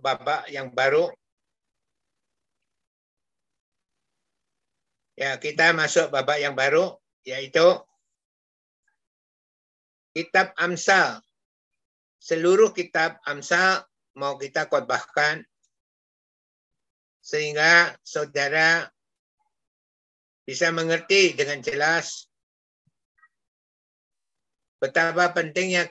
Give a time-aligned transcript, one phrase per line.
[0.00, 1.12] babak yang baru.
[5.18, 7.62] Ya, kita masuk babak yang baru yaitu
[10.16, 11.20] kitab Amsal.
[12.22, 13.82] Seluruh kitab Amsal
[14.14, 15.42] mau kita khotbahkan
[17.22, 18.90] sehingga saudara
[20.42, 22.26] bisa mengerti dengan jelas
[24.82, 25.86] betapa pentingnya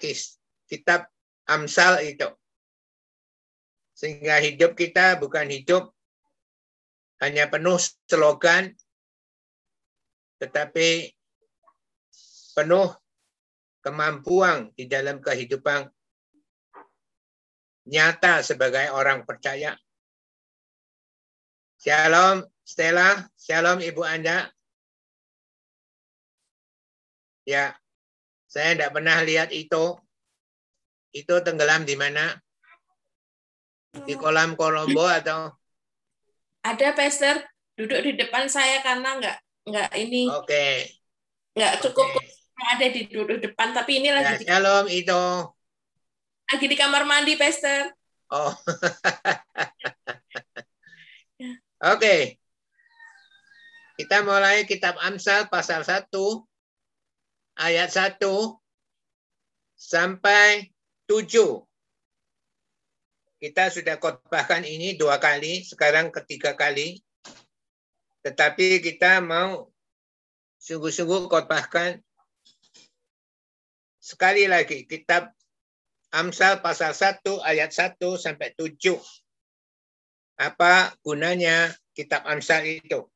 [0.68, 1.07] kitab
[1.47, 2.27] Amsal itu.
[4.02, 5.93] Sehingga hidup kita bukan hidup
[7.21, 7.78] hanya penuh
[8.10, 8.74] slogan,
[10.41, 11.14] tetapi
[12.57, 12.97] penuh
[13.86, 15.86] kemampuan di dalam kehidupan
[17.93, 19.77] nyata sebagai orang percaya.
[21.77, 24.49] Shalom Stella, shalom Ibu Anda.
[27.46, 27.77] Ya,
[28.49, 29.93] saya tidak pernah lihat itu.
[31.13, 32.33] Itu tenggelam di mana?
[33.91, 35.52] Di kolam Kolombo atau?
[36.63, 37.44] Ada, Pastor.
[37.75, 40.31] Duduk di depan saya karena nggak nggak ini.
[40.31, 40.47] Oke.
[40.47, 40.75] Okay.
[41.59, 42.27] Nggak cukup okay.
[42.71, 44.47] ada di duduk depan, tapi ini lagi.
[44.47, 45.23] Ya, shalom itu.
[46.51, 47.91] Lagi di kamar mandi, Pastor.
[48.31, 48.55] Oh.
[51.91, 51.99] Oke.
[51.99, 52.21] Okay.
[53.99, 56.09] Kita mulai kitab Amsal pasal 1
[57.59, 58.17] ayat 1
[59.77, 60.73] sampai
[61.05, 61.70] 7.
[63.42, 67.02] Kita sudah khotbahkan ini dua kali, sekarang ketiga kali.
[68.22, 69.66] Tetapi kita mau
[70.61, 71.97] sungguh-sungguh khotbahkan
[73.97, 75.34] sekali lagi kitab
[76.14, 79.02] Amsal pasal 1 ayat 1 sampai 7.
[80.38, 83.09] Apa gunanya kitab Amsal itu?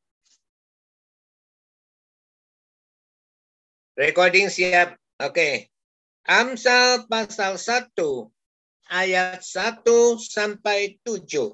[3.94, 4.98] Recording siap.
[5.22, 5.30] Oke.
[5.30, 5.54] Okay.
[6.26, 7.94] Amsal pasal 1
[8.92, 9.86] ayat 1
[10.20, 11.54] sampai 7.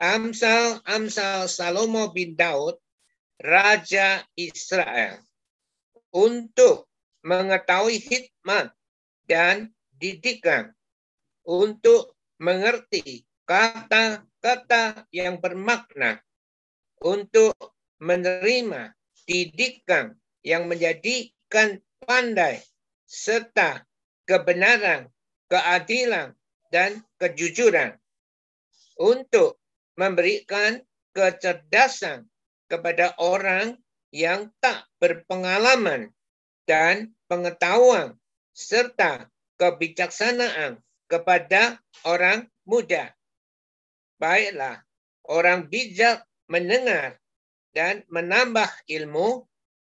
[0.00, 2.76] Amsal Amsal Salomo bin Daud
[3.40, 5.22] raja Israel
[6.12, 6.90] untuk
[7.24, 8.74] mengetahui hikmat
[9.24, 10.74] dan didikan
[11.46, 16.20] untuk mengerti kata-kata yang bermakna
[17.00, 17.56] untuk
[18.02, 18.92] menerima
[19.24, 20.12] didikan
[20.44, 22.58] yang menjadi akan pandai
[23.06, 23.86] serta
[24.26, 25.06] kebenaran,
[25.48, 26.36] keadilan,
[26.74, 27.94] dan kejujuran
[28.98, 29.62] untuk
[29.94, 30.82] memberikan
[31.14, 32.26] kecerdasan
[32.66, 33.78] kepada orang
[34.10, 36.10] yang tak berpengalaman
[36.66, 38.18] dan pengetahuan
[38.50, 43.14] serta kebijaksanaan kepada orang muda.
[44.18, 44.82] Baiklah,
[45.30, 47.22] orang bijak mendengar
[47.70, 49.46] dan menambah ilmu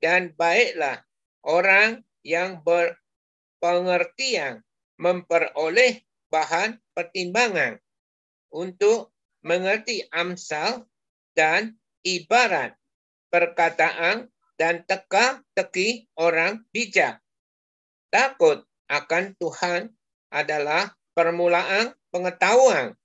[0.05, 1.01] dan baiklah
[1.41, 4.61] orang yang berpengertian
[4.97, 7.79] memperoleh bahan pertimbangan
[8.53, 9.13] untuk
[9.45, 10.89] mengerti amsal
[11.37, 12.75] dan ibarat
[13.31, 17.21] perkataan dan teka-teki orang bijak.
[18.09, 19.93] Takut akan Tuhan
[20.33, 22.97] adalah permulaan pengetahuan,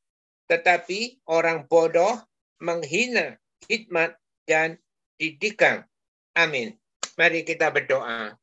[0.48, 2.16] tetapi orang bodoh
[2.64, 3.36] menghina
[3.68, 4.16] hikmat
[4.48, 4.80] dan
[5.20, 5.84] didikan.
[6.38, 6.78] Amin.
[7.20, 8.41] Mari kita berdoa.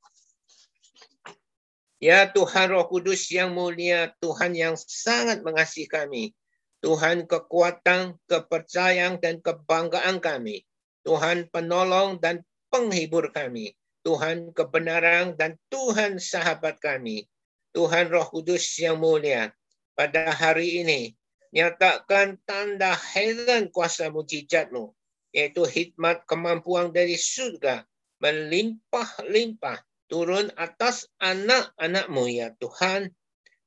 [1.99, 6.31] Ya Tuhan Roh Kudus yang mulia, Tuhan yang sangat mengasihi kami.
[6.79, 10.63] Tuhan kekuatan, kepercayaan, dan kebanggaan kami.
[11.03, 13.75] Tuhan penolong dan penghibur kami.
[14.07, 17.27] Tuhan kebenaran dan Tuhan sahabat kami.
[17.75, 19.51] Tuhan Roh Kudus yang mulia,
[19.99, 21.19] pada hari ini
[21.51, 24.95] nyatakan tanda heran kuasa mujizatmu,
[25.35, 27.83] yaitu hikmat kemampuan dari surga
[28.23, 33.13] melimpah-limpah turun atas anak-anakmu ya Tuhan.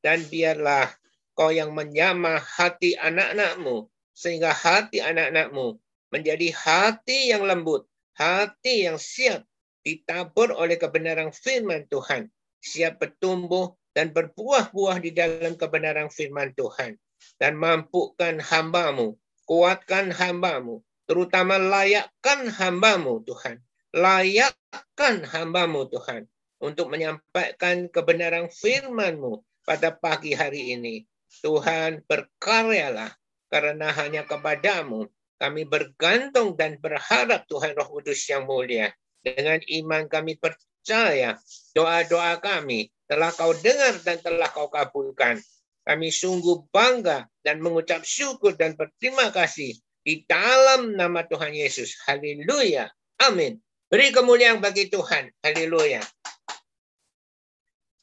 [0.01, 0.89] Dan biarlah
[1.37, 3.87] kau yang menyamah hati anak-anakmu.
[4.11, 5.77] Sehingga hati anak-anakmu
[6.11, 7.87] menjadi hati yang lembut.
[8.17, 9.47] Hati yang siap
[9.85, 12.27] ditabur oleh kebenaran firman Tuhan.
[12.61, 16.97] Siap bertumbuh dan berbuah-buah di dalam kebenaran firman Tuhan.
[17.37, 23.61] Dan mampukan hambamu, kuatkan hambamu, terutama layakkan hambamu Tuhan
[23.91, 26.27] layakkan hambamu Tuhan
[26.63, 31.03] untuk menyampaikan kebenaran firman-Mu pada pagi hari ini.
[31.41, 33.11] Tuhan berkaryalah
[33.47, 35.07] karena hanya kepadamu
[35.41, 38.93] kami bergantung dan berharap Tuhan Roh Kudus yang mulia.
[39.21, 41.37] Dengan iman kami percaya
[41.73, 45.41] doa-doa kami telah kau dengar dan telah kau kabulkan.
[45.81, 49.73] Kami sungguh bangga dan mengucap syukur dan berterima kasih
[50.05, 51.97] di dalam nama Tuhan Yesus.
[52.05, 52.85] Haleluya.
[53.25, 53.57] Amin.
[53.91, 55.27] Beri kemuliaan bagi Tuhan.
[55.43, 55.99] Haleluya.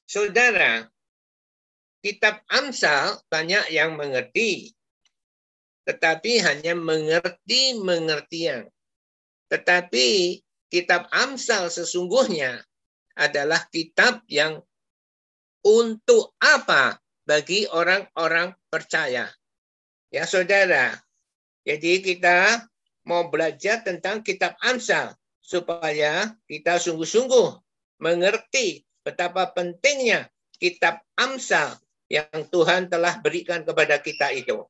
[0.05, 0.85] Saudara,
[2.05, 4.77] kitab Amsal banyak yang mengerti.
[5.89, 8.69] tetapi hanya mengerti mengertian.
[9.49, 10.37] Tetapi
[10.69, 12.61] kitab Amsal sesungguhnya
[13.17, 14.61] adalah kitab yang
[15.65, 19.33] untuk apa bagi orang-orang percaya.
[20.13, 20.93] Ya saudara,
[21.65, 22.69] jadi kita
[23.09, 25.17] mau belajar tentang kitab Amsal
[25.49, 27.57] supaya kita sungguh-sungguh
[28.05, 30.29] mengerti betapa pentingnya
[30.61, 31.81] kitab Amsal
[32.13, 34.61] yang Tuhan telah berikan kepada kita itu.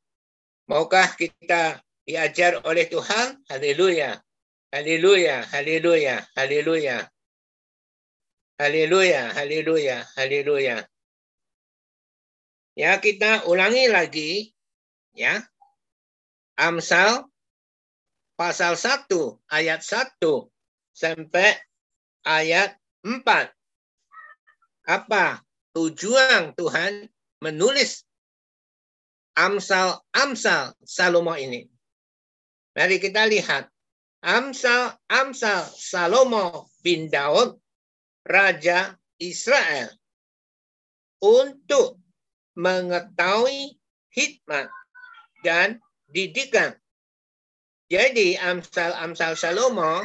[0.70, 3.42] Maukah kita diajar oleh Tuhan?
[3.50, 4.22] Haleluya.
[4.70, 7.10] Haleluya, haleluya, haleluya.
[8.58, 10.76] Haleluya, haleluya, haleluya.
[12.78, 14.54] Ya, kita ulangi lagi
[15.10, 15.42] ya.
[16.54, 17.26] Amsal
[18.38, 19.10] pasal 1
[19.50, 20.22] ayat 1
[20.98, 21.54] sampai
[22.26, 22.74] ayat
[23.06, 23.22] 4.
[24.90, 25.46] Apa
[25.78, 27.06] tujuan Tuhan
[27.38, 28.02] menulis
[29.38, 31.62] Amsal-Amsal Salomo ini?
[32.74, 33.70] Mari kita lihat.
[34.18, 37.54] Amsal-Amsal Salomo bin Daud,
[38.26, 39.94] Raja Israel,
[41.22, 42.02] untuk
[42.58, 43.78] mengetahui
[44.10, 44.66] hikmat
[45.46, 45.78] dan
[46.10, 46.74] didikan.
[47.86, 50.02] Jadi Amsal-Amsal Salomo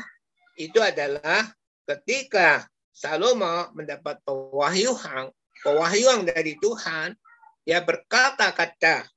[0.57, 1.49] itu adalah
[1.89, 5.33] ketika Salomo mendapat pewahyuan,
[5.65, 7.17] pewahyuan dari Tuhan,
[7.65, 9.09] dia berkata-kata,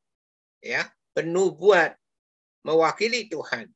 [0.65, 1.93] ya, penubuat
[2.65, 3.69] mewakili Tuhan.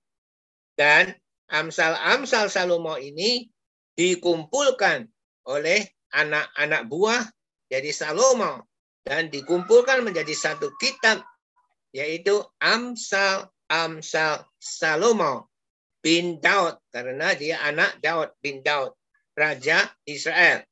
[0.73, 1.12] Dan
[1.53, 3.45] Amsal-Amsal Salomo ini
[3.99, 5.05] dikumpulkan
[5.51, 5.85] oleh
[6.15, 7.23] anak-anak buah
[7.69, 8.71] jadi Salomo
[9.05, 11.21] dan dikumpulkan menjadi satu kitab
[11.91, 15.50] yaitu Amsal Amsal Salomo
[16.00, 18.97] bin Daud karena dia anak Daud bin Daud
[19.37, 20.64] raja Israel.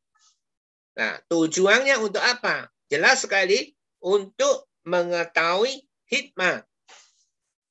[0.99, 2.69] Nah, tujuannya untuk apa?
[2.91, 3.73] Jelas sekali
[4.03, 6.65] untuk mengetahui hikmah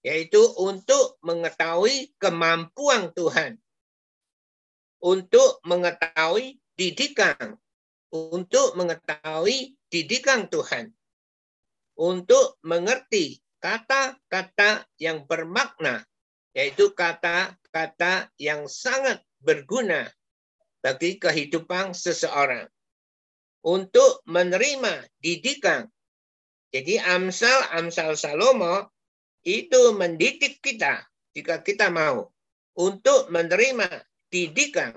[0.05, 3.59] yaitu untuk mengetahui kemampuan Tuhan.
[4.97, 7.59] Untuk mengetahui didikan,
[8.09, 10.97] untuk mengetahui didikan Tuhan
[11.97, 16.05] untuk mengerti kata-kata yang bermakna,
[16.57, 20.09] yaitu kata-kata yang sangat berguna
[20.81, 22.65] bagi kehidupan seseorang.
[23.61, 25.85] Untuk menerima didikan.
[26.71, 28.89] Jadi Amsal-Amsal Salomo
[29.45, 31.03] itu mendidik kita
[31.35, 32.31] jika kita mau
[32.79, 33.87] untuk menerima
[34.31, 34.95] didikan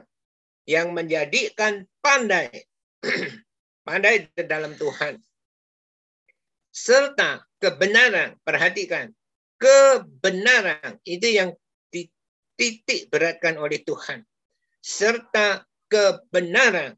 [0.71, 2.49] yang menjadikan pandai
[3.87, 5.19] pandai dalam Tuhan
[6.71, 8.39] serta kebenaran.
[8.47, 9.11] Perhatikan,
[9.61, 10.97] kebenaran.
[11.05, 11.53] Itu yang
[11.93, 14.25] dititik beratkan oleh Tuhan.
[14.81, 16.97] Serta kebenaran,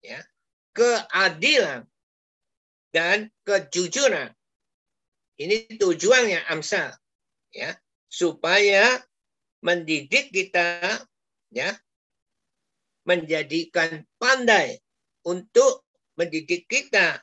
[0.00, 0.24] ya,
[0.72, 1.84] keadilan.
[2.88, 4.32] Dan kejujuran.
[5.36, 6.88] Ini tujuannya Amsal,
[7.52, 7.76] ya,
[8.08, 8.96] supaya
[9.60, 10.96] mendidik kita,
[11.52, 11.76] ya,
[13.04, 14.80] menjadikan pandai
[15.20, 15.84] untuk
[16.16, 17.20] mendidik kita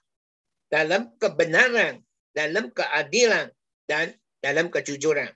[0.69, 3.49] dalam kebenaran, dalam keadilan,
[3.89, 4.13] dan
[4.45, 5.33] dalam kejujuran.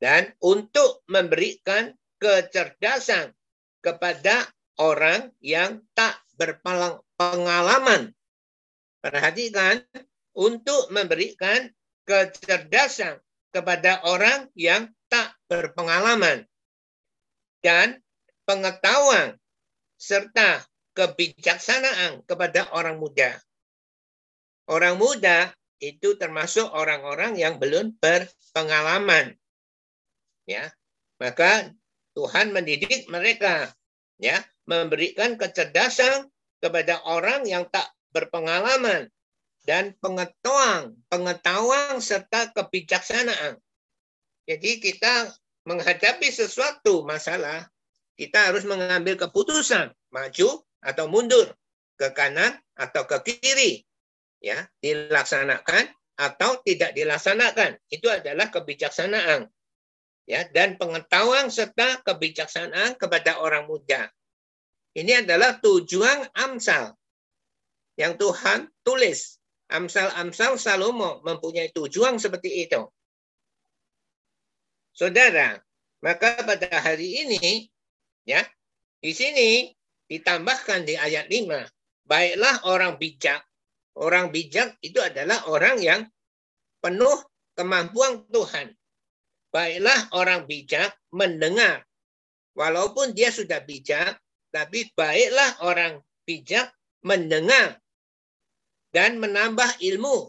[0.00, 3.36] Dan untuk memberikan kecerdasan
[3.84, 4.48] kepada
[4.80, 8.16] orang yang tak berpengalaman.
[9.04, 9.84] Perhatikan,
[10.36, 11.68] untuk memberikan
[12.04, 13.20] kecerdasan
[13.52, 16.44] kepada orang yang tak berpengalaman.
[17.64, 18.00] Dan
[18.44, 19.36] pengetahuan
[19.96, 20.60] serta
[20.92, 23.36] kebijaksanaan kepada orang muda.
[24.68, 29.36] Orang muda itu termasuk orang-orang yang belum berpengalaman.
[30.48, 30.72] Ya.
[31.16, 31.72] Maka
[32.16, 33.72] Tuhan mendidik mereka
[34.20, 36.28] ya, memberikan kecerdasan
[36.60, 39.12] kepada orang yang tak berpengalaman
[39.64, 43.60] dan pengetahuan, pengetahuan serta kebijaksanaan.
[44.46, 45.32] Jadi kita
[45.66, 47.66] menghadapi sesuatu masalah,
[48.14, 51.52] kita harus mengambil keputusan maju atau mundur
[51.98, 53.85] ke kanan atau ke kiri
[54.40, 57.76] ya dilaksanakan atau tidak dilaksanakan.
[57.92, 59.48] Itu adalah kebijaksanaan
[60.26, 64.10] ya dan pengetahuan serta kebijaksanaan kepada orang muda.
[64.96, 66.96] Ini adalah tujuan Amsal.
[67.96, 69.40] Yang Tuhan tulis
[69.72, 72.84] Amsal-Amsal Salomo mempunyai tujuan seperti itu.
[74.92, 75.56] Saudara
[76.04, 77.68] maka pada hari ini
[78.28, 78.44] ya
[79.00, 79.72] di sini
[80.06, 83.42] ditambahkan di ayat 5 baiklah orang bijak
[83.96, 86.00] Orang bijak itu adalah orang yang
[86.84, 87.16] penuh
[87.56, 88.76] kemampuan Tuhan.
[89.48, 91.80] Baiklah orang bijak mendengar.
[92.52, 94.20] Walaupun dia sudah bijak,
[94.52, 97.80] tapi baiklah orang bijak mendengar
[98.92, 100.28] dan menambah ilmu.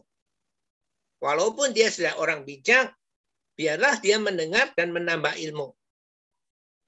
[1.20, 2.96] Walaupun dia sudah orang bijak,
[3.60, 5.76] biarlah dia mendengar dan menambah ilmu.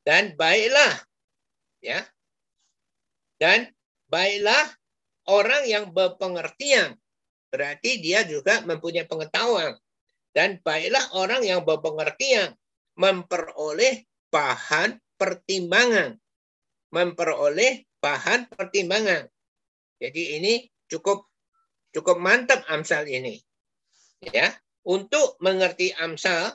[0.08, 0.96] Dan baiklah
[1.84, 2.08] ya.
[3.36, 3.68] Dan
[4.08, 4.79] baiklah
[5.30, 6.98] orang yang berpengertian.
[7.54, 9.78] Berarti dia juga mempunyai pengetahuan.
[10.34, 12.54] Dan baiklah orang yang berpengertian
[12.98, 16.18] memperoleh bahan pertimbangan.
[16.94, 19.30] Memperoleh bahan pertimbangan.
[20.02, 20.54] Jadi ini
[20.90, 21.26] cukup
[21.94, 23.42] cukup mantap Amsal ini.
[24.22, 24.54] Ya,
[24.86, 26.54] untuk mengerti Amsal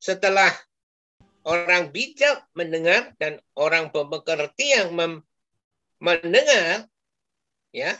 [0.00, 0.52] setelah
[1.44, 4.92] orang bijak mendengar dan orang pemengerti yang
[6.00, 6.88] mendengar
[7.70, 7.96] ya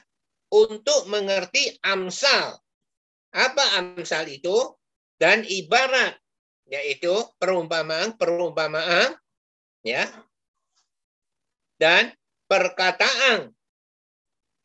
[0.51, 2.59] untuk mengerti Amsal.
[3.31, 4.75] Apa Amsal itu?
[5.21, 6.17] Dan ibarat
[6.71, 9.19] yaitu perumpamaan perumpamaan
[9.83, 10.07] ya
[11.77, 12.15] dan
[12.47, 13.53] perkataan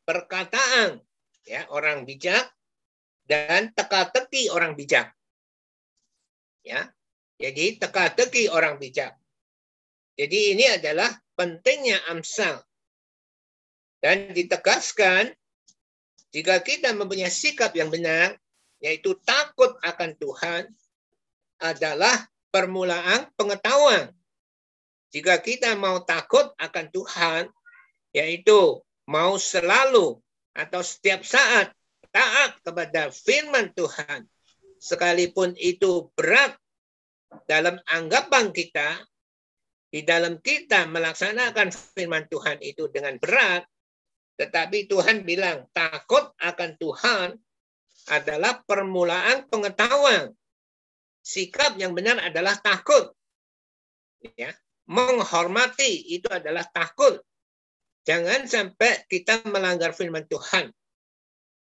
[0.05, 1.01] perkataan
[1.49, 2.45] ya orang bijak
[3.25, 5.11] dan teka-teki orang bijak.
[6.61, 6.89] Ya.
[7.35, 9.17] Jadi teka-teki orang bijak.
[10.15, 12.63] Jadi ini adalah pentingnya amsal.
[13.99, 15.35] Dan ditegaskan
[16.35, 18.35] jika kita mempunyai sikap yang benar,
[18.83, 20.67] yaitu takut akan Tuhan,
[21.63, 24.11] adalah permulaan pengetahuan.
[25.15, 27.47] Jika kita mau takut akan Tuhan,
[28.11, 30.19] yaitu mau selalu
[30.51, 31.71] atau setiap saat
[32.11, 34.27] taat kepada firman Tuhan,
[34.75, 36.59] sekalipun itu berat
[37.47, 38.99] dalam anggapan kita,
[39.87, 43.63] di dalam kita melaksanakan firman Tuhan itu dengan berat,
[44.35, 47.39] tetapi Tuhan bilang takut akan Tuhan
[48.11, 50.35] adalah permulaan pengetahuan.
[51.25, 53.15] Sikap yang benar adalah takut.
[54.37, 54.53] Ya,
[54.85, 57.17] menghormati itu adalah takut.
[58.05, 60.69] Jangan sampai kita melanggar firman Tuhan.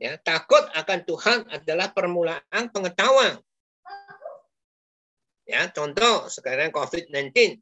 [0.02, 3.40] Ya, takut akan Tuhan adalah permulaan pengetahuan.
[5.48, 7.60] Ya, contoh sekarang COVID-19.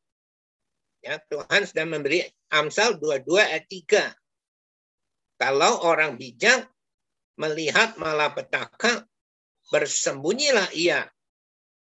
[1.05, 4.20] Ya, Tuhan sudah memberi Amsal 22 ayat 3.
[5.41, 6.69] Kalau orang bijak
[7.41, 9.09] melihat malapetaka,
[9.73, 11.09] bersembunyilah ia.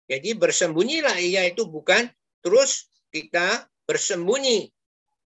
[0.09, 2.09] Jadi bersembunyilah ia itu bukan
[2.41, 4.73] terus kita bersembunyi.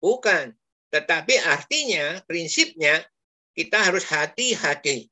[0.03, 0.51] Bukan.
[0.91, 2.99] Tetapi artinya, prinsipnya,
[3.55, 5.07] kita harus hati-hati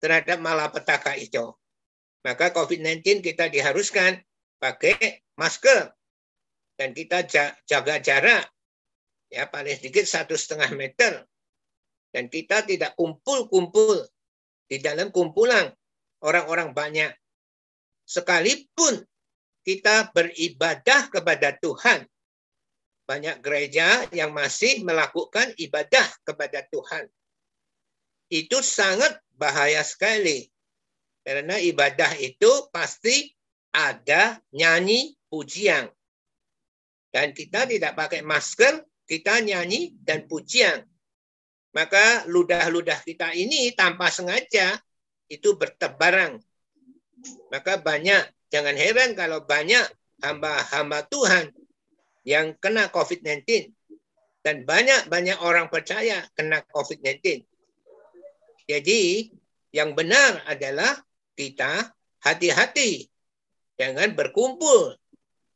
[0.00, 1.52] terhadap malapetaka itu.
[2.24, 4.16] Maka COVID-19 kita diharuskan
[4.56, 5.92] pakai masker
[6.80, 7.28] dan kita
[7.68, 8.44] jaga jarak
[9.28, 11.12] ya paling sedikit satu setengah meter
[12.16, 14.08] dan kita tidak kumpul-kumpul
[14.64, 15.68] di dalam kumpulan
[16.24, 17.12] orang-orang banyak
[18.08, 19.04] sekalipun
[19.60, 22.08] kita beribadah kepada Tuhan
[23.04, 27.04] banyak gereja yang masih melakukan ibadah kepada Tuhan
[28.30, 30.50] itu sangat bahaya sekali.
[31.26, 33.34] Karena ibadah itu pasti
[33.74, 35.90] ada nyanyi pujian.
[37.10, 40.86] Dan kita tidak pakai masker, kita nyanyi dan pujian.
[41.76, 44.80] Maka ludah-ludah kita ini tanpa sengaja
[45.28, 46.40] itu bertebaran.
[47.52, 49.84] Maka banyak, jangan heran kalau banyak
[50.24, 51.52] hamba-hamba Tuhan
[52.24, 53.68] yang kena COVID-19.
[54.40, 57.44] Dan banyak-banyak orang percaya kena COVID-19
[58.66, 59.30] jadi
[59.70, 60.98] yang benar adalah
[61.38, 63.06] kita hati-hati
[63.78, 64.98] jangan berkumpul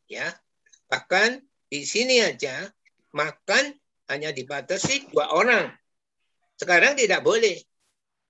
[0.06, 0.30] ya
[0.86, 2.70] bahkan di sini aja
[3.10, 3.74] makan
[4.10, 5.74] hanya dibatasi dua orang
[6.60, 7.56] sekarang tidak boleh.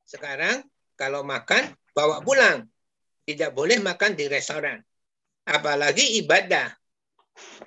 [0.07, 0.63] Sekarang
[0.95, 2.63] kalau makan bawa pulang.
[3.27, 4.79] Tidak boleh makan di restoran.
[5.51, 6.71] Apalagi ibadah.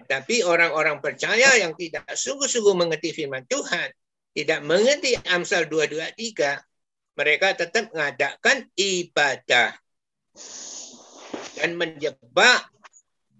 [0.08, 3.91] Tapi orang-orang percaya yang tidak sungguh-sungguh mengerti firman Tuhan
[4.34, 9.75] tidak mengerti Amsal 223 mereka tetap mengadakan ibadah.
[11.60, 12.72] Dan menjebak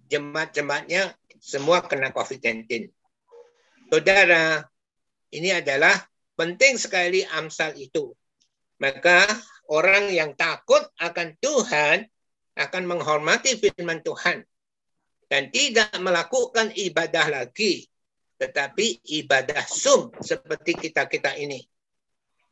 [0.06, 2.88] jemaat-jemaatnya semua kena COVID-19.
[3.90, 4.64] Saudara,
[5.34, 5.98] ini adalah
[6.34, 8.14] penting sekali amsal itu.
[8.82, 9.26] Maka
[9.70, 12.04] orang yang takut akan Tuhan
[12.54, 14.42] akan menghormati firman Tuhan
[15.26, 17.86] dan tidak melakukan ibadah lagi,
[18.38, 21.62] tetapi ibadah sum seperti kita-kita ini.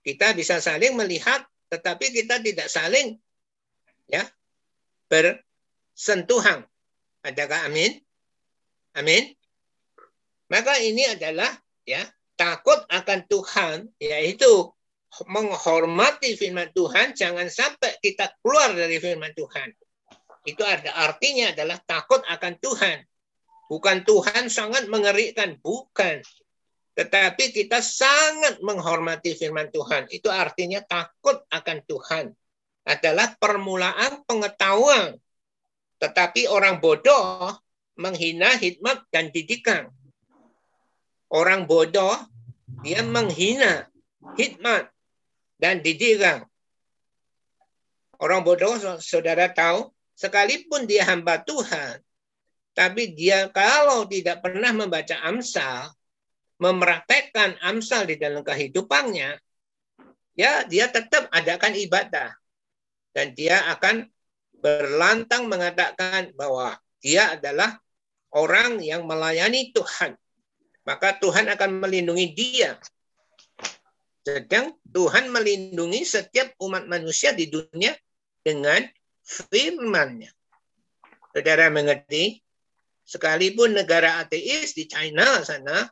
[0.02, 3.14] Kita bisa saling melihat, tetapi kita tidak saling
[4.10, 4.26] ya
[5.06, 6.66] bersentuhan.
[7.22, 8.02] Adakah amin?
[8.98, 9.30] Amin.
[10.50, 11.48] Maka ini adalah
[11.86, 12.02] ya
[12.42, 14.74] takut akan Tuhan, yaitu
[15.30, 19.70] menghormati firman Tuhan, jangan sampai kita keluar dari firman Tuhan.
[20.42, 23.06] Itu ada artinya adalah takut akan Tuhan.
[23.70, 26.18] Bukan Tuhan sangat mengerikan, bukan.
[26.98, 30.10] Tetapi kita sangat menghormati firman Tuhan.
[30.10, 32.26] Itu artinya takut akan Tuhan.
[32.82, 35.14] adalah permulaan pengetahuan.
[36.02, 37.54] Tetapi orang bodoh
[37.94, 39.86] menghina hikmat dan didikan.
[41.30, 42.18] Orang bodoh
[42.80, 43.86] dia menghina
[44.40, 44.88] hikmat
[45.60, 46.48] dan didikan.
[48.16, 52.00] Orang bodoh saudara tahu sekalipun dia hamba Tuhan
[52.72, 55.92] tapi dia kalau tidak pernah membaca Amsal
[56.56, 59.36] mempraktekkan Amsal di dalam kehidupannya
[60.38, 62.32] ya dia tetap adakan ibadah
[63.12, 64.08] dan dia akan
[64.62, 67.82] berlantang mengatakan bahwa dia adalah
[68.32, 70.16] orang yang melayani Tuhan.
[70.82, 72.74] Maka Tuhan akan melindungi dia.
[74.22, 77.94] Sedang Tuhan melindungi setiap umat manusia di dunia
[78.42, 78.82] dengan
[79.22, 80.30] firman-Nya.
[81.34, 82.38] Saudara mengerti?
[83.02, 85.90] Sekalipun negara ateis di China sana,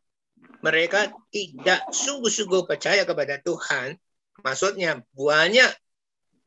[0.62, 3.99] mereka tidak sungguh-sungguh percaya kepada Tuhan,
[4.42, 5.70] maksudnya banyak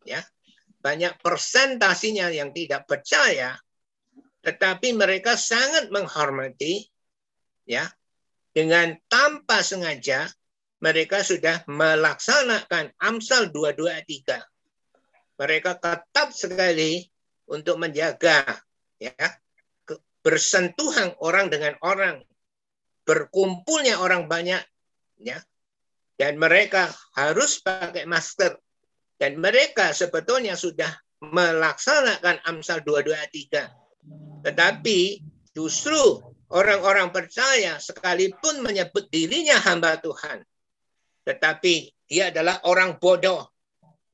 [0.03, 0.21] ya
[0.83, 3.55] banyak persentasinya yang tidak percaya
[4.43, 6.83] tetapi mereka sangat menghormati
[7.63, 7.87] ya
[8.53, 10.29] dengan tanpa sengaja
[10.79, 14.39] mereka sudah melaksanakan Amsal 223
[15.41, 17.01] mereka ketat sekali
[17.49, 18.45] untuk menjaga
[19.01, 19.11] ya
[20.23, 22.23] bersentuhan orang dengan orang
[23.03, 24.63] berkumpulnya orang banyak
[25.19, 25.37] ya.
[26.15, 26.87] Dan mereka
[27.19, 28.55] harus pakai masker.
[29.19, 33.83] Dan mereka sebetulnya sudah melaksanakan Amsal 223
[34.43, 35.23] tetapi
[35.55, 36.19] justru
[36.53, 40.45] orang-orang percaya sekalipun menyebut dirinya hamba Tuhan
[41.25, 43.49] tetapi dia adalah orang bodoh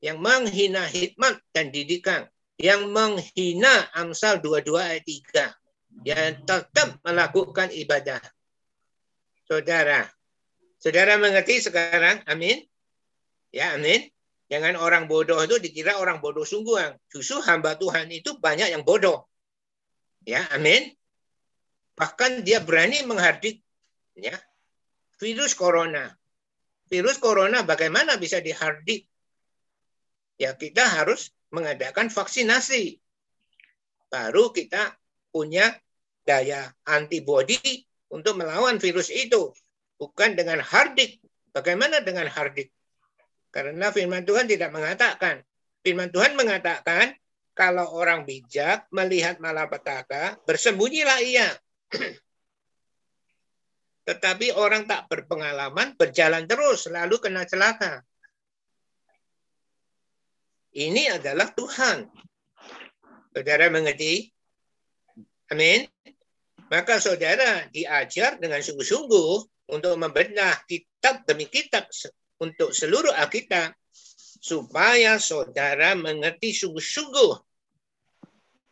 [0.00, 2.24] yang menghina hikmat dan didikan
[2.56, 8.20] yang menghina Amsal 22 ayat 3 yang tetap melakukan ibadah
[9.44, 10.08] saudara
[10.80, 12.24] Saudara mengerti sekarang?
[12.24, 12.64] Amin.
[13.52, 14.08] Ya, amin.
[14.48, 16.96] Jangan orang bodoh itu dikira orang bodoh sungguhan.
[17.12, 19.28] Justru hamba Tuhan itu banyak yang bodoh.
[20.24, 20.88] Ya, amin.
[21.96, 23.60] Bahkan dia berani menghardik
[24.16, 24.34] ya,
[25.20, 26.10] virus corona.
[26.90, 29.06] Virus corona bagaimana bisa dihardik?
[30.40, 32.98] Ya, kita harus mengadakan vaksinasi.
[34.10, 34.96] Baru kita
[35.30, 35.70] punya
[36.26, 39.54] daya antibodi untuk melawan virus itu
[40.00, 41.22] bukan dengan hardik.
[41.54, 42.72] Bagaimana dengan hardik?
[43.50, 45.42] Karena firman Tuhan tidak mengatakan.
[45.82, 47.14] Firman Tuhan mengatakan,
[47.52, 51.48] kalau orang bijak melihat malapetaka, bersembunyilah ia.
[54.08, 58.02] Tetapi orang tak berpengalaman berjalan terus, lalu kena celaka.
[60.70, 62.06] Ini adalah Tuhan.
[63.34, 64.30] Saudara mengerti?
[65.50, 65.86] Amin.
[66.70, 69.30] Maka saudara diajar dengan sungguh-sungguh
[69.74, 71.90] untuk membedah kitab demi kitab
[72.38, 73.74] untuk seluruh Alkitab
[74.38, 77.32] supaya saudara mengerti sungguh-sungguh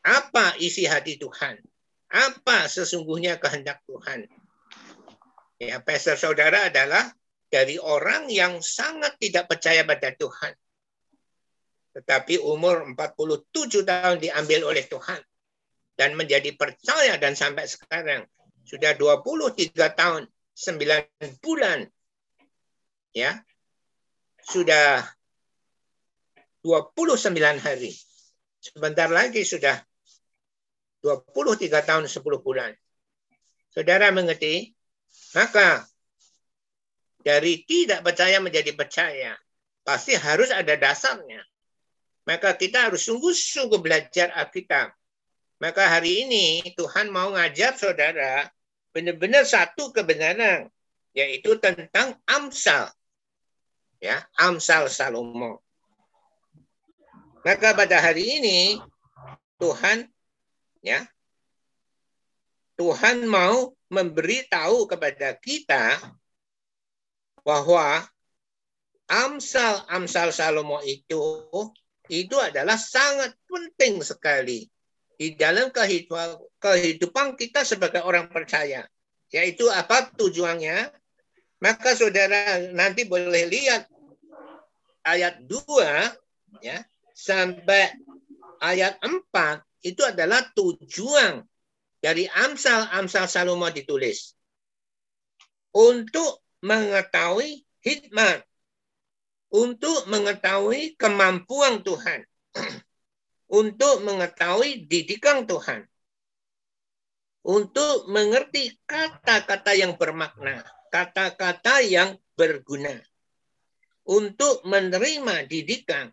[0.07, 1.59] apa isi hati Tuhan,
[2.09, 4.25] apa sesungguhnya kehendak Tuhan.
[5.59, 7.13] Ya, pastor saudara adalah
[7.49, 10.53] dari orang yang sangat tidak percaya pada Tuhan.
[11.97, 15.19] Tetapi umur 47 tahun diambil oleh Tuhan
[15.99, 18.23] dan menjadi percaya dan sampai sekarang
[18.63, 21.03] sudah 23 tahun sembilan
[21.43, 21.89] bulan
[23.17, 23.35] ya
[24.47, 25.03] sudah
[26.63, 27.93] 29 hari.
[28.59, 29.88] Sebentar lagi sudah
[31.17, 32.77] 23 tahun 10 bulan.
[33.73, 34.77] Saudara mengerti?
[35.33, 35.89] Maka
[37.25, 39.33] dari tidak percaya menjadi percaya,
[39.85, 41.41] pasti harus ada dasarnya.
[42.29, 44.93] Maka kita harus sungguh-sungguh belajar Alkitab.
[45.59, 48.47] Maka hari ini Tuhan mau ngajar saudara
[48.93, 50.69] benar-benar satu kebenaran
[51.17, 52.93] yaitu tentang Amsal.
[53.99, 55.65] Ya, Amsal Salomo.
[57.43, 58.79] Maka pada hari ini
[59.59, 60.07] Tuhan
[60.83, 61.07] ya
[62.79, 65.99] Tuhan mau memberitahu kepada kita
[67.43, 68.07] bahwa
[69.09, 71.49] Amsal-amsal Salomo itu
[72.13, 74.69] itu adalah sangat penting sekali
[75.19, 78.85] di dalam kehidupan, kita sebagai orang percaya.
[79.33, 80.93] Yaitu apa tujuannya?
[81.59, 83.89] Maka saudara nanti boleh lihat
[85.03, 86.85] ayat 2 ya
[87.17, 87.97] sampai
[88.63, 91.43] ayat 4 itu adalah tujuan
[91.99, 94.35] dari Amsal-Amsal Salomo ditulis.
[95.75, 98.43] Untuk mengetahui hikmat.
[99.49, 102.21] Untuk mengetahui kemampuan Tuhan.
[103.49, 105.89] untuk mengetahui didikan Tuhan.
[107.49, 110.61] Untuk mengerti kata-kata yang bermakna,
[110.93, 112.93] kata-kata yang berguna.
[114.05, 116.13] Untuk menerima didikan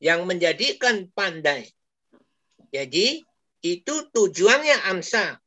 [0.00, 1.75] yang menjadikan pandai.
[2.76, 3.24] Jadi
[3.64, 5.40] itu tujuannya AMSA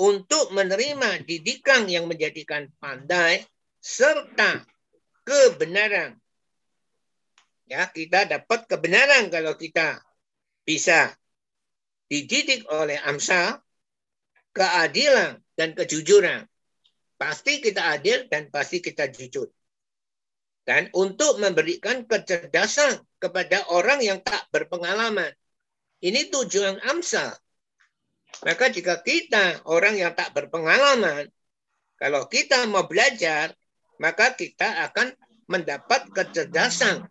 [0.00, 3.44] untuk menerima didikan yang menjadikan pandai
[3.84, 4.64] serta
[5.28, 6.16] kebenaran.
[7.68, 10.00] Ya, kita dapat kebenaran kalau kita
[10.64, 11.12] bisa
[12.08, 13.60] dididik oleh AMSA,
[14.56, 16.48] keadilan dan kejujuran.
[17.20, 19.52] Pasti kita adil dan pasti kita jujur.
[20.64, 25.32] Dan untuk memberikan kecerdasan kepada orang yang tak berpengalaman.
[25.98, 27.34] Ini tujuan AMSA.
[28.46, 31.26] Maka jika kita orang yang tak berpengalaman,
[31.98, 33.50] kalau kita mau belajar,
[33.98, 35.10] maka kita akan
[35.50, 37.02] mendapat kecerdasan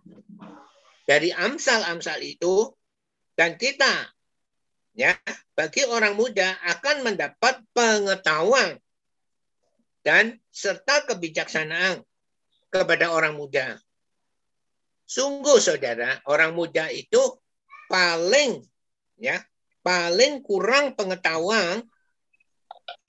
[1.04, 2.72] dari amsal-amsal itu
[3.36, 4.08] dan kita
[4.96, 5.14] ya
[5.52, 8.80] bagi orang muda akan mendapat pengetahuan
[10.08, 12.00] dan serta kebijaksanaan
[12.72, 13.76] kepada orang muda.
[15.08, 17.20] Sungguh saudara, orang muda itu
[17.92, 18.64] paling
[19.18, 19.42] ya
[19.82, 21.84] paling kurang pengetahuan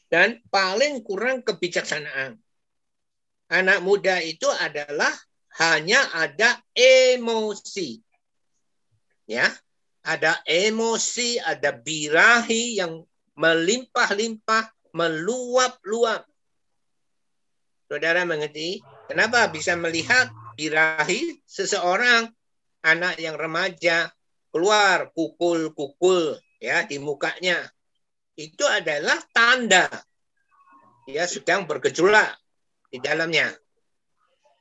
[0.08, 2.40] dan paling kurang kebijaksanaan.
[3.48, 5.12] Anak muda itu adalah
[5.58, 8.00] hanya ada emosi.
[9.28, 9.52] Ya,
[10.04, 13.04] ada emosi, ada birahi yang
[13.36, 16.24] melimpah-limpah, meluap-luap.
[17.88, 18.80] Saudara mengerti?
[19.08, 22.28] Kenapa bisa melihat birahi seseorang
[22.84, 24.12] anak yang remaja
[24.58, 27.62] keluar kukul-kukul ya di mukanya
[28.34, 29.86] itu adalah tanda
[31.06, 32.34] dia sedang bergejolak
[32.90, 33.54] di dalamnya.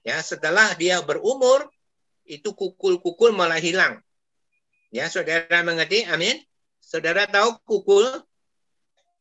[0.05, 1.67] Ya, setelah dia berumur
[2.23, 3.99] itu kukul-kukul malah hilang.
[4.93, 6.07] Ya, saudara mengerti?
[6.07, 6.39] Amin.
[6.79, 8.07] Saudara tahu kukul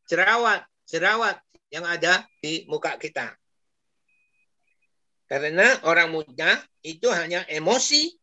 [0.07, 1.41] jerawat, jerawat
[1.73, 3.35] yang ada di muka kita.
[5.27, 8.15] Karena orang muda itu hanya emosi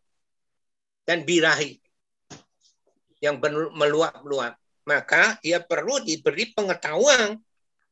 [1.03, 1.82] dan birahi
[3.23, 3.39] yang
[3.71, 4.59] meluap-luap.
[4.83, 7.39] Maka dia perlu diberi pengetahuan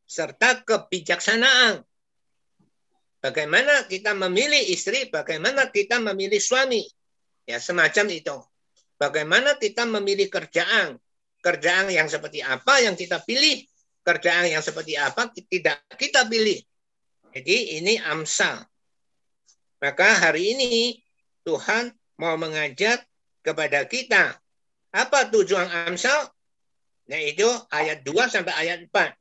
[0.04, 1.80] serta kebijaksanaan.
[3.24, 6.84] Bagaimana kita memilih istri, bagaimana kita memilih suami.
[7.48, 8.36] Ya, semacam itu.
[9.00, 11.00] Bagaimana kita memilih kerjaan.
[11.39, 13.63] Kerjaan yang seperti apa yang kita pilih.
[14.04, 16.60] Kerjaan yang seperti apa tidak kita pilih.
[17.32, 18.67] Jadi ini amsal.
[19.80, 21.00] Maka hari ini
[21.48, 23.00] Tuhan mau mengajar
[23.46, 24.40] kepada kita
[24.91, 26.27] apa tujuan Amsal?
[27.08, 29.15] Yaitu ayat 2 sampai ayat 4.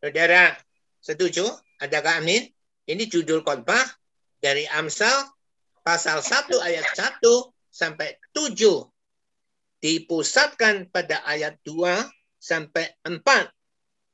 [0.00, 0.56] Saudara
[1.00, 1.44] setuju?
[1.82, 2.48] Adakah amin?
[2.88, 3.82] Ini judul khotbah
[4.38, 5.28] dari Amsal
[5.82, 7.20] pasal 1 ayat 1
[7.68, 8.88] sampai 7.
[9.82, 12.06] Dipusatkan pada ayat 2
[12.38, 13.50] sampai 4.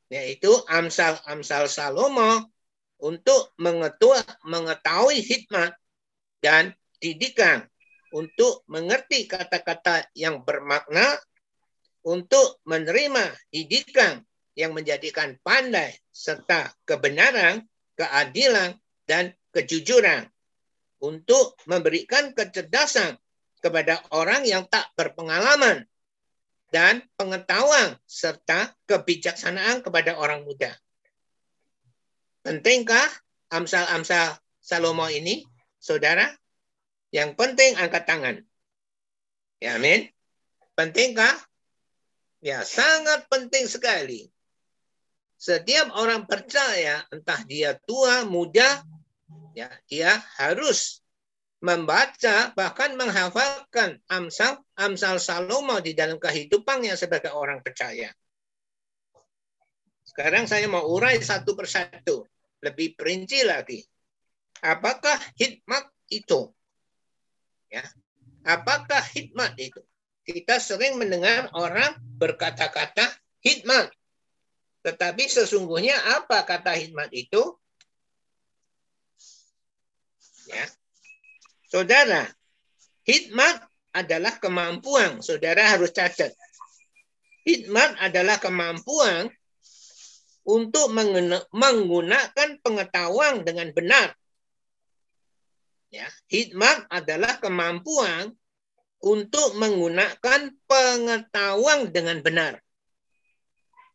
[0.09, 2.49] Yaitu Amsal-Amsal Salomo
[2.99, 3.53] untuk
[4.43, 5.77] mengetahui hikmat
[6.41, 7.69] dan didikan
[8.15, 11.19] untuk mengerti kata-kata yang bermakna,
[12.07, 14.25] untuk menerima didikan
[14.59, 17.63] yang menjadikan pandai serta kebenaran,
[17.95, 18.75] keadilan,
[19.07, 20.27] dan kejujuran,
[20.99, 23.17] untuk memberikan kecerdasan
[23.59, 25.87] kepada orang yang tak berpengalaman
[26.69, 30.75] dan pengetahuan serta kebijaksanaan kepada orang muda.
[32.45, 33.09] Pentingkah
[33.53, 35.49] amsal-amsal Salomo ini,
[35.81, 36.29] saudara?
[37.09, 38.37] Yang penting angkat tangan.
[39.59, 40.07] Ya, amin.
[40.77, 41.35] Pentingkah?
[42.39, 44.31] Ya, sangat penting sekali.
[45.39, 48.83] Setiap orang percaya, entah dia tua, muda,
[49.55, 51.03] ya, dia harus
[51.59, 58.15] membaca bahkan menghafalkan Amsal Amsal Salomo di dalam kehidupannya sebagai orang percaya.
[60.07, 62.27] Sekarang saya mau urai satu persatu,
[62.63, 63.83] lebih perinci lagi.
[64.63, 66.51] Apakah hikmat itu?
[67.69, 67.85] Ya.
[68.45, 69.81] Apakah hikmat itu?
[70.25, 73.09] Kita sering mendengar orang berkata-kata
[73.45, 73.93] hikmat.
[74.85, 77.57] Tetapi sesungguhnya apa kata hikmat itu?
[80.49, 80.65] Ya.
[81.69, 82.25] Saudara,
[83.05, 83.61] hikmat
[83.93, 85.21] adalah kemampuan.
[85.21, 86.33] Saudara harus catat.
[87.45, 89.29] Hikmat adalah kemampuan
[90.49, 90.89] untuk
[91.53, 94.17] menggunakan pengetahuan dengan benar
[95.89, 98.37] Ya, hikmat adalah kemampuan
[99.01, 102.61] untuk menggunakan pengetahuan dengan benar.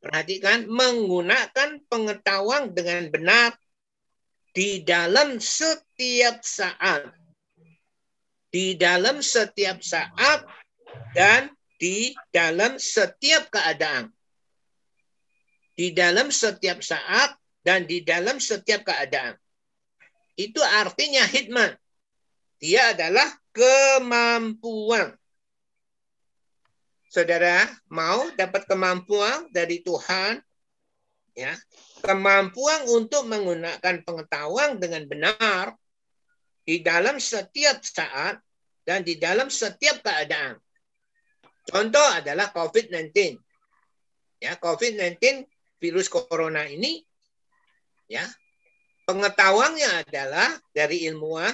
[0.01, 3.56] Perhatikan, menggunakan pengetahuan dengan benar
[4.58, 7.13] di dalam setiap saat.
[8.53, 10.45] Di dalam setiap saat
[11.13, 14.10] dan di dalam setiap keadaan.
[15.73, 17.34] Di dalam setiap saat
[17.65, 19.38] dan di dalam setiap keadaan.
[20.38, 21.83] Itu artinya hikmat.
[22.63, 25.12] Dia adalah kemampuan.
[27.12, 30.39] Saudara mau dapat kemampuan dari Tuhan,
[31.36, 31.52] ya,
[31.99, 35.76] kemampuan untuk menggunakan pengetahuan dengan benar
[36.63, 38.39] di dalam setiap saat
[38.88, 40.56] dan di dalam setiap keadaan.
[41.67, 43.12] Contoh adalah COVID-19.
[44.39, 45.43] Ya, COVID-19
[45.84, 47.04] virus corona ini
[48.08, 48.23] ya
[49.04, 51.52] pengetahuannya adalah dari ilmuwan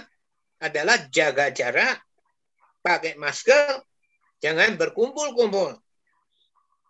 [0.60, 2.04] adalah jaga jarak,
[2.84, 3.84] pakai masker,
[4.44, 5.80] jangan berkumpul-kumpul.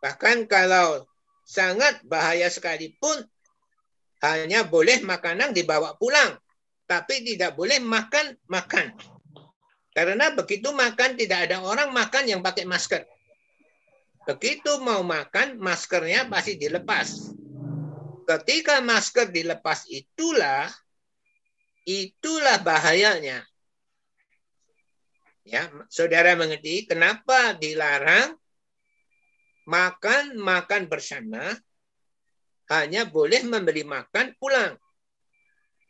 [0.02, 1.06] Bahkan kalau
[1.46, 3.26] sangat bahaya sekalipun
[4.26, 6.36] hanya boleh makanan dibawa pulang,
[6.90, 8.98] tapi tidak boleh makan-makan.
[9.94, 13.06] Karena begitu makan tidak ada orang makan yang pakai masker.
[14.30, 17.34] Begitu mau makan, maskernya pasti dilepas.
[18.30, 20.70] Ketika masker dilepas itulah
[21.90, 23.42] itulah bahayanya.
[25.50, 28.38] Ya, saudara mengerti kenapa dilarang
[29.66, 31.42] makan makan bersama
[32.70, 34.78] hanya boleh membeli makan pulang.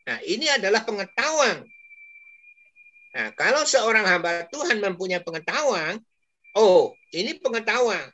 [0.08, 1.68] Nah, ini adalah pengetahuan
[3.10, 5.98] Nah, kalau seorang hamba Tuhan mempunyai pengetahuan,
[6.54, 8.06] oh, ini pengetahuan.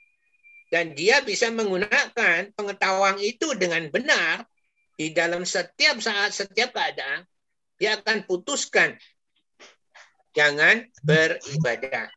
[0.72, 4.48] Dan dia bisa menggunakan pengetahuan itu dengan benar
[4.96, 7.28] di dalam setiap saat, setiap keadaan,
[7.76, 8.96] dia akan putuskan
[10.36, 12.12] jangan beribadah.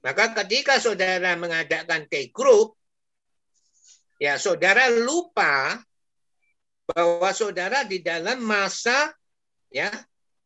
[0.00, 2.78] Maka ketika saudara mengadakan ke grup,
[4.22, 5.82] ya saudara lupa
[6.88, 9.12] bahwa saudara di dalam masa
[9.68, 9.90] ya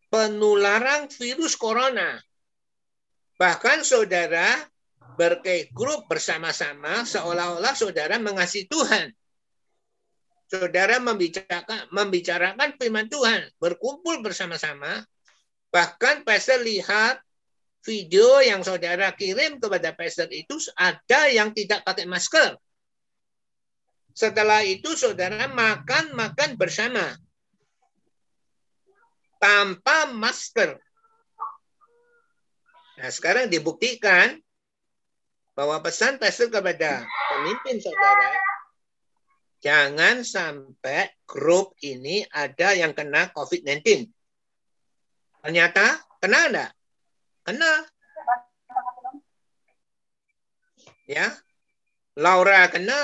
[0.08, 2.16] penularan virus corona.
[3.38, 4.66] Bahkan saudara
[5.14, 9.12] berke grup bersama-sama seolah-olah saudara mengasihi Tuhan.
[10.48, 15.04] Saudara membicarakan, membicarakan firman Tuhan, berkumpul bersama-sama.
[15.68, 17.20] Bahkan pastor lihat
[17.84, 22.56] video yang saudara kirim kepada pastor itu ada yang tidak pakai masker.
[24.16, 27.14] Setelah itu saudara makan-makan bersama
[29.38, 30.74] tanpa masker.
[32.98, 34.42] Nah, sekarang dibuktikan
[35.54, 38.34] bahwa pesan pastor kepada pemimpin saudara,
[39.62, 44.10] jangan sampai grup ini ada yang kena COVID-19.
[45.42, 46.70] Ternyata kena enggak?
[47.46, 47.72] Kena.
[51.08, 51.26] Ya.
[52.18, 52.98] Laura kena,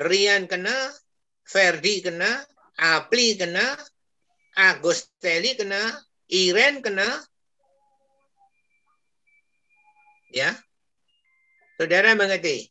[0.00, 0.72] Rian kena,
[1.44, 2.40] Ferdi kena,
[2.80, 3.76] Apli kena,
[4.56, 5.78] Agostelli kena,
[6.32, 7.06] Iren kena.
[10.32, 10.56] Ya.
[11.76, 12.66] Saudara mengerti?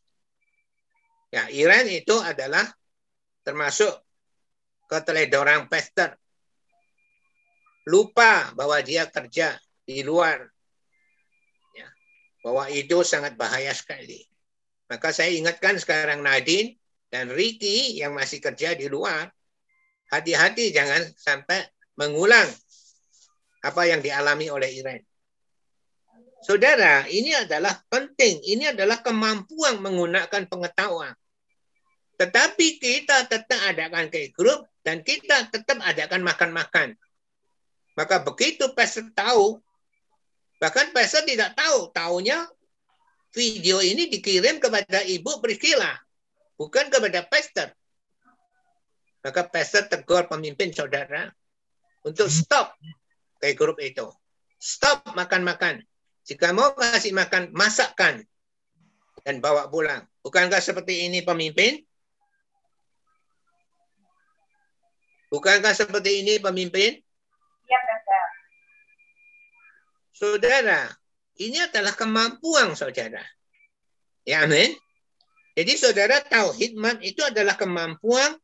[1.30, 2.66] Ya, Iren itu adalah
[3.46, 3.94] termasuk
[4.88, 6.16] keteledoran pester.
[7.88, 9.56] Lupa bahwa dia kerja
[9.88, 10.44] di luar.
[11.72, 11.88] Ya.
[12.44, 14.28] Bahwa itu sangat bahaya sekali.
[14.92, 16.76] Maka saya ingatkan sekarang Nadine
[17.08, 19.32] dan Ricky yang masih kerja di luar,
[20.12, 21.64] hati-hati jangan sampai
[21.96, 22.48] mengulang
[23.64, 25.02] apa yang dialami oleh Iren.
[26.38, 28.38] Saudara, ini adalah penting.
[28.46, 31.12] Ini adalah kemampuan menggunakan pengetahuan.
[32.18, 36.94] Tetapi kita tetap adakan ke grup dan kita tetap adakan makan-makan.
[37.98, 39.58] Maka begitu pastor tahu,
[40.62, 42.46] bahkan pastor tidak tahu, tahunya
[43.34, 45.98] video ini dikirim kepada Ibu Priscilla,
[46.54, 47.74] bukan kepada pastor.
[49.26, 51.26] Maka pastor tegur pemimpin saudara,
[52.06, 52.78] untuk stop
[53.42, 54.06] kayak grup itu.
[54.62, 55.82] Stop makan-makan.
[56.22, 58.22] Jika mau kasih makan, masakkan
[59.26, 60.06] dan bawa pulang.
[60.22, 61.82] Bukankah seperti ini pemimpin?
[65.28, 66.96] Bukankah seperti ini pemimpin?
[67.68, 68.26] Iya, Pastor.
[70.18, 70.90] Saudara,
[71.38, 73.22] ini adalah kemampuan saudara.
[74.26, 74.74] Ya, amin.
[75.54, 78.34] Jadi saudara tahu hikmat itu adalah kemampuan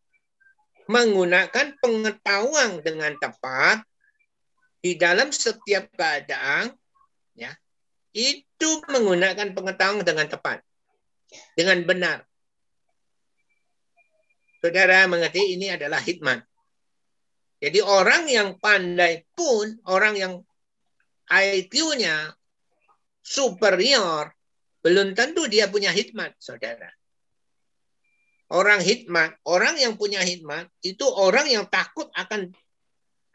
[0.86, 3.82] menggunakan pengetahuan dengan tepat
[4.84, 6.68] di dalam setiap keadaan
[7.32, 7.56] ya
[8.12, 10.60] itu menggunakan pengetahuan dengan tepat
[11.56, 12.18] dengan benar
[14.60, 16.44] saudara mengerti ini adalah hikmat
[17.64, 20.44] jadi orang yang pandai pun orang yang
[21.30, 22.32] IQ-nya
[23.24, 24.32] superior
[24.84, 26.92] belum tentu dia punya hikmat saudara
[28.52, 32.54] orang hikmat, orang yang punya hikmat itu orang yang takut akan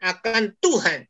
[0.00, 1.04] akan Tuhan.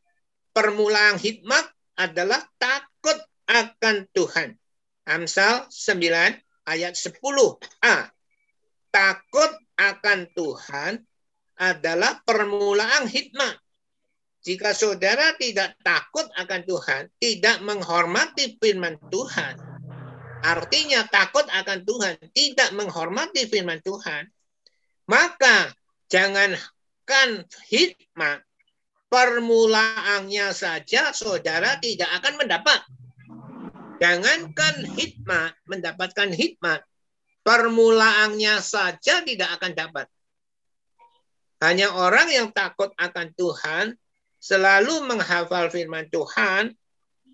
[0.51, 1.63] Permulaan hikmat
[1.95, 4.59] adalah takut akan Tuhan.
[5.07, 7.97] Amsal 9 ayat 10a.
[8.91, 10.93] Takut akan Tuhan
[11.55, 13.55] adalah permulaan hikmat.
[14.41, 19.61] Jika saudara tidak takut akan Tuhan, tidak menghormati firman Tuhan,
[20.41, 24.33] artinya takut akan Tuhan, tidak menghormati firman Tuhan,
[25.05, 25.77] maka
[26.09, 28.41] jangankan hikmat,
[29.13, 32.81] permulaannya saja saudara tidak akan mendapat.
[34.01, 36.81] Jangankan hikmat, mendapatkan hikmat,
[37.45, 40.09] permulaannya saja tidak akan dapat.
[41.61, 44.00] Hanya orang yang takut akan Tuhan,
[44.41, 46.73] selalu menghafal firman Tuhan,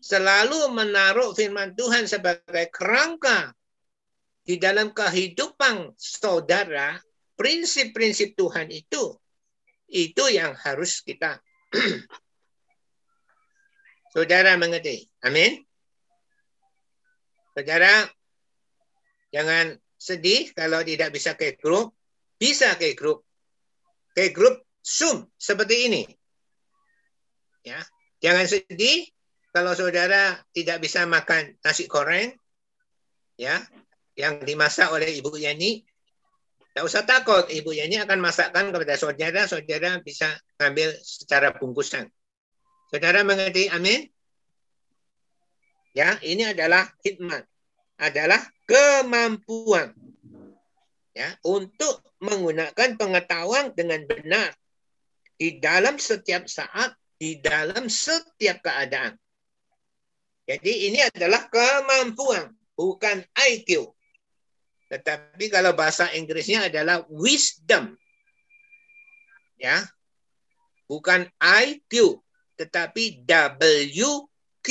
[0.02, 3.54] selalu menaruh firman Tuhan sebagai kerangka
[4.42, 6.98] di dalam kehidupan saudara,
[7.38, 9.14] prinsip-prinsip Tuhan itu,
[9.90, 11.38] itu yang harus kita
[14.14, 15.06] saudara mengerti.
[15.22, 15.62] Amin.
[17.56, 18.04] Saudara,
[19.32, 21.94] jangan sedih kalau tidak bisa ke grup.
[22.36, 23.24] Bisa ke grup
[24.16, 26.02] ke grup Zoom seperti ini.
[27.66, 27.82] Ya,
[28.22, 29.10] jangan sedih
[29.50, 32.30] kalau saudara tidak bisa makan nasi goreng,
[33.34, 33.58] ya,
[34.14, 35.82] yang dimasak oleh Ibu Yani.
[36.70, 40.30] Tidak usah takut, Ibu Yani akan masakkan kepada saudara, saudara bisa
[40.62, 42.06] ambil secara bungkusan.
[42.92, 43.66] Saudara mengerti?
[43.74, 44.06] Amin.
[45.96, 47.48] Ya, ini adalah hikmat,
[47.96, 49.96] adalah kemampuan
[51.16, 54.52] ya untuk menggunakan pengetahuan dengan benar
[55.40, 59.16] di dalam setiap saat, di dalam setiap keadaan.
[60.46, 63.90] Jadi ini adalah kemampuan, bukan IQ.
[64.86, 67.98] Tetapi kalau bahasa Inggrisnya adalah wisdom.
[69.58, 69.82] Ya.
[70.86, 72.22] Bukan IQ,
[72.54, 74.68] tetapi WQ.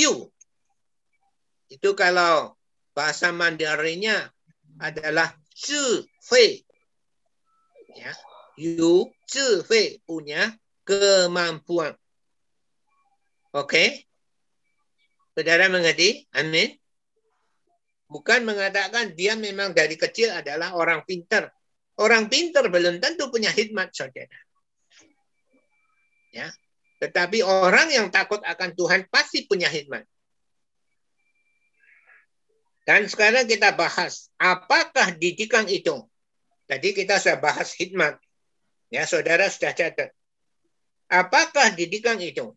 [1.68, 2.56] Itu kalau
[2.96, 4.32] bahasa Mandarinnya
[4.80, 6.68] adalah 智慧
[7.96, 8.12] ya
[8.60, 9.08] yu
[9.64, 10.52] fei punya
[10.84, 11.96] kemampuan
[13.56, 13.84] oke
[15.32, 16.76] saudara mengerti amin
[18.12, 21.50] bukan mengatakan dia memang dari kecil adalah orang pintar
[21.96, 24.38] orang pintar belum tentu punya hikmat saudara
[26.36, 26.52] ya
[27.00, 30.04] tetapi orang yang takut akan Tuhan pasti punya hikmat
[32.86, 36.06] dan sekarang kita bahas, apakah didikan itu?
[36.70, 38.22] Tadi kita sudah bahas hikmat.
[38.94, 40.14] Ya, saudara sudah catat.
[41.10, 42.54] Apakah didikan itu?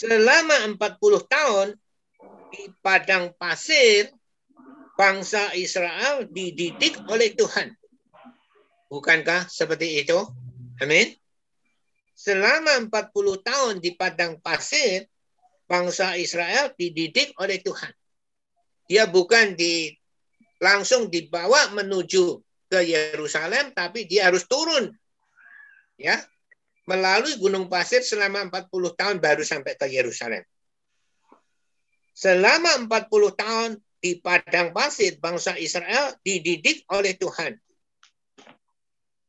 [0.00, 1.76] Selama 40 tahun
[2.48, 4.08] di padang pasir,
[4.96, 7.76] bangsa Israel dididik oleh Tuhan.
[8.88, 10.16] Bukankah seperti itu?
[10.80, 11.12] Amin.
[12.16, 15.04] Selama 40 tahun di padang pasir,
[15.68, 17.92] bangsa Israel dididik oleh Tuhan.
[18.88, 19.92] Dia bukan di
[20.64, 22.40] langsung dibawa menuju
[22.72, 24.96] ke Yerusalem, tapi dia harus turun.
[26.00, 26.24] Ya,
[26.90, 30.42] melalui gunung pasir selama 40 tahun baru sampai ke Yerusalem.
[32.10, 33.70] Selama 40 tahun
[34.02, 37.54] di padang pasir bangsa Israel dididik oleh Tuhan.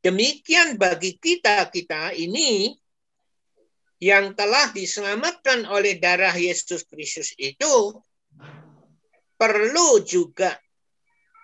[0.02, 2.74] Demikian bagi kita kita ini
[4.02, 7.94] yang telah diselamatkan oleh darah Yesus Kristus itu
[9.38, 10.58] perlu juga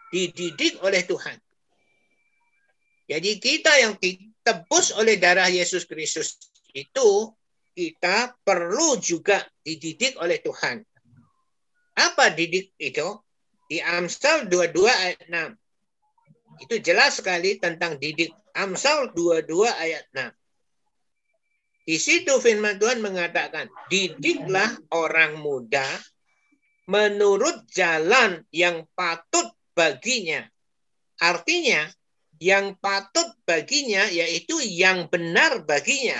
[0.10, 1.38] dididik oleh Tuhan.
[3.06, 3.94] Jadi kita yang
[4.48, 6.40] ditebus oleh darah Yesus Kristus
[6.72, 7.36] itu
[7.76, 10.80] kita perlu juga dididik oleh Tuhan.
[12.00, 13.20] Apa didik itu?
[13.68, 16.64] Di Amsal 22 ayat 6.
[16.64, 18.32] Itu jelas sekali tentang didik.
[18.56, 20.32] Amsal 22 ayat 6.
[21.84, 25.84] Di situ firman Tuhan mengatakan, didiklah orang muda
[26.88, 30.48] menurut jalan yang patut baginya.
[31.20, 31.84] Artinya,
[32.38, 36.18] yang patut baginya yaitu yang benar baginya.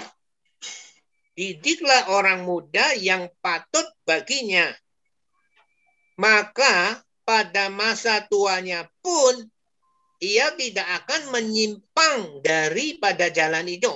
[1.38, 4.74] Didiklah orang muda yang patut baginya.
[6.18, 9.46] Maka pada masa tuanya pun
[10.18, 13.94] ia tidak akan menyimpang daripada jalan itu.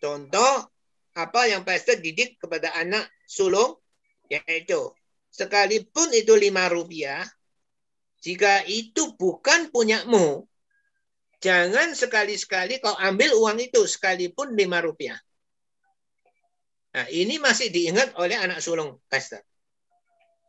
[0.00, 0.72] Contoh
[1.12, 3.76] apa yang pastor didik kepada anak sulung
[4.32, 4.94] yaitu
[5.28, 7.26] sekalipun itu lima rupiah
[8.24, 10.48] jika itu bukan punyamu
[11.40, 15.18] jangan sekali-sekali kau ambil uang itu sekalipun lima rupiah.
[16.90, 19.42] Nah, ini masih diingat oleh anak sulung pastor.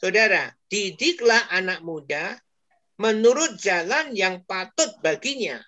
[0.02, 2.34] Saudara, didiklah anak muda
[2.98, 5.62] menurut jalan yang patut baginya.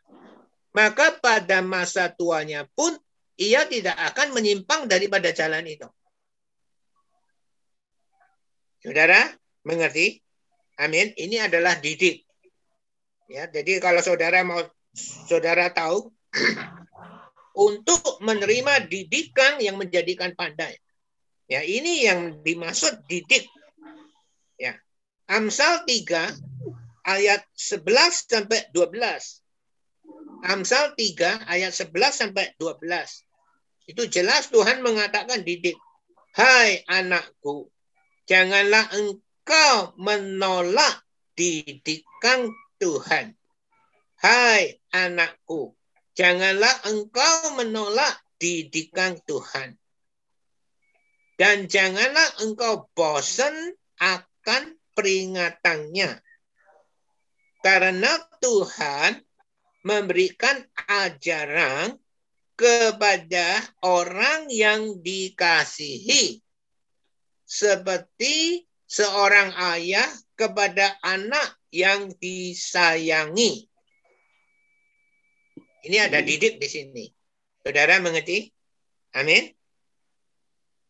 [0.74, 2.98] Maka pada masa tuanya pun
[3.38, 5.86] ia tidak akan menyimpang daripada jalan itu.
[8.82, 9.30] Saudara,
[9.62, 10.18] mengerti?
[10.82, 11.14] Amin.
[11.14, 12.26] Ini adalah didik.
[13.30, 14.60] Ya, jadi kalau saudara mau
[14.94, 16.14] saudara tahu
[17.68, 20.78] untuk menerima didikan yang menjadikan pandai.
[21.50, 23.46] Ya, ini yang dimaksud didik.
[24.58, 24.80] Ya.
[25.28, 26.34] Amsal 3
[27.04, 29.44] ayat 11 sampai 12.
[30.48, 33.90] Amsal 3 ayat 11 sampai 12.
[33.92, 35.76] Itu jelas Tuhan mengatakan didik.
[36.34, 37.70] Hai anakku,
[38.26, 41.06] janganlah engkau menolak
[41.38, 42.50] didikan
[42.82, 43.38] Tuhan.
[44.24, 45.76] Hai anakku,
[46.16, 49.76] janganlah engkau menolak didikan Tuhan.
[51.36, 56.24] Dan janganlah engkau bosan akan peringatannya.
[57.68, 59.20] Karena Tuhan
[59.84, 60.56] memberikan
[60.88, 62.00] ajaran
[62.56, 66.40] kepada orang yang dikasihi.
[67.44, 70.08] Seperti seorang ayah
[70.40, 73.73] kepada anak yang disayangi.
[75.84, 77.06] Ini ada didik di sini.
[77.60, 78.48] Saudara mengerti?
[79.20, 79.52] Amin.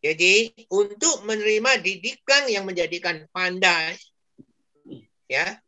[0.04, 3.96] Jadi untuk menerima didikan yang menjadikan pandai,
[5.26, 5.58] ya,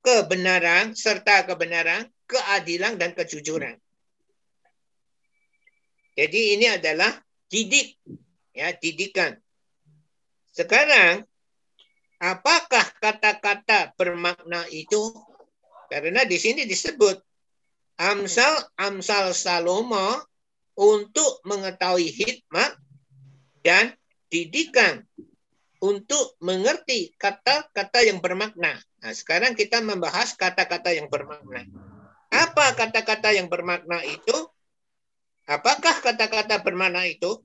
[0.00, 3.76] kebenaran serta kebenaran, keadilan dan kejujuran.
[6.14, 7.10] Jadi ini adalah
[7.50, 7.98] didik,
[8.54, 9.34] ya didikan.
[10.54, 11.26] Sekarang,
[12.22, 15.10] apakah kata-kata bermakna itu?
[15.90, 17.29] Karena di sini disebut
[18.00, 20.24] Amsal Amsal Salomo
[20.72, 22.72] untuk mengetahui hikmat
[23.60, 23.92] dan
[24.32, 25.04] didikan
[25.84, 28.80] untuk mengerti kata-kata yang bermakna.
[29.04, 31.68] Nah, sekarang kita membahas kata-kata yang bermakna.
[32.32, 34.48] Apa kata-kata yang bermakna itu?
[35.44, 37.44] Apakah kata-kata bermakna itu?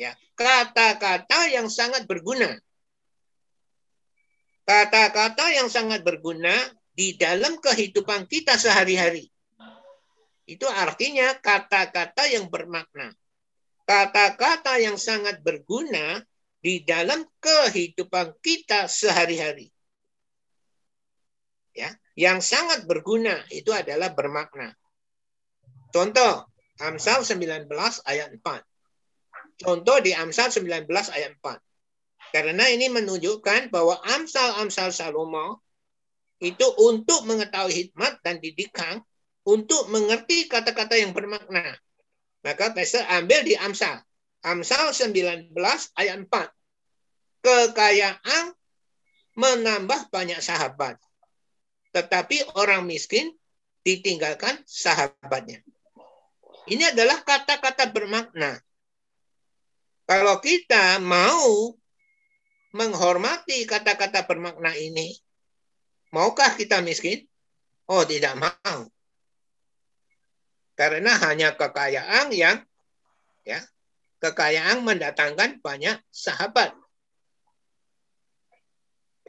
[0.00, 2.56] Ya, kata-kata yang sangat berguna.
[4.64, 6.54] Kata-kata yang sangat berguna
[6.94, 9.28] di dalam kehidupan kita sehari-hari.
[10.50, 13.14] Itu artinya kata-kata yang bermakna.
[13.86, 16.18] Kata-kata yang sangat berguna
[16.58, 19.70] di dalam kehidupan kita sehari-hari.
[21.70, 24.74] Ya, yang sangat berguna itu adalah bermakna.
[25.94, 26.50] Contoh,
[26.82, 27.70] Amsal 19
[28.02, 28.66] ayat 4.
[29.62, 31.62] Contoh di Amsal 19 ayat 4.
[32.34, 35.62] Karena ini menunjukkan bahwa Amsal-Amsal Salomo
[36.42, 39.02] itu untuk mengetahui hikmat dan didikan,
[39.44, 41.76] untuk mengerti kata-kata yang bermakna.
[42.40, 44.00] Maka Pastor ambil di Amsal.
[44.40, 45.52] Amsal 19
[45.96, 47.44] ayat 4.
[47.44, 48.56] Kekayaan
[49.36, 50.96] menambah banyak sahabat.
[51.92, 53.32] Tetapi orang miskin
[53.84, 55.64] ditinggalkan sahabatnya.
[56.68, 58.60] Ini adalah kata-kata bermakna.
[60.04, 61.74] Kalau kita mau
[62.70, 65.18] menghormati kata-kata bermakna ini,
[66.14, 67.26] maukah kita miskin?
[67.90, 68.86] Oh, tidak mau.
[70.80, 72.64] Karena hanya kekayaan yang
[73.44, 73.60] ya,
[74.24, 76.72] kekayaan mendatangkan banyak sahabat.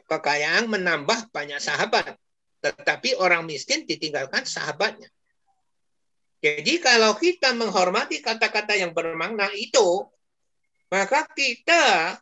[0.08, 2.16] Kekayaan menambah banyak sahabat,
[2.64, 5.12] tetapi orang miskin ditinggalkan sahabatnya.
[6.40, 10.08] Jadi kalau kita menghormati kata-kata yang bermakna itu,
[10.88, 12.16] maka kita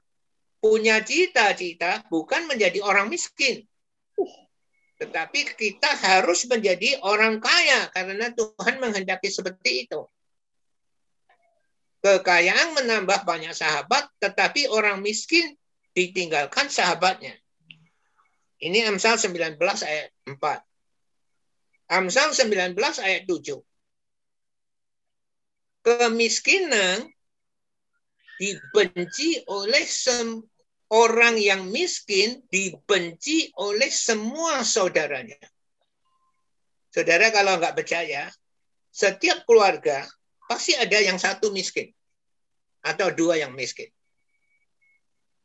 [0.59, 3.63] punya cita-cita bukan menjadi orang miskin.
[5.01, 10.05] Tetapi kita harus menjadi orang kaya karena Tuhan menghendaki seperti itu.
[12.01, 15.57] Kekayaan menambah banyak sahabat, tetapi orang miskin
[15.97, 17.33] ditinggalkan sahabatnya.
[18.61, 20.37] Ini Amsal 19 ayat 4.
[21.89, 23.65] Amsal 19 ayat 7
[25.81, 27.09] kemiskinan
[28.41, 29.85] dibenci oleh
[30.91, 35.39] orang yang miskin dibenci oleh semua saudaranya.
[36.91, 38.27] Saudara kalau nggak percaya,
[38.91, 40.03] setiap keluarga
[40.51, 41.95] pasti ada yang satu miskin
[42.83, 43.87] atau dua yang miskin.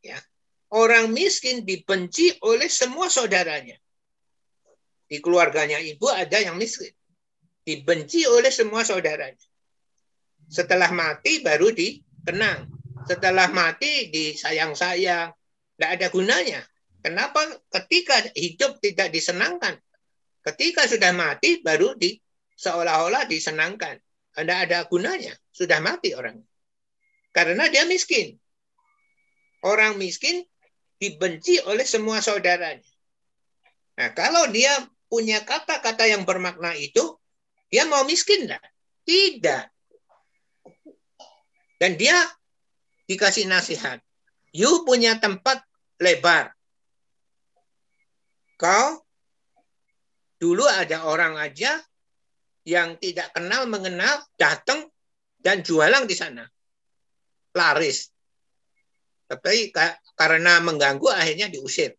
[0.02, 0.18] Ya.
[0.74, 3.78] Orang miskin dibenci oleh semua saudaranya.
[5.06, 6.90] Di keluarganya ibu ada yang miskin.
[7.62, 9.46] Dibenci oleh semua saudaranya.
[10.50, 12.75] Setelah mati baru dikenang.
[13.06, 15.30] Setelah mati disayang-sayang.
[15.76, 16.62] Tidak ada gunanya.
[17.06, 19.78] Kenapa ketika hidup tidak disenangkan?
[20.42, 22.18] Ketika sudah mati baru di
[22.58, 24.00] seolah-olah disenangkan.
[24.36, 25.36] Tidak ada gunanya.
[25.54, 26.42] Sudah mati orang.
[27.36, 28.40] Karena dia miskin.
[29.62, 30.48] Orang miskin
[30.98, 32.86] dibenci oleh semua saudaranya.
[33.96, 34.72] Nah, kalau dia
[35.08, 37.16] punya kata-kata yang bermakna itu,
[37.72, 38.64] dia mau miskin enggak?
[39.06, 39.64] Tidak.
[41.80, 42.16] Dan dia
[43.06, 44.02] dikasih nasihat.
[44.56, 45.62] You punya tempat
[46.02, 46.54] lebar.
[48.56, 49.04] Kau
[50.40, 51.80] dulu ada orang aja
[52.66, 54.90] yang tidak kenal mengenal datang
[55.38, 56.44] dan jualan di sana.
[57.54, 58.10] Laris.
[59.26, 59.74] Tapi
[60.18, 61.94] karena mengganggu akhirnya diusir.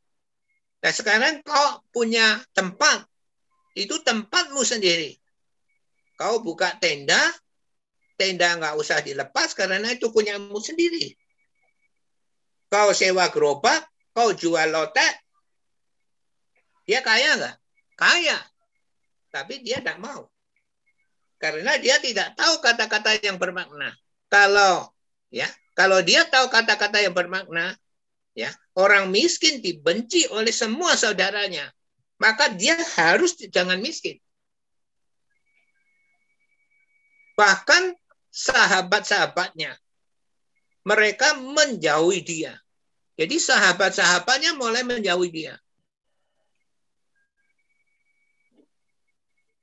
[0.83, 3.07] Nah sekarang kau punya tempat,
[3.75, 5.19] itu tempatmu sendiri.
[6.17, 7.19] Kau buka tenda,
[8.17, 11.15] tenda nggak usah dilepas karena itu punyamu sendiri.
[12.67, 15.15] Kau sewa gerobak, kau jual lotek,
[16.89, 17.57] dia kaya nggak?
[17.95, 18.39] Kaya.
[19.31, 20.27] Tapi dia tidak mau.
[21.37, 23.93] Karena dia tidak tahu kata-kata yang bermakna.
[24.33, 24.91] Kalau
[25.29, 25.47] ya,
[25.77, 27.77] kalau dia tahu kata-kata yang bermakna,
[28.37, 31.73] ya orang miskin dibenci oleh semua saudaranya
[32.21, 34.21] maka dia harus jangan miskin
[37.33, 37.97] bahkan
[38.37, 39.73] sahabat-sahabatnya
[40.85, 42.53] mereka menjauhi dia
[43.17, 45.55] jadi sahabat-sahabatnya mulai menjauhi dia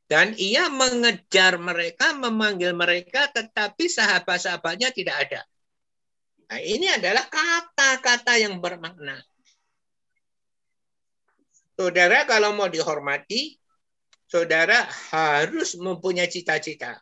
[0.10, 5.42] dan ia mengejar mereka memanggil mereka tetapi sahabat-sahabatnya tidak ada
[6.54, 9.18] Nah, ini adalah kata-kata yang bermakna.
[11.74, 13.58] Saudara kalau mau dihormati,
[14.30, 17.02] saudara harus mempunyai cita-cita.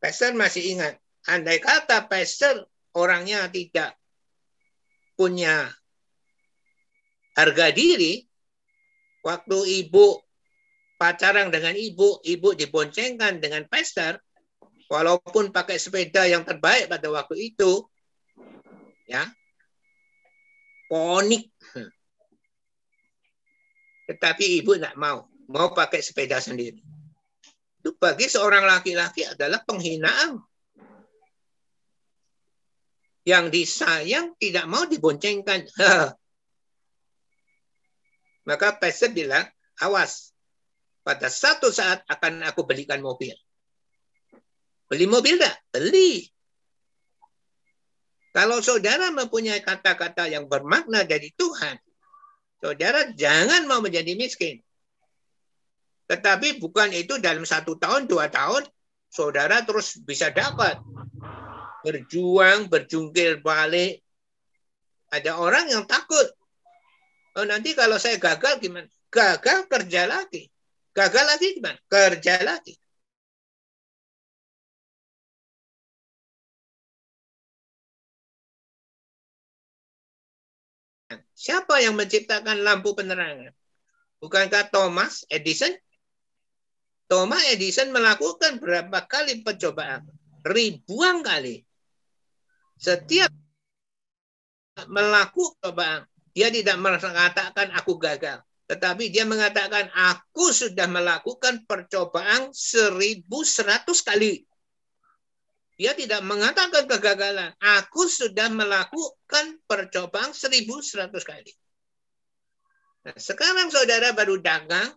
[0.00, 0.96] Pastor masih ingat,
[1.28, 2.64] andai kata pastor
[2.96, 3.92] orangnya tidak
[5.12, 5.68] punya
[7.36, 8.24] harga diri,
[9.20, 10.16] waktu ibu
[10.96, 14.16] pacaran dengan ibu, ibu diboncengkan dengan pastor,
[14.88, 17.84] walaupun pakai sepeda yang terbaik pada waktu itu,
[19.04, 19.28] ya,
[20.88, 21.52] ponik.
[24.08, 26.89] Tetapi ibu tidak mau, mau pakai sepeda sendiri.
[27.80, 30.36] Itu bagi seorang laki-laki adalah penghinaan.
[33.24, 35.64] Yang disayang tidak mau diboncengkan.
[38.48, 39.48] Maka pastor bilang,
[39.80, 40.36] awas,
[41.00, 43.32] pada satu saat akan aku belikan mobil.
[44.92, 45.56] Beli mobil enggak?
[45.72, 46.28] Beli.
[48.36, 51.80] Kalau saudara mempunyai kata-kata yang bermakna dari Tuhan,
[52.60, 54.60] saudara jangan mau menjadi miskin.
[56.10, 58.66] Tetapi bukan itu dalam satu tahun, dua tahun,
[59.06, 60.82] saudara terus bisa dapat.
[61.86, 64.02] Berjuang, berjungkir balik.
[65.14, 66.26] Ada orang yang takut.
[67.38, 68.90] Oh, nanti kalau saya gagal gimana?
[69.06, 70.50] Gagal kerja lagi.
[70.90, 71.78] Gagal lagi gimana?
[71.86, 72.74] Kerja lagi.
[81.38, 83.54] Siapa yang menciptakan lampu penerangan?
[84.18, 85.72] Bukankah Thomas Edison?
[87.10, 90.06] Thomas Edison melakukan berapa kali percobaan?
[90.46, 91.58] Ribuan kali.
[92.78, 93.34] Setiap
[94.86, 98.38] melakukan percobaan, dia tidak mengatakan aku gagal.
[98.70, 103.26] Tetapi dia mengatakan aku sudah melakukan percobaan 1100
[104.06, 104.46] kali.
[105.74, 107.50] Dia tidak mengatakan kegagalan.
[107.58, 111.50] Aku sudah melakukan percobaan 1100 kali.
[113.02, 114.94] Nah, sekarang saudara baru dagang,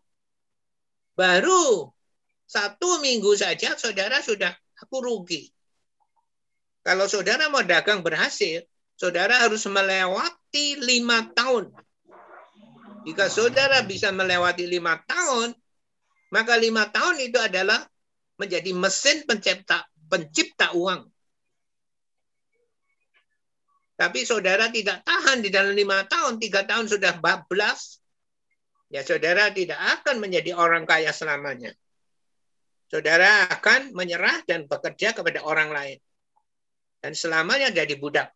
[1.18, 1.90] baru
[2.48, 5.50] satu minggu saja saudara sudah aku rugi.
[6.84, 8.68] Kalau saudara mau dagang berhasil,
[9.00, 11.72] saudara harus melewati lima tahun.
[13.08, 15.56] Jika saudara bisa melewati lima tahun,
[16.32, 17.84] maka lima tahun itu adalah
[18.40, 21.10] menjadi mesin pencipta pencipta uang.
[23.94, 28.02] Tapi saudara tidak tahan di dalam lima tahun, tiga tahun sudah bablas,
[28.90, 31.72] ya saudara tidak akan menjadi orang kaya selamanya.
[32.92, 36.00] Saudara akan menyerah dan bekerja kepada orang lain.
[37.04, 38.32] Dan selamanya jadi budak.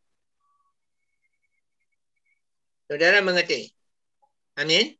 [2.87, 3.71] Saudara mengerti?
[4.59, 4.95] Amin.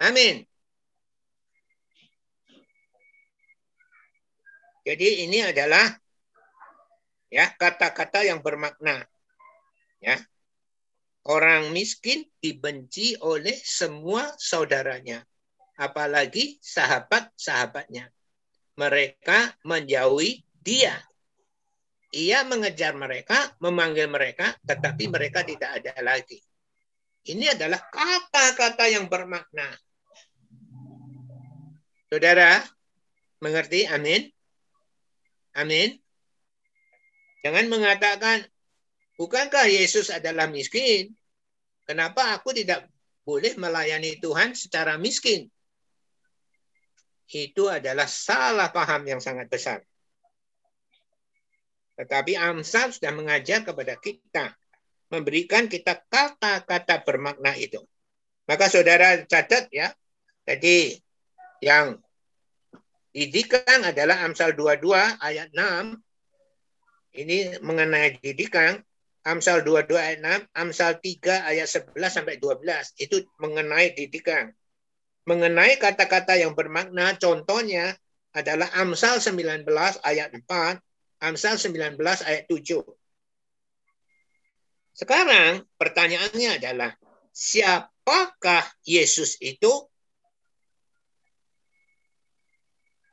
[0.00, 0.44] Amin.
[4.82, 5.94] Jadi ini adalah
[7.30, 9.06] ya kata-kata yang bermakna.
[10.02, 10.18] Ya.
[11.22, 15.22] Orang miskin dibenci oleh semua saudaranya,
[15.76, 18.08] apalagi sahabat-sahabatnya.
[18.76, 20.96] Mereka menjauhi dia.
[22.12, 26.40] Ia mengejar mereka, memanggil mereka, tetapi mereka tidak ada lagi.
[27.24, 29.64] Ini adalah kata-kata yang bermakna.
[32.12, 32.60] Saudara,
[33.40, 33.88] mengerti?
[33.88, 34.28] Amin.
[35.56, 35.96] Amin.
[37.40, 38.44] Jangan mengatakan,
[39.16, 41.16] bukankah Yesus adalah miskin?
[41.88, 42.86] Kenapa aku tidak
[43.24, 45.48] boleh melayani Tuhan secara miskin?
[47.32, 49.80] Itu adalah salah paham yang sangat besar.
[51.96, 54.52] Tetapi Amsal sudah mengajar kepada kita,
[55.08, 57.80] memberikan kita kata-kata bermakna itu.
[58.44, 59.92] Maka saudara catat ya,
[60.44, 61.00] jadi
[61.64, 62.02] yang
[63.12, 64.88] Didikan adalah Amsal 22
[65.20, 66.00] ayat 6.
[67.12, 68.80] Ini mengenai didikan.
[69.22, 72.96] Amsal 22 ayat 6, Amsal 3 ayat 11 sampai 12.
[72.96, 74.48] Itu mengenai didikan.
[75.22, 77.94] Mengenai kata-kata yang bermakna, contohnya
[78.34, 79.66] adalah Amsal 19
[80.02, 80.82] ayat 4,
[81.22, 82.82] Amsal 19 ayat 7.
[84.92, 86.90] Sekarang pertanyaannya adalah,
[87.30, 89.70] siapakah Yesus itu?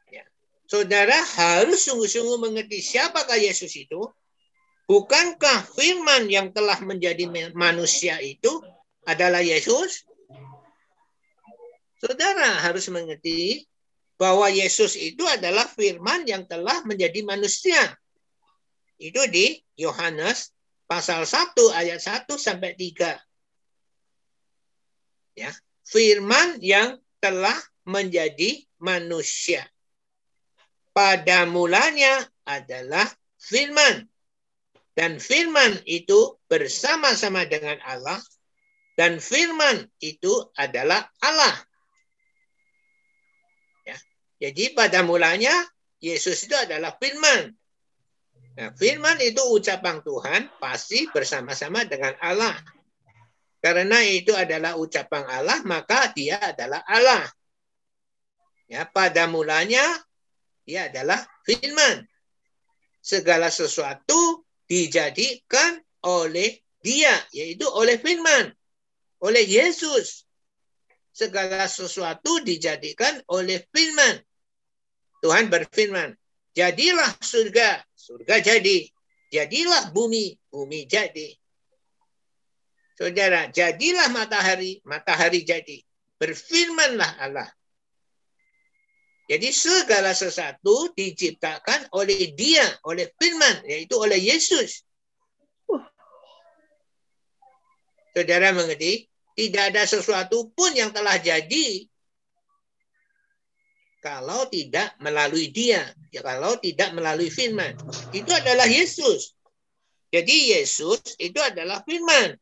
[0.09, 0.25] Ya.
[0.65, 4.01] Saudara harus sungguh-sungguh mengerti siapakah Yesus itu
[4.89, 8.49] Bukankah firman yang telah menjadi manusia itu
[9.05, 10.08] adalah Yesus?
[11.99, 13.67] Saudara harus mengerti
[14.15, 17.95] bahwa Yesus itu adalah firman yang telah menjadi manusia.
[18.99, 20.51] Itu di Yohanes
[20.87, 23.15] pasal 1 ayat 1 sampai 3.
[25.39, 25.51] Ya,
[25.87, 27.55] firman yang telah
[27.87, 29.63] menjadi manusia.
[30.91, 33.07] Pada mulanya adalah
[33.39, 34.03] firman
[34.99, 38.19] dan firman itu bersama-sama dengan Allah.
[38.99, 41.55] Dan firman itu adalah Allah.
[44.39, 45.51] Jadi pada mulanya
[45.99, 47.51] Yesus itu adalah firman.
[48.55, 52.55] Nah, firman itu ucapan Tuhan pasti bersama-sama dengan Allah.
[53.59, 57.27] Karena itu adalah ucapan Allah, maka dia adalah Allah.
[58.71, 59.83] Ya, pada mulanya
[60.63, 62.07] dia adalah firman.
[63.03, 68.55] Segala sesuatu dijadikan oleh dia, yaitu oleh firman,
[69.19, 70.23] oleh Yesus.
[71.11, 74.23] Segala sesuatu dijadikan oleh firman.
[75.19, 76.15] Tuhan berfirman,
[76.55, 78.87] jadilah surga, surga jadi.
[79.29, 81.35] Jadilah bumi, bumi jadi.
[82.97, 85.79] Saudara, jadilah matahari, matahari jadi.
[86.19, 87.49] Berfirmanlah Allah.
[89.29, 94.81] Jadi segala sesuatu diciptakan oleh dia, oleh firman, yaitu oleh Yesus.
[98.09, 99.05] Saudara mengerti?
[99.37, 101.87] Tidak ada sesuatu pun yang telah jadi
[103.99, 107.75] kalau tidak melalui dia, ya kalau tidak melalui firman.
[108.15, 109.35] Itu adalah Yesus.
[110.09, 112.33] Jadi Yesus itu adalah firman.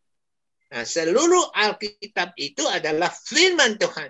[0.71, 4.09] Nah, seluruh Alkitab itu adalah firman Tuhan.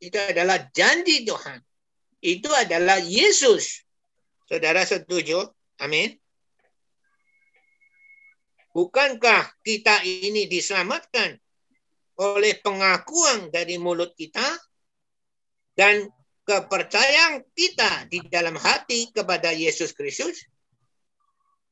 [0.00, 1.60] Itu adalah janji Tuhan
[2.20, 3.80] itu adalah Yesus.
[4.44, 5.40] Saudara setuju?
[5.80, 6.16] Amin.
[8.70, 11.34] Bukankah kita ini diselamatkan
[12.20, 14.44] oleh pengakuan dari mulut kita
[15.74, 16.06] dan
[16.50, 20.42] kepercayaan kita di dalam hati kepada Yesus Kristus?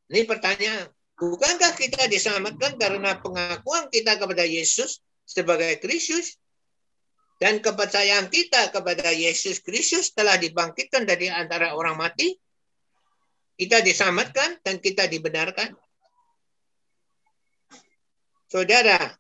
[0.07, 0.87] Ini pertanyaan.
[1.19, 6.39] Bukankah kita diselamatkan karena pengakuan kita kepada Yesus sebagai Kristus
[7.43, 12.39] dan kepercayaan kita kepada Yesus Kristus telah dibangkitkan dari antara orang mati,
[13.59, 15.75] kita diselamatkan dan kita dibenarkan.
[18.47, 19.11] Saudara,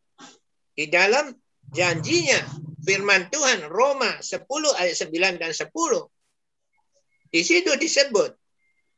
[0.78, 1.34] di dalam
[1.74, 4.44] janjinya firman Tuhan Roma 10
[4.78, 5.70] ayat 9 dan 10
[7.28, 8.32] di situ disebut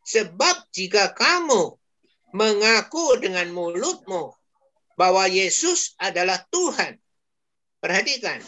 [0.07, 1.77] sebab jika kamu
[2.37, 4.33] mengaku dengan mulutmu
[4.95, 7.01] bahwa Yesus adalah Tuhan
[7.81, 8.39] perhatikan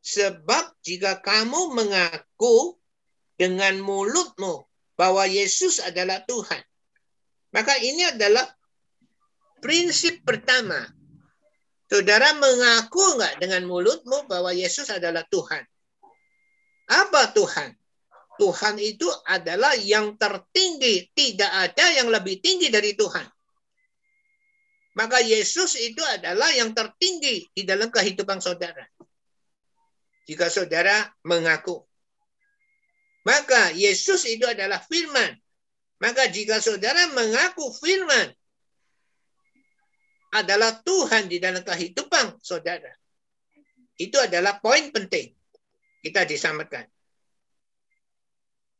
[0.00, 2.80] Sebab jika kamu mengaku
[3.36, 4.64] dengan mulutmu
[4.96, 6.60] bahwa Yesus adalah Tuhan,
[7.52, 8.48] maka ini adalah
[9.60, 10.88] prinsip pertama.
[11.90, 15.66] Saudara mengaku enggak dengan mulutmu bahwa Yesus adalah Tuhan?
[16.86, 17.74] Apa Tuhan?
[18.38, 21.10] Tuhan itu adalah yang tertinggi.
[21.10, 23.26] Tidak ada yang lebih tinggi dari Tuhan.
[24.94, 28.86] Maka Yesus itu adalah yang tertinggi di dalam kehidupan saudara
[30.30, 31.82] jika saudara mengaku.
[33.26, 35.34] Maka Yesus itu adalah firman.
[35.98, 38.30] Maka jika saudara mengaku firman
[40.30, 42.90] adalah Tuhan di dalam kehidupan saudara.
[43.98, 45.34] Itu adalah poin penting.
[46.00, 46.88] Kita diselamatkan.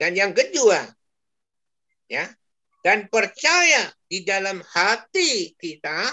[0.01, 0.81] Dan yang kedua,
[2.09, 2.25] ya,
[2.81, 6.09] dan percaya di dalam hati kita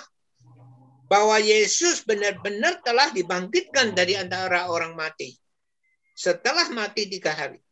[1.08, 5.32] bahwa Yesus benar-benar telah dibangkitkan dari antara orang mati.
[6.12, 7.64] Setelah mati tiga hari.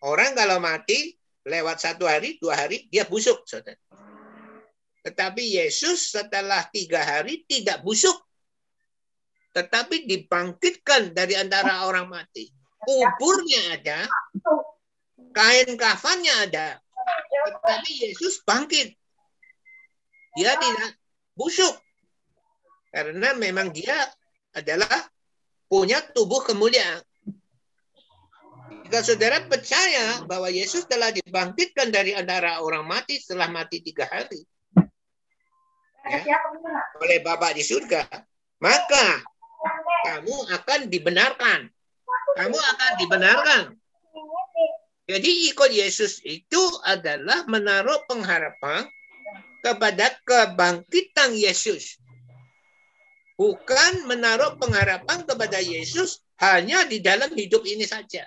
[0.00, 3.44] Orang kalau mati lewat satu hari, dua hari, dia busuk.
[3.44, 3.76] Saudara.
[5.00, 8.16] Tetapi Yesus setelah tiga hari tidak busuk.
[9.56, 12.52] Tetapi dibangkitkan dari antara orang mati.
[12.80, 14.00] Kuburnya ada,
[15.32, 16.68] kain kafannya ada.
[17.48, 18.92] Tetapi Yesus bangkit.
[20.36, 20.96] Dia tidak
[21.34, 21.74] busuk.
[22.92, 23.96] Karena memang dia
[24.52, 25.08] adalah
[25.66, 27.02] punya tubuh kemuliaan.
[28.86, 34.42] Jika saudara percaya bahwa Yesus telah dibangkitkan dari antara orang mati setelah mati tiga hari
[36.08, 36.38] ya,
[37.00, 38.06] oleh Bapa di surga,
[38.62, 39.06] maka
[40.08, 41.68] kamu akan dibenarkan.
[42.38, 43.62] Kamu akan dibenarkan.
[45.10, 48.86] Jadi ikut Yesus itu adalah menaruh pengharapan
[49.60, 51.98] kepada kebangkitan Yesus.
[53.34, 58.24] Bukan menaruh pengharapan kepada Yesus hanya di dalam hidup ini saja.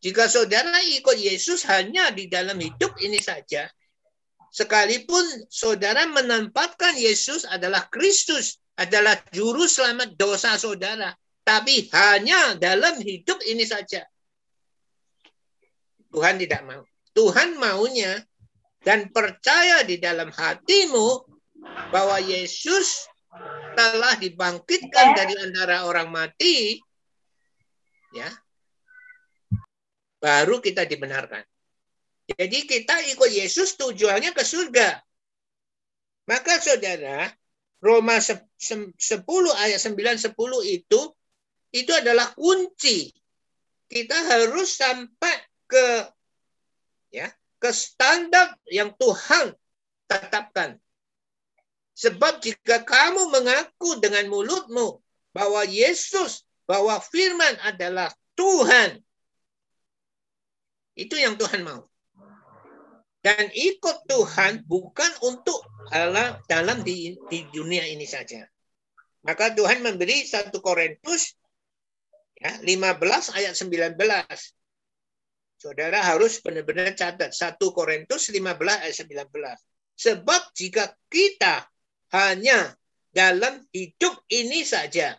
[0.00, 3.66] Jika saudara ikut Yesus hanya di dalam hidup ini saja,
[4.56, 11.12] sekalipun saudara menempatkan Yesus adalah Kristus, adalah juru selamat dosa saudara,
[11.44, 14.00] tapi hanya dalam hidup ini saja.
[16.08, 16.80] Tuhan tidak mau.
[17.12, 18.24] Tuhan maunya
[18.80, 21.28] dan percaya di dalam hatimu
[21.92, 23.04] bahwa Yesus
[23.76, 26.80] telah dibangkitkan dari antara orang mati,
[28.16, 28.28] ya,
[30.16, 31.44] baru kita dibenarkan.
[32.26, 34.98] Jadi kita ikut Yesus tujuannya ke surga.
[36.26, 37.30] Maka saudara,
[37.78, 38.58] Roma 10
[39.54, 40.34] ayat 9 10
[40.66, 41.00] itu
[41.70, 43.14] itu adalah kunci.
[43.86, 45.36] Kita harus sampai
[45.70, 45.86] ke
[47.14, 47.30] ya,
[47.62, 49.54] ke standar yang Tuhan
[50.10, 50.82] tetapkan.
[51.94, 54.98] Sebab jika kamu mengaku dengan mulutmu
[55.30, 59.00] bahwa Yesus, bahwa firman adalah Tuhan,
[60.98, 61.86] itu yang Tuhan mau.
[63.26, 68.46] Dan ikut Tuhan bukan untuk Allah dalam di, di dunia ini saja.
[69.26, 71.34] Maka Tuhan memberi satu Korintus
[72.38, 73.98] ya, 15 ayat 19.
[75.58, 78.46] Saudara harus benar-benar catat 1 Korintus 15
[78.86, 79.26] ayat 19.
[79.98, 81.66] Sebab jika kita
[82.14, 82.78] hanya
[83.10, 85.18] dalam hidup ini saja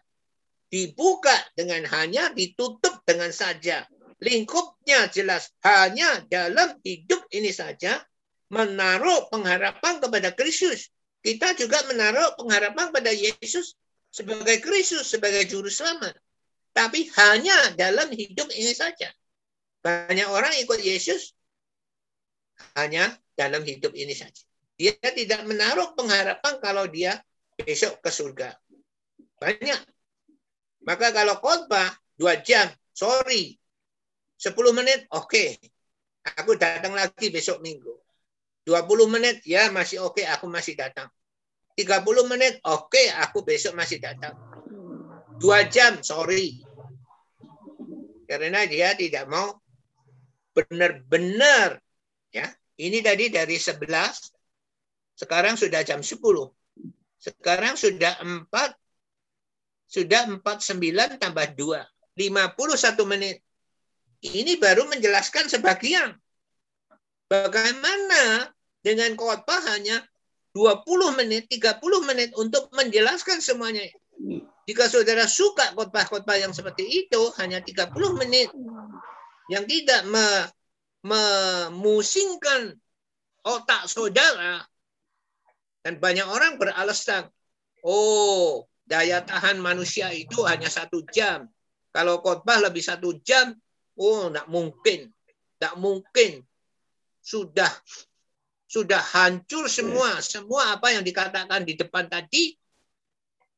[0.72, 3.84] dibuka dengan hanya ditutup dengan saja
[4.18, 8.02] lingkupnya jelas hanya dalam hidup ini saja
[8.50, 10.90] menaruh pengharapan kepada Kristus.
[11.22, 13.76] Kita juga menaruh pengharapan pada Yesus
[14.10, 16.16] sebagai Kristus, sebagai juru selamat.
[16.72, 19.10] Tapi hanya dalam hidup ini saja.
[19.82, 21.34] Banyak orang ikut Yesus
[22.78, 24.42] hanya dalam hidup ini saja.
[24.78, 27.18] Dia tidak menaruh pengharapan kalau dia
[27.58, 28.54] besok ke surga.
[29.42, 29.82] Banyak.
[30.86, 33.58] Maka kalau khotbah dua jam, sorry,
[34.38, 35.28] 10 menit, oke.
[35.30, 35.58] Okay.
[36.38, 37.94] Aku datang lagi besok minggu.
[38.68, 41.08] 20 menit, ya masih oke, okay, aku masih datang.
[41.80, 44.36] 30 menit, oke, okay, aku besok masih datang.
[45.38, 46.60] Dua jam, sorry.
[48.28, 49.56] Karena dia tidak mau
[50.52, 51.80] benar-benar.
[52.34, 56.20] ya Ini tadi dari 11, sekarang sudah jam 10.
[57.18, 58.52] Sekarang sudah 4,
[59.88, 61.88] sudah 49 tambah 2.
[62.20, 63.47] 51 menit.
[64.24, 66.18] Ini baru menjelaskan sebagian.
[67.28, 68.50] Bagaimana
[68.82, 70.02] dengan khotbah hanya
[70.58, 73.86] 20 menit, 30 menit untuk menjelaskan semuanya.
[74.66, 78.50] Jika saudara suka khotbah-khotbah yang seperti itu, hanya 30 menit
[79.48, 80.28] yang tidak me,
[81.06, 82.76] memusingkan
[83.46, 84.66] otak saudara,
[85.86, 87.32] dan banyak orang beralasan,
[87.86, 91.48] oh daya tahan manusia itu hanya satu jam.
[91.96, 93.56] Kalau khotbah lebih satu jam,
[93.98, 95.10] Oh, tidak mungkin.
[95.58, 96.46] Tidak mungkin.
[97.20, 97.70] Sudah
[98.68, 100.22] sudah hancur semua.
[100.22, 102.54] Semua apa yang dikatakan di depan tadi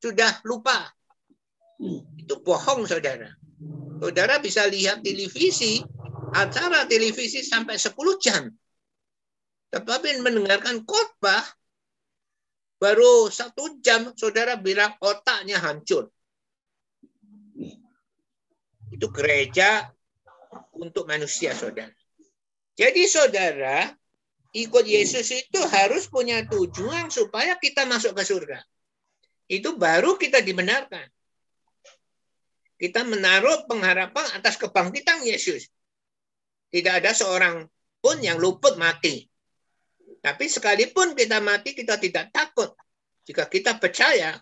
[0.00, 0.88] sudah lupa.
[2.16, 3.28] Itu bohong, saudara.
[4.00, 5.84] Saudara bisa lihat televisi,
[6.32, 8.48] acara televisi sampai 10 jam.
[9.70, 11.44] Tetapi mendengarkan khotbah,
[12.80, 16.08] baru satu jam, saudara bilang otaknya hancur.
[18.90, 19.88] Itu gereja
[20.80, 21.92] untuk manusia, saudara.
[22.74, 23.92] Jadi saudara,
[24.56, 28.58] ikut Yesus itu harus punya tujuan supaya kita masuk ke surga.
[29.46, 31.04] Itu baru kita dibenarkan.
[32.80, 35.68] Kita menaruh pengharapan atas kebangkitan Yesus.
[36.72, 37.68] Tidak ada seorang
[38.00, 39.28] pun yang luput mati.
[40.24, 42.72] Tapi sekalipun kita mati, kita tidak takut.
[43.28, 44.40] Jika kita percaya,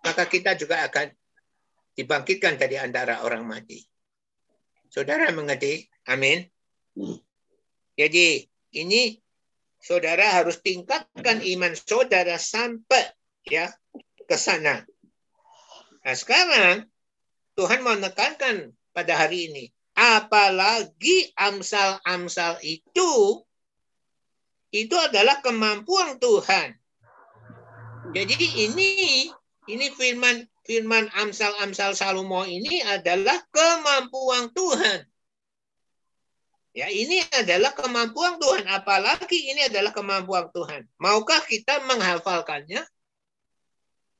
[0.00, 1.12] maka kita juga akan
[1.92, 3.80] dibangkitkan dari antara orang mati.
[4.96, 5.84] Saudara mengerti?
[6.08, 6.48] Amin.
[6.96, 7.20] Hmm.
[8.00, 9.20] Jadi ini
[9.76, 13.12] saudara harus tingkatkan iman saudara sampai
[13.44, 13.68] ya
[14.24, 14.88] ke sana.
[16.00, 16.88] Nah sekarang
[17.60, 19.64] Tuhan mau menekankan pada hari ini.
[19.92, 23.44] Apalagi amsal-amsal itu,
[24.72, 26.72] itu adalah kemampuan Tuhan.
[28.16, 29.28] Jadi ini
[29.66, 35.06] ini firman firman Amsal-Amsal Salomo ini adalah kemampuan Tuhan.
[36.76, 38.68] Ya, ini adalah kemampuan Tuhan.
[38.68, 40.84] Apalagi ini adalah kemampuan Tuhan.
[41.00, 42.84] Maukah kita menghafalkannya?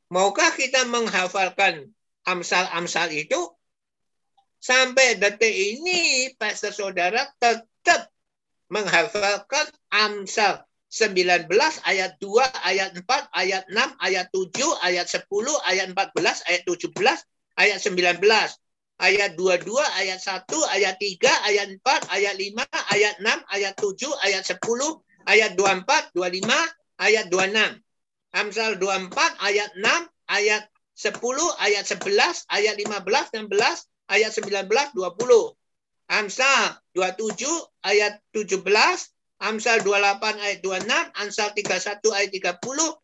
[0.09, 1.93] Maukah kita menghafalkan
[2.25, 3.37] amsal-amsal itu?
[4.57, 8.09] Sampai detik ini, Pastor Saudara tetap
[8.73, 10.65] menghafalkan amsal
[10.97, 11.45] 19
[11.85, 17.21] ayat 2, ayat 4, ayat 6, ayat 7, ayat 10, ayat 14, ayat 17,
[17.61, 18.57] ayat 19
[18.97, 22.65] ayat 22, ayat 1, ayat 3, ayat 4, ayat 5,
[22.97, 26.49] ayat 6, ayat 7, ayat 10, ayat 24, 25,
[26.97, 27.85] ayat 26.
[28.33, 30.65] Amsal 24, ayat 6, ayat
[30.97, 31.21] 10,
[31.61, 35.57] ayat 11, ayat 15, 16, ayat 19, 20.
[36.07, 37.45] Amsal 27,
[37.85, 42.97] ayat 17, Amsal 28 ayat 26, Amsal 31 ayat 30,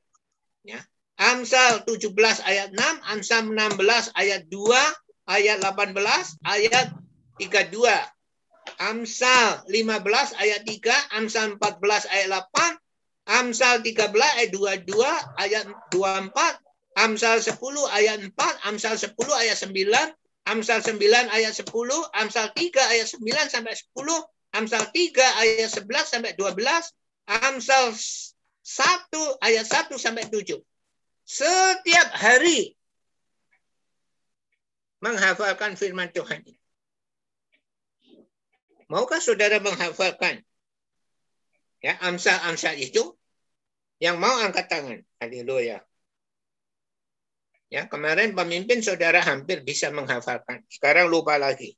[0.65, 0.81] ya.
[1.21, 2.09] Amsal 17
[2.49, 6.89] ayat 6, Amsal 16 ayat 2, ayat 18, ayat
[7.37, 7.85] 32.
[8.81, 12.81] Amsal 15 ayat 3, Amsal 14 ayat 8,
[13.29, 14.97] Amsal 13 ayat 22,
[15.37, 16.33] ayat 24,
[16.97, 17.61] Amsal 10
[17.93, 21.69] ayat 4, Amsal 10 ayat 9, Amsal 9 ayat 10,
[22.17, 26.61] Amsal 3 ayat 9 sampai 10, Amsal 3 ayat 11 sampai 12,
[27.25, 30.61] Amsal 1 ayat 1 sampai 7.
[31.25, 32.77] Setiap hari
[35.03, 36.45] menghafalkan firman Tuhan.
[38.93, 40.45] Maukah saudara menghafalkan
[41.83, 43.17] ya amsal-amsal itu?
[44.03, 44.99] Yang mau angkat tangan.
[45.23, 45.79] Haleluya.
[47.73, 50.61] Ya, kemarin pemimpin saudara hampir bisa menghafalkan.
[50.69, 51.73] Sekarang lupa lagi.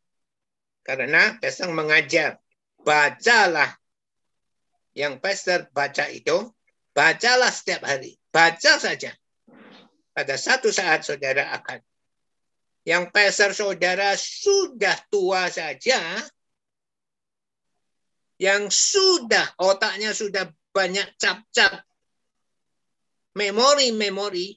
[0.82, 2.40] Karena pastor mengajar.
[2.84, 3.72] Bacalah.
[4.94, 6.52] Yang pastor baca itu,
[6.94, 8.14] bacalah setiap hari.
[8.30, 9.10] Baca saja.
[10.14, 11.82] Pada satu saat saudara akan
[12.84, 15.98] yang peser saudara sudah tua saja,
[18.38, 21.82] yang sudah otaknya sudah banyak cap-cap
[23.34, 24.54] memori-memori,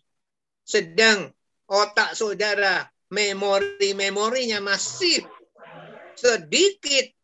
[0.61, 1.31] sedang
[1.65, 5.25] otak saudara memori-memorinya masih
[6.13, 7.16] sedikit.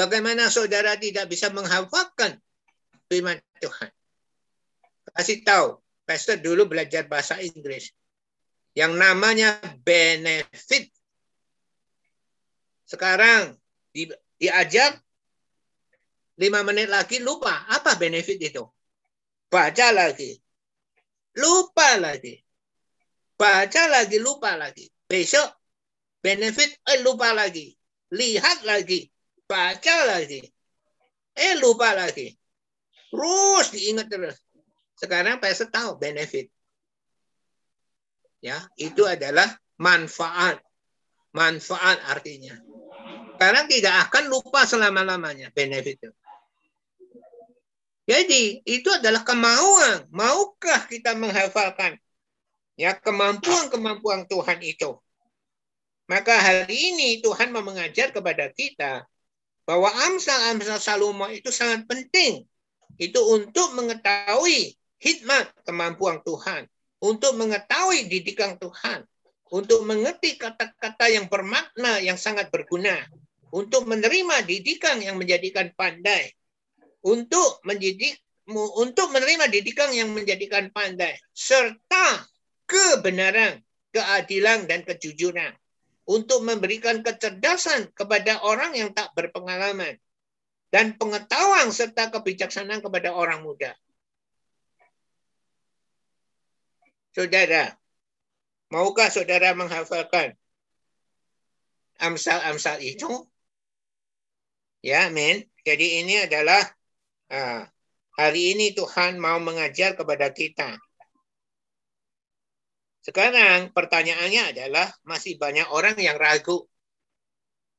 [0.00, 2.40] Bagaimana saudara tidak bisa menghafalkan
[3.12, 3.92] firman Tuhan?
[5.12, 5.76] Kasih tahu,
[6.08, 7.92] Pastor dulu belajar bahasa Inggris
[8.72, 10.88] yang namanya benefit.
[12.88, 13.60] Sekarang
[13.92, 14.08] di,
[14.40, 14.96] diajak
[16.40, 18.64] lima menit lagi lupa apa benefit itu.
[19.52, 20.32] Baca lagi.
[21.36, 22.40] Lupa lagi.
[23.36, 24.88] Baca lagi, lupa lagi.
[25.04, 25.60] Besok
[26.24, 27.76] benefit, eh lupa lagi.
[28.16, 29.04] Lihat lagi.
[29.50, 30.46] Baca lagi.
[31.34, 32.30] Eh lupa lagi.
[33.10, 34.38] Terus diingat terus.
[34.94, 36.46] Sekarang saya tahu benefit.
[38.38, 40.62] Ya itu adalah manfaat.
[41.34, 42.54] Manfaat artinya.
[43.42, 46.10] Karena tidak akan lupa selama lamanya benefit itu.
[48.06, 50.06] Jadi itu adalah kemauan.
[50.14, 51.98] Maukah kita menghafalkan?
[52.78, 54.94] Ya kemampuan-kemampuan Tuhan itu.
[56.06, 59.09] Maka hari ini Tuhan mau mengajar kepada kita
[59.70, 62.42] bahwa amsal-amsal Salomo itu sangat penting.
[62.98, 66.66] Itu untuk mengetahui hikmat kemampuan Tuhan
[67.00, 69.06] untuk mengetahui didikan Tuhan,
[69.50, 72.92] untuk mengerti kata-kata yang bermakna yang sangat berguna,
[73.50, 76.28] untuk menerima didikan yang menjadikan pandai,
[77.00, 82.26] untuk mendidik untuk menerima didikan yang menjadikan pandai, serta
[82.66, 83.62] kebenaran,
[83.94, 85.54] keadilan, dan kejujuran,
[86.10, 89.94] untuk memberikan kecerdasan kepada orang yang tak berpengalaman,
[90.74, 93.78] dan pengetahuan serta kebijaksanaan kepada orang muda.
[97.14, 97.78] Saudara,
[98.74, 100.34] maukah saudara menghafalkan
[102.02, 103.06] amsal-amsal itu?
[104.82, 105.46] Ya, amin.
[105.62, 106.62] Jadi ini adalah
[107.30, 107.62] uh,
[108.18, 110.74] hari ini Tuhan mau mengajar kepada kita.
[113.00, 116.68] Sekarang pertanyaannya adalah masih banyak orang yang ragu.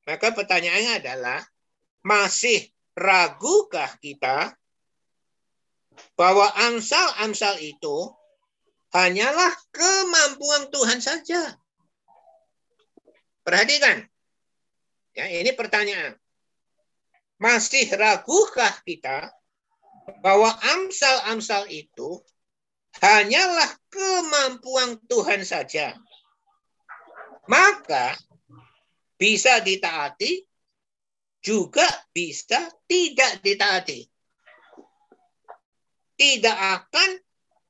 [0.10, 1.40] Maka pertanyaannya adalah
[2.02, 4.58] masih ragukah kita
[6.18, 8.10] bahwa amsal-amsal itu
[8.92, 11.54] hanyalah kemampuan Tuhan saja.
[13.46, 14.06] Perhatikan.
[15.14, 16.18] Ya, ini pertanyaan.
[17.38, 19.30] Masih ragukah kita
[20.22, 22.22] bahwa amsal-amsal itu
[23.00, 25.96] hanyalah kemampuan Tuhan saja?
[27.48, 28.20] Maka
[29.16, 30.44] bisa ditaati,
[31.42, 34.06] juga bisa tidak ditaati.
[36.18, 37.10] Tidak akan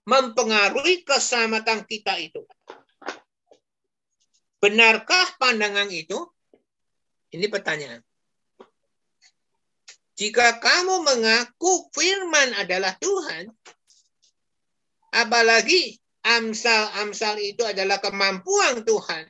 [0.06, 2.44] mempengaruhi keselamatan kita itu.
[4.60, 6.20] Benarkah pandangan itu?
[7.32, 8.04] Ini pertanyaan.
[10.22, 13.50] jika kamu mengaku firman adalah Tuhan,
[15.12, 19.28] apalagi amsal-amsal itu adalah kemampuan Tuhan,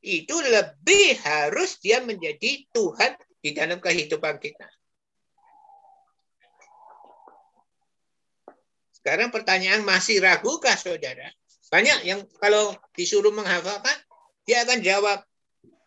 [0.00, 4.68] itu lebih harus dia menjadi Tuhan di dalam kehidupan kita.
[9.00, 11.32] Sekarang pertanyaan masih ragukah saudara?
[11.72, 13.96] Banyak yang kalau disuruh menghafalkan,
[14.44, 15.24] dia akan jawab,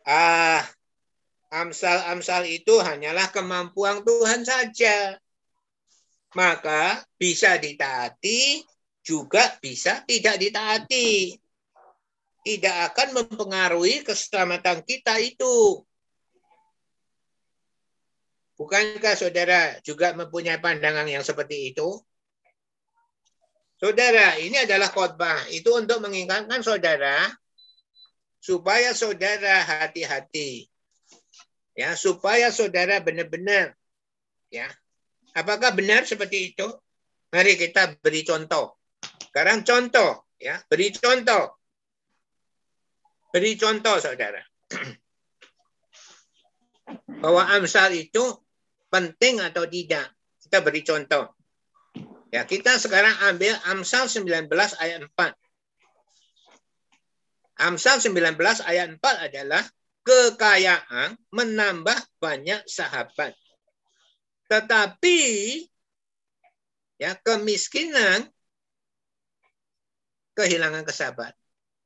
[0.07, 0.65] ah,
[1.53, 5.21] Amsal-amsal itu hanyalah kemampuan Tuhan saja.
[6.33, 8.65] Maka bisa ditaati,
[9.05, 11.37] juga bisa tidak ditaati.
[12.43, 15.79] Tidak akan mempengaruhi keselamatan kita itu.
[18.59, 21.97] Bukankah saudara juga mempunyai pandangan yang seperti itu?
[23.79, 25.47] Saudara, ini adalah khotbah.
[25.55, 27.31] Itu untuk mengingatkan saudara
[28.43, 30.67] supaya saudara hati-hati
[31.79, 33.71] ya supaya saudara benar-benar
[34.51, 34.67] ya
[35.33, 36.67] apakah benar seperti itu?
[37.33, 38.77] Mari kita beri contoh.
[39.29, 40.61] Sekarang contoh ya.
[40.69, 41.57] Beri contoh.
[43.33, 44.41] Beri contoh saudara.
[47.23, 48.21] Bahwa amsal itu
[48.93, 50.13] penting atau tidak?
[50.37, 51.33] Kita beri contoh.
[52.29, 54.49] Ya kita sekarang ambil amsal 19
[54.81, 55.37] ayat 4
[57.61, 58.33] Amsal 19
[58.65, 59.61] ayat 4 adalah
[60.01, 63.37] kekayaan menambah banyak sahabat.
[64.53, 65.21] Tetapi
[67.01, 68.29] ya kemiskinan
[70.37, 71.33] kehilangan kesabaran.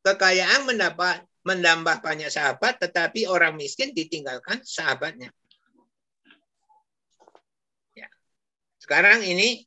[0.03, 5.31] Kekayaan mendapat menambah banyak sahabat, tetapi orang miskin ditinggalkan sahabatnya.
[7.95, 8.11] Ya.
[8.83, 9.63] Sekarang ini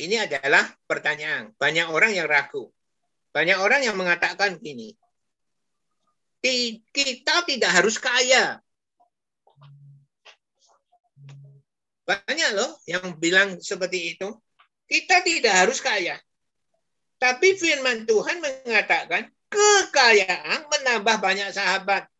[0.00, 1.56] ini adalah pertanyaan.
[1.56, 2.68] Banyak orang yang ragu.
[3.32, 4.96] Banyak orang yang mengatakan gini,
[6.92, 8.60] kita tidak harus kaya.
[12.10, 14.34] Banyak loh yang bilang seperti itu.
[14.90, 16.18] Kita tidak harus kaya.
[17.22, 22.10] Tapi firman Tuhan mengatakan kekayaan menambah banyak sahabat.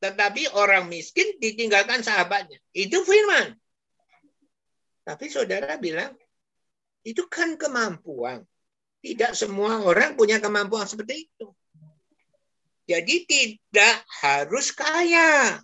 [0.00, 2.56] Tetapi orang miskin ditinggalkan sahabatnya.
[2.72, 3.52] Itu firman.
[5.04, 6.16] Tapi saudara bilang,
[7.04, 8.48] itu kan kemampuan.
[9.04, 11.52] Tidak semua orang punya kemampuan seperti itu.
[12.88, 15.60] Jadi tidak harus kaya.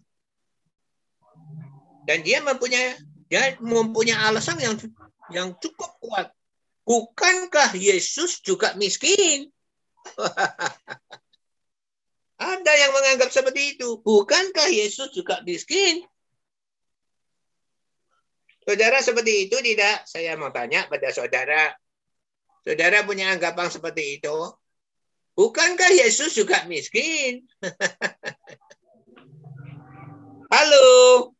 [2.03, 2.99] Dan dia mempunyai
[3.31, 4.75] dia mempunyai alasan yang
[5.33, 6.29] yang cukup kuat.
[6.83, 9.47] Bukankah Yesus juga miskin?
[12.43, 14.03] Ada yang menganggap seperti itu.
[14.03, 16.03] Bukankah Yesus juga miskin?
[18.67, 20.03] Saudara seperti itu tidak?
[20.11, 21.71] Saya mau tanya pada saudara.
[22.67, 24.35] Saudara punya anggapan seperti itu?
[25.39, 27.47] Bukankah Yesus juga miskin?
[30.53, 31.33] Halo.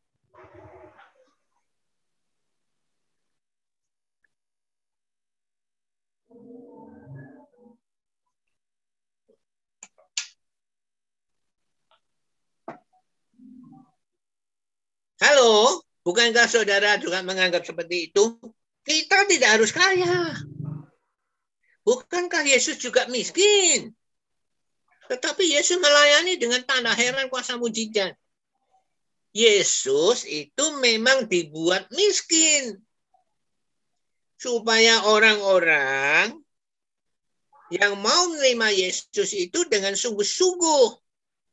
[15.23, 18.43] Halo, bukankah saudara juga menganggap seperti itu?
[18.83, 20.35] Kita tidak harus kaya.
[21.87, 23.95] Bukankah Yesus juga miskin?
[25.07, 28.19] Tetapi Yesus melayani dengan tanda heran kuasa mujizat.
[29.31, 32.83] Yesus itu memang dibuat miskin.
[34.35, 36.35] Supaya orang-orang
[37.71, 40.99] yang mau menerima Yesus itu dengan sungguh-sungguh.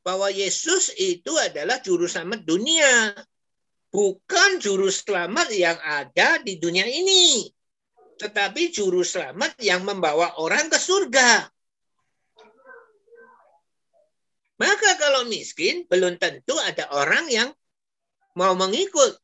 [0.01, 2.09] Bahwa Yesus itu adalah juru
[2.41, 3.13] dunia.
[3.89, 7.49] Bukan juru selamat yang ada di dunia ini
[8.19, 11.47] tetapi juru selamat yang membawa orang ke surga.
[14.59, 17.49] Maka kalau miskin, belum tentu ada orang yang
[18.35, 19.15] mau mengikut.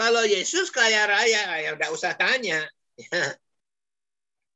[0.00, 2.64] Kalau Yesus kaya raya, ya udah usah tanya.
[2.96, 3.36] Ya.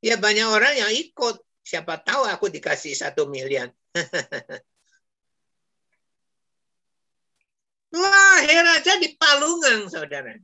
[0.09, 1.37] ya banyak orang yang ikut.
[1.61, 3.69] Siapa tahu aku dikasih satu miliar.
[7.91, 10.35] Lahir aja di Palungang, saudara.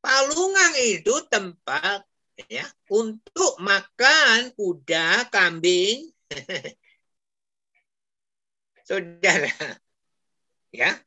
[0.00, 2.00] Palungang itu tempat
[2.48, 6.08] ya untuk makan kuda, kambing.
[8.90, 9.46] Saudara,
[10.74, 10.98] ya.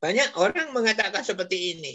[0.00, 1.94] Banyak orang mengatakan seperti ini.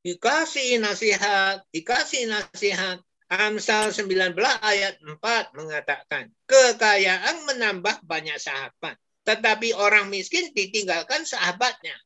[0.00, 3.02] Dikasih nasihat, dikasih nasihat.
[3.26, 8.94] Amsal 19 ayat 4 mengatakan, kekayaan menambah banyak sahabat.
[9.26, 11.98] Tetapi orang miskin ditinggalkan sahabatnya.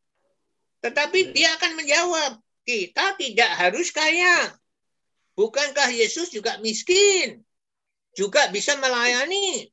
[0.80, 4.56] Tetapi dia akan menjawab, kita tidak harus kaya.
[5.36, 7.44] Bukankah Yesus juga miskin?
[8.16, 9.68] Juga bisa melayani.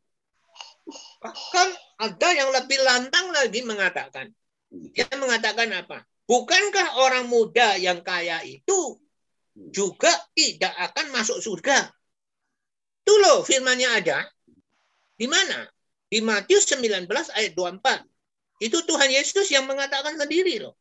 [1.24, 1.70] Bahkan
[2.04, 4.28] ada yang lebih lantang lagi mengatakan,
[4.68, 6.04] Dia mengatakan apa?
[6.28, 9.00] Bukankah orang muda yang kaya itu
[9.56, 11.88] juga tidak akan masuk surga?
[13.08, 14.28] Itu loh firmannya ada.
[15.16, 15.64] Di mana?
[16.08, 18.64] Di Matius 19 ayat 24.
[18.64, 20.80] Itu Tuhan Yesus yang mengatakan sendiri loh.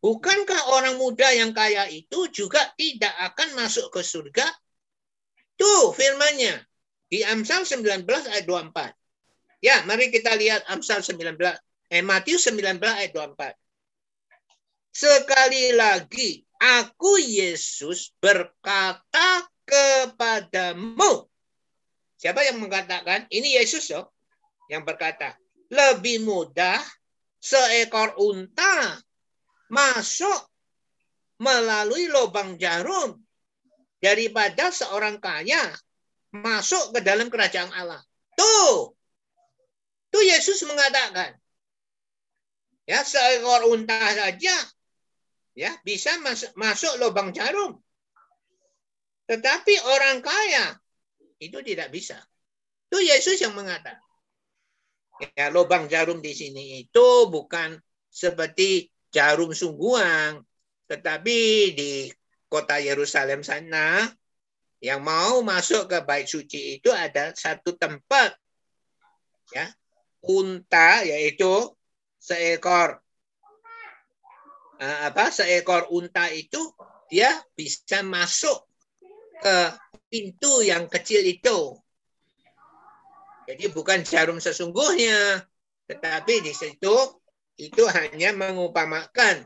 [0.00, 4.46] Bukankah orang muda yang kaya itu juga tidak akan masuk ke surga?
[5.56, 6.60] Tuh firmannya.
[7.10, 8.96] Di Amsal 19 ayat 24.
[9.60, 11.36] Ya, mari kita lihat Amsal 19.
[11.90, 13.58] Eh, Matius 19 ayat 24.
[14.94, 21.28] Sekali lagi, aku Yesus berkata kepadamu.
[22.16, 23.26] Siapa yang mengatakan?
[23.28, 24.12] Ini Yesus loh
[24.70, 25.34] yang berkata.
[25.70, 26.78] Lebih mudah
[27.42, 28.98] seekor unta
[29.70, 30.46] masuk
[31.42, 33.18] melalui lubang jarum
[33.98, 35.60] daripada seorang kaya
[36.30, 38.02] masuk ke dalam kerajaan Allah.
[38.38, 38.94] Tuh,
[40.14, 41.34] tuh Yesus mengatakan,
[42.86, 44.54] ya seekor unta saja
[45.54, 47.78] ya bisa masuk, masuk lubang jarum.
[49.30, 50.74] Tetapi orang kaya
[51.38, 52.18] itu tidak bisa.
[52.90, 54.09] Itu Yesus yang mengatakan.
[55.20, 57.76] Ya, lubang jarum di sini itu bukan
[58.08, 60.40] seperti jarum sungguhan,
[60.88, 61.38] tetapi
[61.76, 61.92] di
[62.48, 64.08] kota Yerusalem sana
[64.80, 68.32] yang mau masuk ke bait suci itu ada satu tempat
[69.52, 69.68] ya
[70.24, 71.68] unta yaitu
[72.16, 72.96] seekor
[74.80, 76.72] uh, apa seekor unta itu
[77.12, 78.64] dia bisa masuk
[79.44, 79.56] ke
[80.08, 81.76] pintu yang kecil itu
[83.50, 85.42] jadi bukan jarum sesungguhnya,
[85.90, 86.94] tetapi di situ
[87.58, 89.42] itu hanya mengupamakan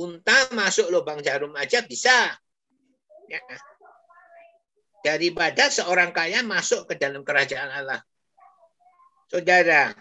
[0.00, 2.32] unta masuk lubang jarum aja bisa.
[3.28, 3.40] Ya.
[5.04, 8.00] Daripada seorang kaya masuk ke dalam kerajaan Allah.
[9.28, 9.92] Saudara,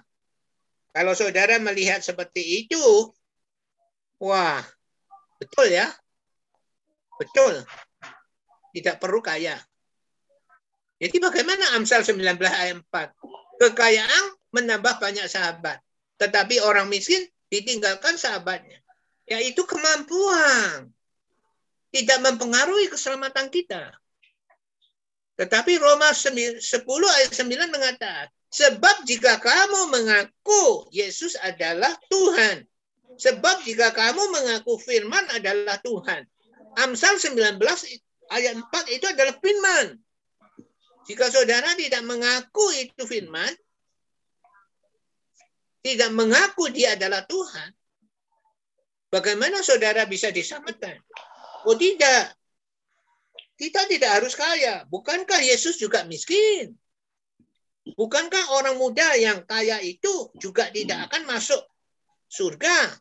[0.95, 3.11] kalau saudara melihat seperti itu,
[4.15, 4.63] wah,
[5.43, 5.91] betul ya?
[7.19, 7.67] Betul.
[8.71, 9.59] Tidak perlu kaya.
[11.01, 13.57] Jadi bagaimana Amsal 19 ayat 4?
[13.57, 15.81] Kekayaan menambah banyak sahabat.
[16.21, 18.77] Tetapi orang miskin ditinggalkan sahabatnya.
[19.25, 20.93] Yaitu kemampuan.
[21.89, 23.97] Tidak mempengaruhi keselamatan kita.
[25.41, 32.61] Tetapi Roma 10 ayat 9 mengatakan, sebab jika kamu mengaku Yesus adalah Tuhan,
[33.17, 36.29] sebab jika kamu mengaku firman adalah Tuhan.
[36.77, 37.57] Amsal 19
[38.29, 39.97] ayat 4 itu adalah firman.
[41.09, 43.49] Jika saudara tidak mengaku itu firman,
[45.81, 47.73] tidak mengaku dia adalah Tuhan,
[49.09, 51.01] bagaimana saudara bisa diselamatkan?
[51.65, 52.37] Oh tidak.
[53.57, 54.85] Kita tidak harus kaya.
[54.89, 56.73] Bukankah Yesus juga miskin?
[57.97, 61.61] Bukankah orang muda yang kaya itu juga tidak akan masuk
[62.29, 62.93] surga?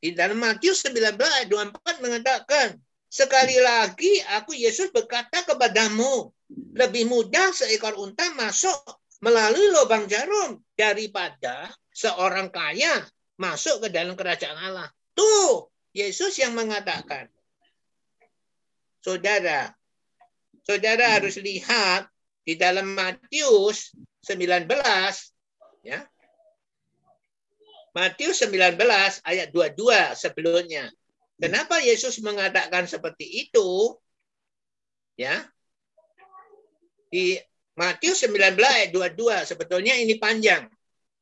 [0.00, 2.78] Di dalam Matius 19 ayat 24 mengatakan,
[3.10, 6.30] Sekali lagi aku Yesus berkata kepadamu,
[6.74, 8.78] lebih mudah seekor unta masuk
[9.20, 13.04] melalui lubang jarum daripada seorang kaya
[13.36, 14.88] masuk ke dalam kerajaan Allah.
[15.12, 17.26] Tuh, Yesus yang mengatakan.
[19.00, 19.72] Saudara,
[20.64, 21.14] saudara hmm.
[21.16, 22.08] harus lihat
[22.44, 24.68] di dalam Matius 19
[25.84, 26.04] ya.
[27.90, 28.78] Matius 19
[29.26, 30.86] ayat 22 sebelumnya.
[31.40, 33.96] Kenapa Yesus mengatakan seperti itu?
[35.16, 35.48] Ya,
[37.10, 37.36] di
[37.74, 40.70] Matius 19 ayat 22 sebetulnya ini panjang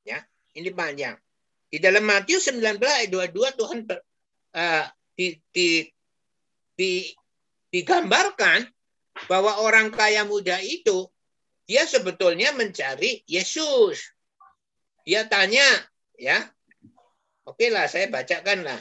[0.04, 0.20] ya
[0.58, 1.14] ini panjang.
[1.68, 4.84] Di dalam Matius 19 ayat 22 Tuhan uh,
[5.14, 5.86] di, di,
[6.74, 6.92] di,
[7.70, 8.66] digambarkan
[9.30, 11.06] bahwa orang kaya muda itu
[11.68, 14.00] dia sebetulnya mencari Yesus.
[15.06, 15.64] Dia tanya
[16.18, 16.48] ya.
[17.44, 18.80] Oke lah saya bacakan lah.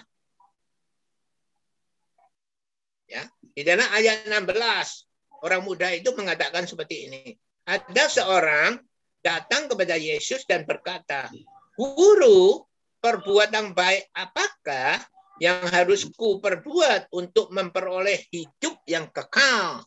[3.07, 3.23] Ya
[3.55, 5.06] di dalam ayat 16
[5.43, 7.23] orang muda itu mengatakan seperti ini.
[7.67, 8.79] Ada seorang
[9.19, 11.27] datang kepada Yesus dan berkata,
[11.75, 12.63] Guru,
[13.03, 15.03] perbuatan baik apakah
[15.37, 19.85] yang harus ku perbuat untuk memperoleh hidup yang kekal?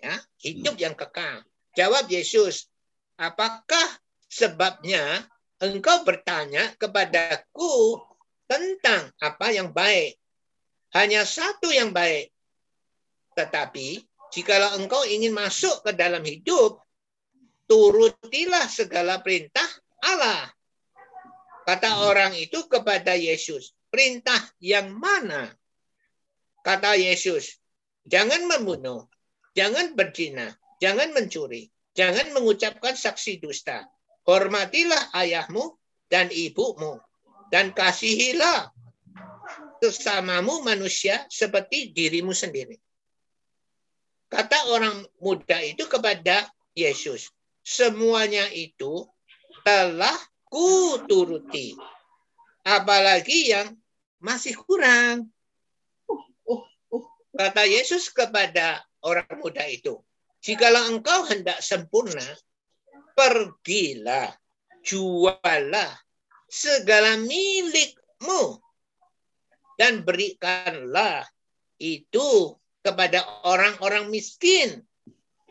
[0.00, 1.42] Ya, hidup yang kekal.
[1.74, 2.70] Jawab Yesus,
[3.18, 3.98] apakah
[4.30, 5.26] sebabnya
[5.58, 7.98] engkau bertanya kepadaku
[8.46, 10.16] tentang apa yang baik?
[10.94, 12.30] Hanya satu yang baik.
[13.34, 16.78] Tetapi Jikalau engkau ingin masuk ke dalam hidup,
[17.66, 19.66] turutilah segala perintah
[20.02, 20.50] Allah.
[21.66, 25.50] Kata orang itu kepada Yesus, perintah yang mana?
[26.62, 27.58] Kata Yesus,
[28.06, 29.06] jangan membunuh,
[29.54, 33.86] jangan berzina, jangan mencuri, jangan mengucapkan saksi dusta.
[34.26, 35.74] Hormatilah ayahmu
[36.10, 36.98] dan ibumu.
[37.50, 38.70] dan kasihilah
[39.82, 42.78] sesamamu manusia seperti dirimu sendiri.
[44.30, 46.46] Kata orang muda itu kepada
[46.78, 47.34] Yesus,
[47.66, 49.02] semuanya itu
[49.66, 50.14] telah
[50.46, 51.74] kuturuti.
[52.62, 53.74] Apalagi yang
[54.22, 55.26] masih kurang.
[57.34, 59.98] Kata Yesus kepada orang muda itu,
[60.44, 62.22] jikalau engkau hendak sempurna,
[63.18, 64.30] pergilah,
[64.86, 65.90] jualah
[66.50, 68.58] segala milikmu
[69.80, 71.24] dan berikanlah
[71.80, 74.84] itu kepada orang-orang miskin.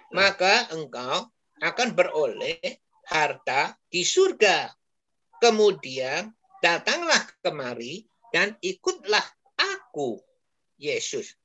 [0.09, 1.29] Maka engkau
[1.61, 4.73] akan beroleh harta di surga.
[5.39, 9.23] Kemudian datanglah kemari dan ikutlah
[9.55, 10.19] aku,
[10.75, 11.37] Yesus.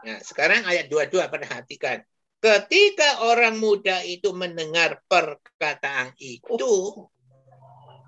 [0.00, 2.00] Nah, sekarang ayat 22 perhatikan.
[2.40, 7.04] Ketika orang muda itu mendengar perkataan itu,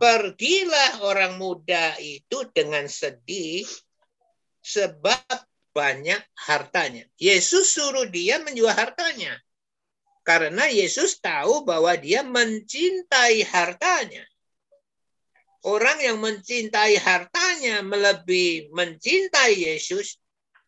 [0.00, 3.68] pergilah orang muda itu dengan sedih
[4.64, 7.04] sebab banyak hartanya.
[7.16, 9.36] Yesus suruh dia menjual hartanya.
[10.22, 14.22] Karena Yesus tahu bahwa dia mencintai hartanya.
[15.62, 20.18] Orang yang mencintai hartanya melebihi mencintai Yesus,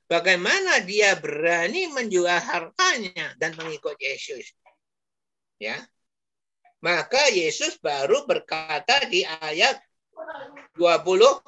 [0.06, 4.54] bagaimana dia berani menjual hartanya dan mengikut Yesus?
[5.58, 5.78] Ya,
[6.78, 9.82] maka Yesus baru berkata di ayat
[10.78, 11.42] 20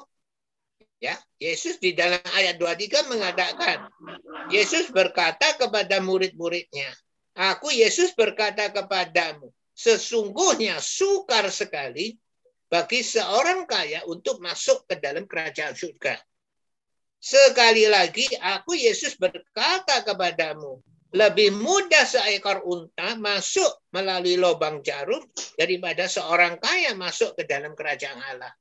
[0.97, 3.89] ya, Yesus di dalam ayat 23 mengatakan
[4.49, 6.89] Yesus berkata kepada murid-muridnya,
[7.37, 12.17] "Aku Yesus berkata kepadamu, sesungguhnya sukar sekali
[12.67, 16.17] bagi seorang kaya untuk masuk ke dalam kerajaan surga."
[17.17, 20.77] Sekali lagi aku Yesus berkata kepadamu,
[21.15, 25.23] lebih mudah seekor unta masuk melalui lubang jarum
[25.55, 28.53] daripada seorang kaya masuk ke dalam kerajaan Allah.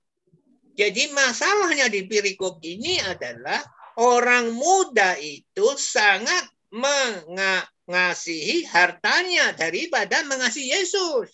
[0.77, 3.65] Jadi masalahnya di perikop ini adalah
[3.97, 11.33] orang muda itu sangat mengasihi hartanya daripada mengasihi Yesus.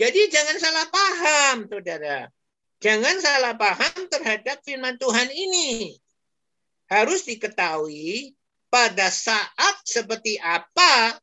[0.00, 2.32] Jadi jangan salah paham, saudara.
[2.80, 5.92] Jangan salah paham terhadap firman Tuhan ini.
[6.88, 8.32] Harus diketahui
[8.72, 11.18] pada saat seperti apa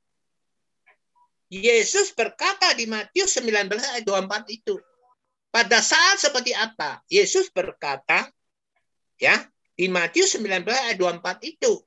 [1.50, 4.76] Yesus berkata di Matius 19 ayat 24 itu.
[5.56, 8.28] Pada saat seperti apa Yesus berkata
[9.16, 9.40] ya
[9.72, 11.80] di Matius 19 ayat 24 itu.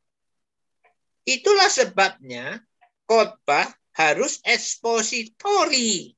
[1.29, 2.65] Itulah sebabnya
[3.05, 6.17] khotbah harus ekspositori.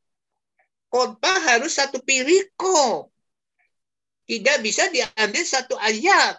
[0.94, 3.10] Khotbah harus satu piriko.
[4.30, 6.38] Tidak bisa diambil satu ayat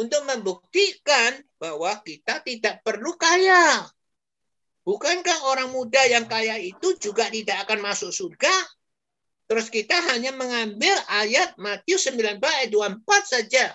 [0.00, 3.84] untuk membuktikan bahwa kita tidak perlu kaya.
[4.80, 8.79] Bukankah orang muda yang kaya itu juga tidak akan masuk surga?
[9.50, 13.74] Terus kita hanya mengambil ayat Matius 19 ayat 24 saja.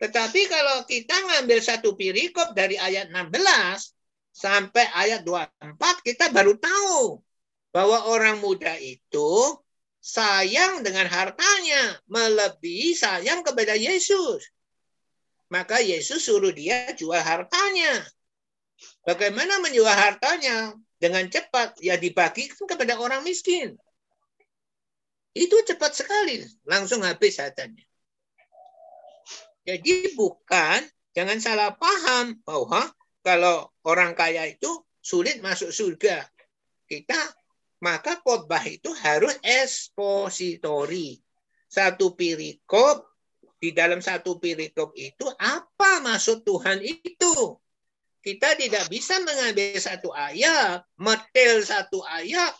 [0.00, 3.36] Tetapi kalau kita ngambil satu perikop dari ayat 16
[4.32, 7.20] sampai ayat 24, kita baru tahu
[7.76, 9.60] bahwa orang muda itu
[10.00, 14.48] sayang dengan hartanya, melebihi sayang kepada Yesus.
[15.52, 18.00] Maka Yesus suruh dia jual hartanya.
[19.04, 20.72] Bagaimana menjual hartanya?
[20.96, 21.76] Dengan cepat.
[21.84, 23.76] Ya dibagikan kepada orang miskin.
[25.34, 26.42] Itu cepat sekali.
[26.66, 27.86] Langsung habis hartanya.
[29.62, 30.82] Jadi bukan,
[31.14, 32.90] jangan salah paham bahwa
[33.20, 36.26] kalau orang kaya itu sulit masuk surga.
[36.88, 37.18] Kita
[37.80, 41.20] maka khotbah itu harus ekspositori.
[41.70, 43.06] Satu perikop
[43.60, 47.56] di dalam satu perikop itu apa maksud Tuhan itu?
[48.20, 52.52] Kita tidak bisa mengambil satu ayat, metel satu ayat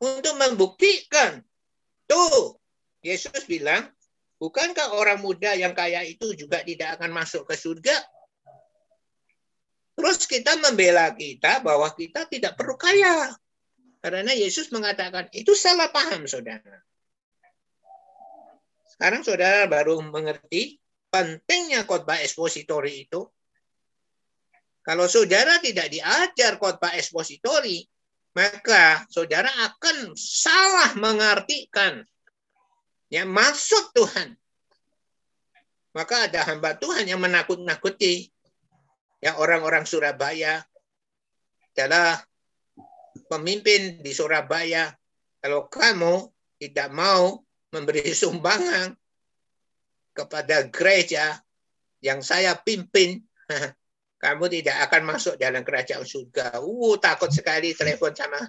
[0.00, 1.44] untuk membuktikan.
[2.04, 2.56] Tuh,
[3.00, 3.88] Yesus bilang,
[4.40, 7.96] bukankah orang muda yang kaya itu juga tidak akan masuk ke surga?
[9.94, 13.30] Terus kita membela kita bahwa kita tidak perlu kaya.
[14.04, 16.82] Karena Yesus mengatakan, itu salah paham saudara.
[18.84, 20.76] Sekarang saudara baru mengerti
[21.08, 23.24] pentingnya khotbah ekspositori itu.
[24.84, 27.86] Kalau saudara tidak diajar khotbah ekspositori,
[28.34, 32.02] maka saudara akan salah mengartikan
[33.06, 34.34] ya maksud Tuhan.
[35.94, 38.26] Maka ada hamba Tuhan yang menakut-nakuti
[39.22, 40.66] ya orang-orang Surabaya
[41.70, 42.18] adalah
[43.30, 44.90] pemimpin di Surabaya.
[45.38, 47.38] Kalau kamu tidak mau
[47.70, 48.96] memberi sumbangan
[50.10, 51.38] kepada gereja
[52.02, 53.22] yang saya pimpin,
[54.24, 56.64] kamu tidak akan masuk dalam kerajaan surga.
[56.64, 58.40] Uh, takut sekali telepon sama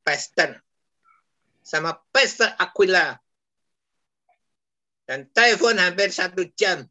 [0.00, 0.56] pastor.
[1.60, 3.20] Sama pastor Aquila.
[5.04, 6.88] Dan telepon hampir satu jam.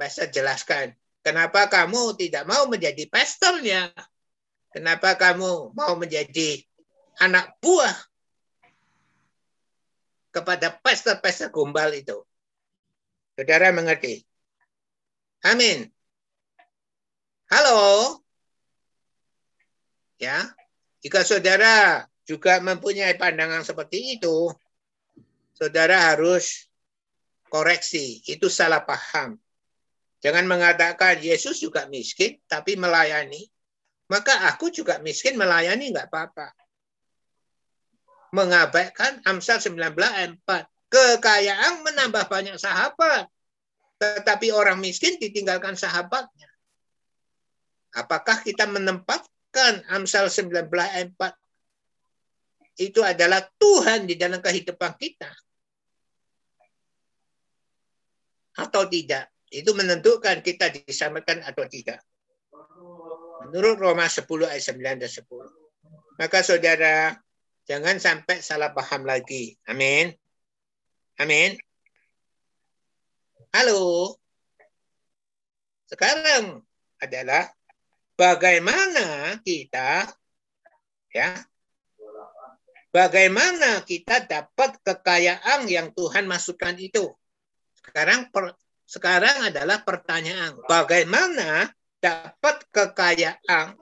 [0.00, 3.92] Pastor jelaskan, kenapa kamu tidak mau menjadi pastornya?
[4.72, 6.64] Kenapa kamu mau menjadi
[7.20, 7.92] anak buah
[10.32, 12.24] kepada pastor-pastor gombal itu?
[13.36, 14.24] Saudara mengerti?
[15.44, 15.92] Amin.
[17.50, 18.14] Halo?
[20.22, 20.54] Ya,
[21.02, 24.54] jika saudara juga mempunyai pandangan seperti itu,
[25.58, 26.70] saudara harus
[27.50, 28.22] koreksi.
[28.22, 29.34] Itu salah paham.
[30.22, 33.50] Jangan mengatakan Yesus juga miskin, tapi melayani.
[34.06, 36.54] Maka aku juga miskin melayani nggak apa-apa.
[38.30, 40.70] Mengabaikan Amsal 19 ayat 4.
[40.86, 43.26] Kekayaan menambah banyak sahabat.
[43.98, 46.49] Tetapi orang miskin ditinggalkan sahabatnya.
[47.90, 55.30] Apakah kita menempatkan Amsal 19 ayat 4 itu adalah Tuhan di dalam kehidupan kita?
[58.56, 59.28] Atau tidak?
[59.50, 61.98] Itu menentukan kita disamakan atau tidak.
[63.50, 65.26] Menurut Roma 10 ayat 9 dan 10.
[66.20, 67.18] Maka saudara,
[67.66, 69.58] jangan sampai salah paham lagi.
[69.66, 70.14] Amin.
[71.18, 71.58] Amin.
[73.50, 74.14] Halo.
[75.90, 76.62] Sekarang
[77.02, 77.50] adalah
[78.20, 80.04] bagaimana kita
[81.08, 81.40] ya
[82.92, 87.16] bagaimana kita dapat kekayaan yang Tuhan masukkan itu.
[87.80, 88.52] Sekarang per,
[88.84, 93.72] sekarang adalah pertanyaan, bagaimana dapat kekayaan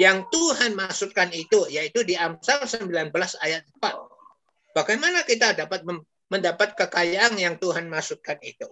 [0.00, 3.12] yang Tuhan masukkan itu yaitu di Amsal 19
[3.44, 4.76] ayat 4.
[4.76, 5.84] Bagaimana kita dapat
[6.32, 8.68] mendapat kekayaan yang Tuhan masukkan itu?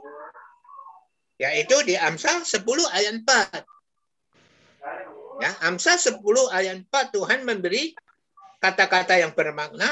[1.41, 3.84] Yaitu di Amsal 10 ayat 4.
[5.43, 6.21] Ya, Amsal 10
[6.55, 7.95] ayat 4 Tuhan memberi
[8.63, 9.89] kata-kata yang bermakna,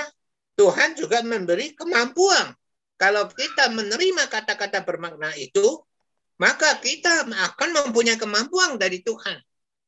[0.54, 2.54] Tuhan juga memberi kemampuan.
[2.96, 5.82] Kalau kita menerima kata-kata bermakna itu,
[6.38, 9.42] maka kita akan mempunyai kemampuan dari Tuhan.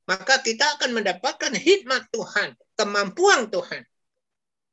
[0.05, 3.83] Maka kita akan mendapatkan hikmat Tuhan, kemampuan Tuhan.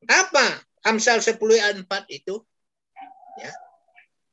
[0.10, 2.42] Apa Amsal 10 ayat 4 itu?
[3.40, 3.54] Ya.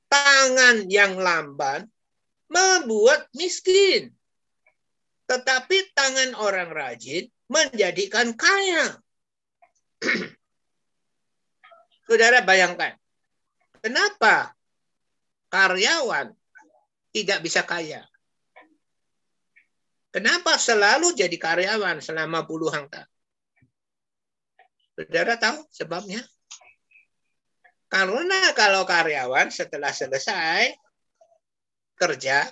[0.08, 1.86] Tangan yang lamban
[2.50, 4.17] membuat miskin.
[5.28, 8.96] Tetapi tangan orang rajin menjadikan kaya.
[12.08, 12.96] Saudara bayangkan,
[13.84, 14.56] kenapa
[15.52, 16.32] karyawan
[17.12, 18.08] tidak bisa kaya?
[20.08, 23.12] Kenapa selalu jadi karyawan selama puluhan tahun?
[24.96, 26.24] Saudara tahu sebabnya?
[27.92, 30.72] Karena kalau karyawan setelah selesai
[32.00, 32.48] kerja,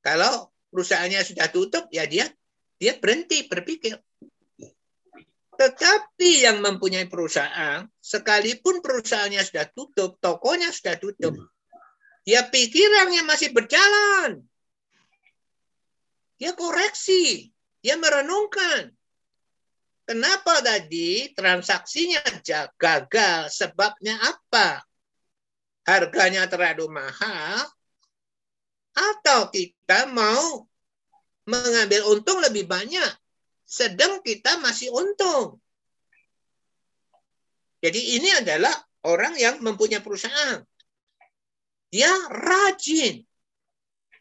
[0.00, 2.26] kalau perusahaannya sudah tutup, ya dia
[2.82, 3.94] dia berhenti berpikir.
[5.54, 11.38] Tetapi yang mempunyai perusahaan, sekalipun perusahaannya sudah tutup, tokonya sudah tutup,
[12.26, 14.42] dia pikirannya masih berjalan.
[16.34, 18.90] Dia koreksi, dia merenungkan.
[20.04, 22.20] Kenapa tadi transaksinya
[22.76, 23.48] gagal?
[23.54, 24.82] Sebabnya apa?
[25.86, 27.62] Harganya terlalu mahal
[28.94, 30.64] atau kita mau
[31.44, 33.10] mengambil untung lebih banyak
[33.66, 35.58] sedang kita masih untung.
[37.84, 38.72] Jadi ini adalah
[39.04, 40.62] orang yang mempunyai perusahaan.
[41.92, 43.20] Dia rajin.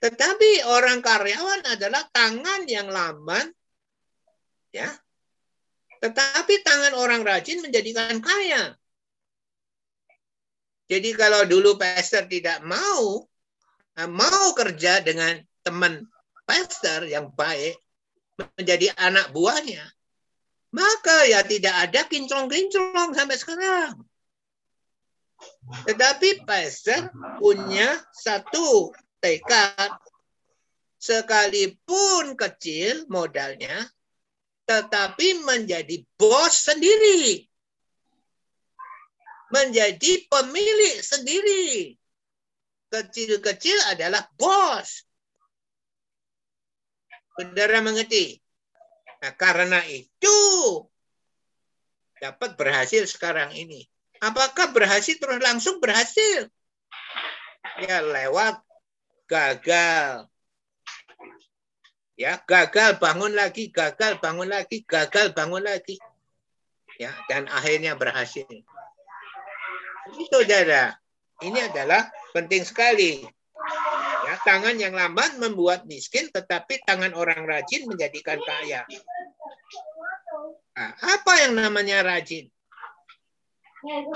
[0.04, 3.48] Tetapi orang karyawan adalah tangan yang lamban.
[4.76, 4.92] Ya.
[6.04, 8.76] Tetapi tangan orang rajin menjadikan kaya.
[10.92, 13.24] Jadi kalau dulu pastor tidak mau
[14.10, 16.10] mau kerja dengan teman
[16.44, 17.78] pastor yang baik,
[18.58, 19.86] menjadi anak buahnya,
[20.74, 23.94] maka ya tidak ada kinclong-kinclong sampai sekarang.
[25.86, 28.90] Tetapi pastor punya satu
[29.22, 29.94] tekad,
[30.98, 33.86] sekalipun kecil modalnya,
[34.66, 37.46] tetapi menjadi bos sendiri.
[39.54, 42.02] Menjadi pemilik sendiri
[42.94, 45.10] kecil-kecil adalah bos.
[47.34, 48.38] Saudara mengerti?
[49.26, 50.38] Nah, karena itu
[52.22, 53.90] dapat berhasil sekarang ini.
[54.22, 56.48] Apakah berhasil terus langsung berhasil?
[57.82, 58.62] Ya lewat
[59.26, 60.30] gagal.
[62.14, 65.98] Ya, gagal bangun lagi, gagal bangun lagi, gagal bangun lagi.
[67.02, 68.46] Ya, dan akhirnya berhasil.
[68.46, 70.94] Jadi saudara,
[71.44, 73.22] ini adalah penting sekali.
[74.24, 78.88] Ya, tangan yang lamban membuat miskin, tetapi tangan orang rajin menjadikan kaya.
[80.74, 82.50] Nah, apa yang namanya rajin?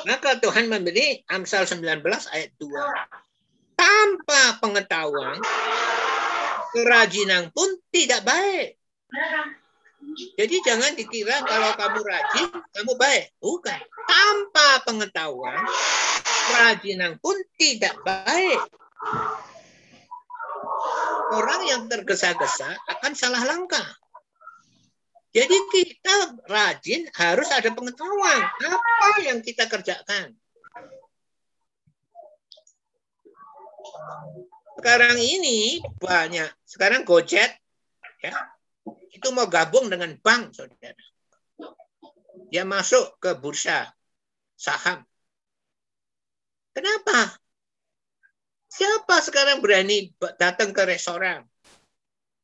[0.08, 2.02] Maka Tuhan memberi Amsal 19
[2.32, 2.72] ayat 2.
[3.78, 5.38] tanpa pengetahuan,
[6.74, 8.80] kerajinan pun tidak baik.
[10.16, 13.26] Jadi jangan dikira kalau kamu rajin, kamu baik.
[13.44, 13.80] Bukan.
[14.08, 15.60] Tanpa pengetahuan,
[16.24, 18.62] kerajinan pun tidak baik.
[21.36, 23.86] Orang yang tergesa-gesa akan salah langkah.
[25.36, 30.34] Jadi kita rajin harus ada pengetahuan apa yang kita kerjakan.
[34.78, 36.48] Sekarang ini banyak.
[36.64, 37.54] Sekarang Gojek
[38.24, 38.34] ya,
[39.12, 41.04] itu mau gabung dengan bank, saudara.
[42.48, 43.92] Dia masuk ke bursa
[44.56, 45.04] saham.
[46.72, 47.36] Kenapa?
[48.70, 51.42] Siapa sekarang berani datang ke restoran?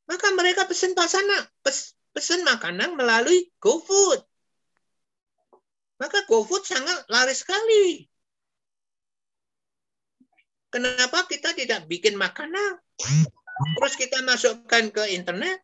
[0.10, 4.20] Maka mereka pesan pasana, pes, pesan makanan melalui GoFood.
[6.02, 8.10] Maka GoFood sangat laris sekali.
[10.74, 12.82] Kenapa kita tidak bikin makanan?
[13.78, 15.62] Terus kita masukkan ke internet.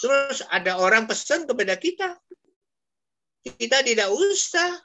[0.00, 2.16] Terus ada orang pesan kepada kita.
[3.44, 4.80] Kita tidak usah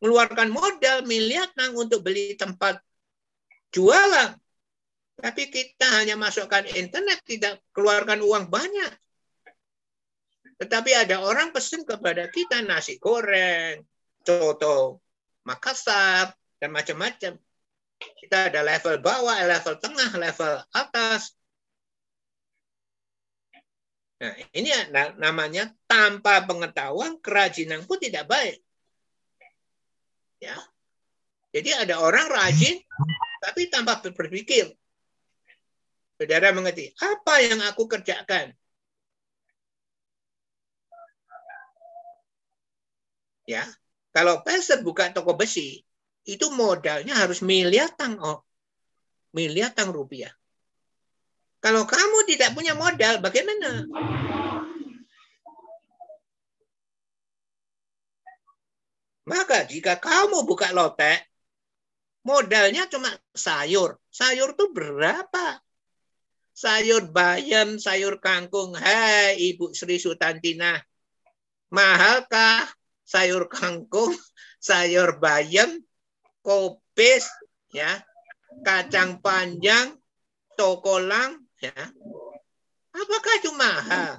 [0.00, 2.76] mengeluarkan modal miliaran untuk beli tempat
[3.72, 4.36] jualan.
[5.16, 8.92] Tapi kita hanya masukkan internet, tidak keluarkan uang banyak.
[10.60, 13.80] Tetapi ada orang pesan kepada kita nasi goreng,
[14.24, 15.00] coto,
[15.48, 17.36] Makassar, dan macam-macam.
[17.96, 21.32] Kita ada level bawah, level tengah, level atas.
[24.16, 24.72] Nah, ini
[25.20, 28.64] namanya tanpa pengetahuan kerajinan pun tidak baik.
[30.40, 30.56] Ya.
[31.52, 32.80] Jadi ada orang rajin
[33.44, 34.72] tapi tanpa berpikir.
[36.16, 38.56] Saudara mengerti, apa yang aku kerjakan?
[43.44, 43.62] Ya,
[44.16, 45.84] kalau peser buka toko besi,
[46.26, 48.42] itu modalnya harus miliaran oh,
[49.30, 50.32] miliaran rupiah.
[51.66, 53.90] Kalau kamu tidak punya modal, bagaimana?
[59.26, 61.26] Maka jika kamu buka lotek,
[62.22, 63.98] modalnya cuma sayur.
[64.14, 65.58] Sayur tuh berapa?
[66.54, 68.78] Sayur bayam, sayur kangkung.
[68.78, 70.78] Hai Ibu Sri Sutantina,
[71.74, 72.62] mahalkah
[73.02, 74.14] sayur kangkung,
[74.70, 75.82] sayur bayam,
[76.46, 77.26] kopis,
[77.74, 77.90] ya,
[78.62, 79.98] kacang panjang,
[80.54, 81.84] tokolang, ya.
[82.96, 84.12] Apakah itu mahal?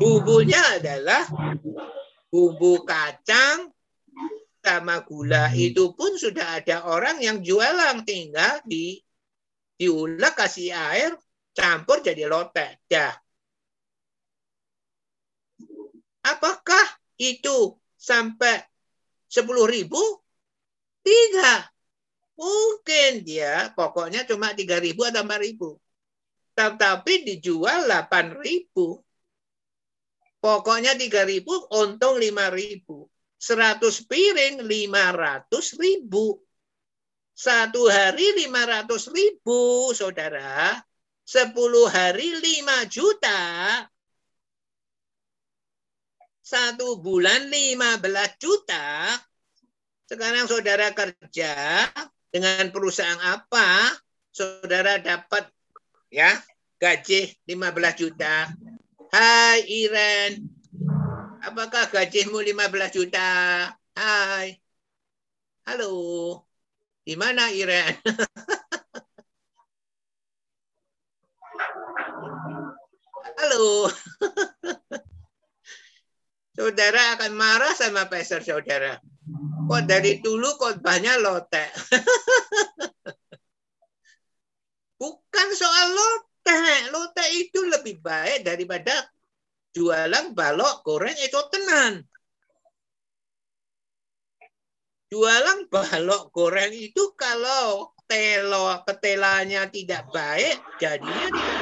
[0.00, 1.28] Bumbunya adalah
[2.32, 3.68] bumbu kacang
[4.62, 9.02] sama gula itu pun sudah ada orang yang jualan tinggal di
[9.76, 11.10] diulek kasih air
[11.52, 13.12] campur jadi lotek dah.
[16.22, 16.86] Apakah
[17.18, 18.62] itu sampai
[19.26, 20.22] sepuluh ribu
[21.02, 21.66] Tiga.
[22.38, 25.81] Mungkin dia pokoknya cuma tiga ribu atau empat ribu.
[26.52, 29.00] Tetapi dijual delapan ribu.
[30.42, 33.06] Pokoknya tiga ribu, untung lima ribu.
[33.38, 36.38] Seratus piring lima ratus ribu.
[37.32, 40.76] Satu hari lima ratus ribu, saudara.
[41.22, 43.40] Sepuluh hari lima juta.
[46.42, 49.16] Satu bulan lima belas juta
[50.12, 51.88] sekarang saudara kerja
[52.28, 53.96] dengan perusahaan apa,
[54.28, 55.48] saudara dapat
[56.12, 56.36] ya
[56.76, 58.52] gaji 15 juta.
[59.08, 60.44] Hai Iren,
[61.40, 63.24] apakah gajimu 15 juta?
[63.96, 64.60] Hai.
[65.64, 65.88] Halo.
[67.02, 67.96] Di mana Iren?
[73.40, 73.88] Halo.
[76.52, 79.00] saudara akan marah sama peser saudara.
[79.64, 81.72] Kok dari dulu khotbahnya lotek.
[85.02, 86.94] Bukan soal lotek.
[86.94, 88.94] Lotek itu lebih baik daripada
[89.74, 92.06] jualan balok goreng itu tenan.
[95.10, 101.60] Jualan balok goreng itu kalau telo ketelanya tidak baik, jadinya tidak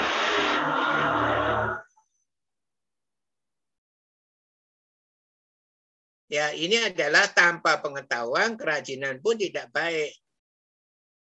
[6.31, 10.15] Ya, ini adalah tanpa pengetahuan, kerajinan pun tidak baik.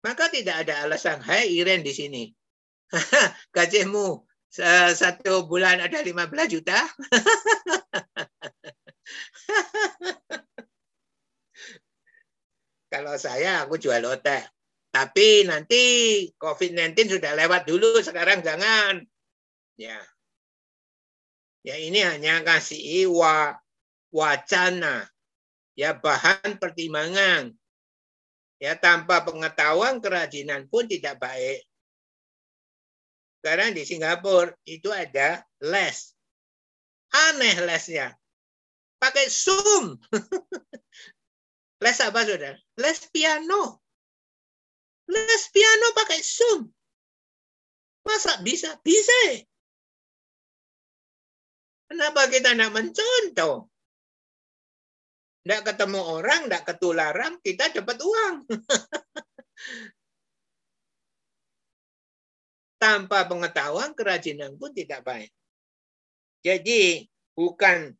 [0.05, 2.29] Maka tidak ada alasan, hai Iren di sini.
[3.55, 4.21] Gajimu
[4.93, 6.77] satu bulan ada 15 juta.
[12.93, 14.45] Kalau saya, aku jual otak.
[14.93, 15.83] Tapi nanti
[16.37, 19.03] COVID-19 sudah lewat dulu, sekarang jangan.
[19.75, 19.99] Ya,
[21.67, 23.59] ya ini hanya kasih wa
[24.15, 25.03] wacana,
[25.75, 27.51] ya bahan pertimbangan.
[28.55, 31.67] Ya, tanpa pengetahuan kerajinan pun tidak baik.
[33.43, 36.15] Sekarang di Singapura itu ada les.
[37.13, 38.15] Aneh lesnya.
[38.97, 39.99] Pakai Zoom.
[41.83, 42.57] les apa, saudara?
[42.79, 43.83] Les piano.
[45.11, 46.65] Les piano pakai Zoom.
[48.01, 48.81] Masa bisa?
[48.81, 49.45] Bisa.
[51.85, 53.69] Kenapa kita tidak mencontoh?
[55.45, 58.49] Tidak ketemu orang, tidak ketularan, kita dapat uang.
[62.81, 65.29] Tanpa pengetahuan, kerajinan pun tidak baik.
[66.41, 67.05] Jadi,
[67.37, 67.93] bukan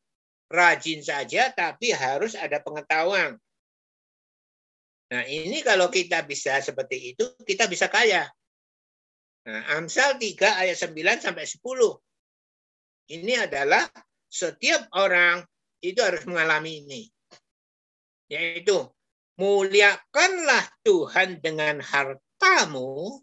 [0.49, 3.37] rajin saja, tapi harus ada pengetahuan.
[5.13, 8.25] Nah, ini kalau kita bisa seperti itu, kita bisa kaya.
[9.45, 11.61] Nah, Amsal 3 ayat 9 sampai 10.
[13.05, 13.85] Ini adalah
[14.25, 15.45] setiap orang
[15.85, 17.13] itu harus mengalami ini.
[18.31, 18.89] Yaitu,
[19.37, 23.21] muliakanlah Tuhan dengan hartamu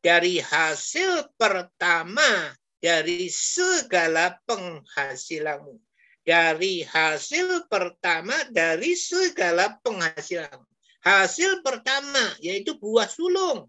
[0.00, 5.76] dari hasil pertama dari segala penghasilanmu.
[6.20, 10.68] Dari hasil pertama dari segala penghasilanmu.
[11.00, 13.68] Hasil pertama yaitu buah sulung.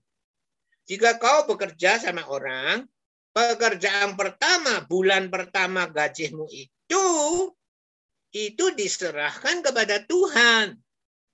[0.84, 2.84] Jika kau bekerja sama orang,
[3.32, 7.06] pekerjaan pertama, bulan pertama gajimu itu,
[8.32, 10.80] itu diserahkan kepada Tuhan.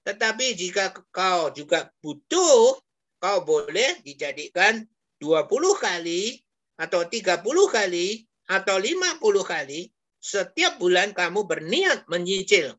[0.05, 2.77] Tetapi jika kau juga butuh,
[3.21, 4.85] kau boleh dijadikan
[5.21, 6.41] 20 kali
[6.77, 12.73] atau 30 kali atau 50 kali setiap bulan kamu berniat menyicil.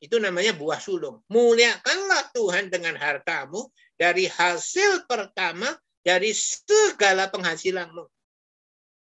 [0.00, 1.20] Itu namanya buah sulung.
[1.28, 3.68] Muliakanlah Tuhan dengan hartamu
[4.00, 5.68] dari hasil pertama
[6.00, 8.08] dari segala penghasilanmu.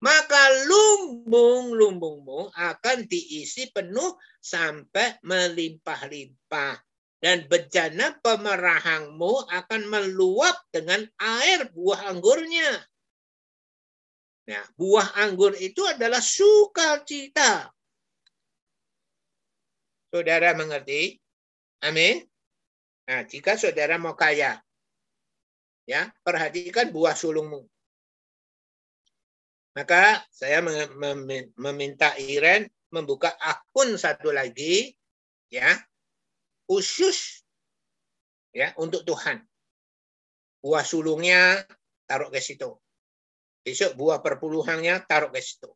[0.05, 6.77] Maka lumbung-lumbungmu akan diisi penuh sampai melimpah-limpah.
[7.17, 12.85] Dan bejana pemerahangmu akan meluap dengan air buah anggurnya.
[14.45, 17.73] Nah, buah anggur itu adalah sukacita.
[20.13, 21.17] Saudara mengerti?
[21.81, 22.21] Amin.
[23.09, 24.61] Nah, jika saudara mau kaya,
[25.85, 27.69] Ya, perhatikan buah sulungmu.
[29.75, 30.63] Maka saya
[31.59, 32.63] meminta Iren
[32.95, 34.95] membuka akun satu lagi
[35.51, 35.67] ya
[36.63, 37.43] khusus
[38.55, 39.43] ya untuk Tuhan.
[40.63, 41.59] Buah sulungnya
[42.07, 42.71] taruh ke situ.
[43.67, 45.67] Besok buah perpuluhannya taruh ke situ.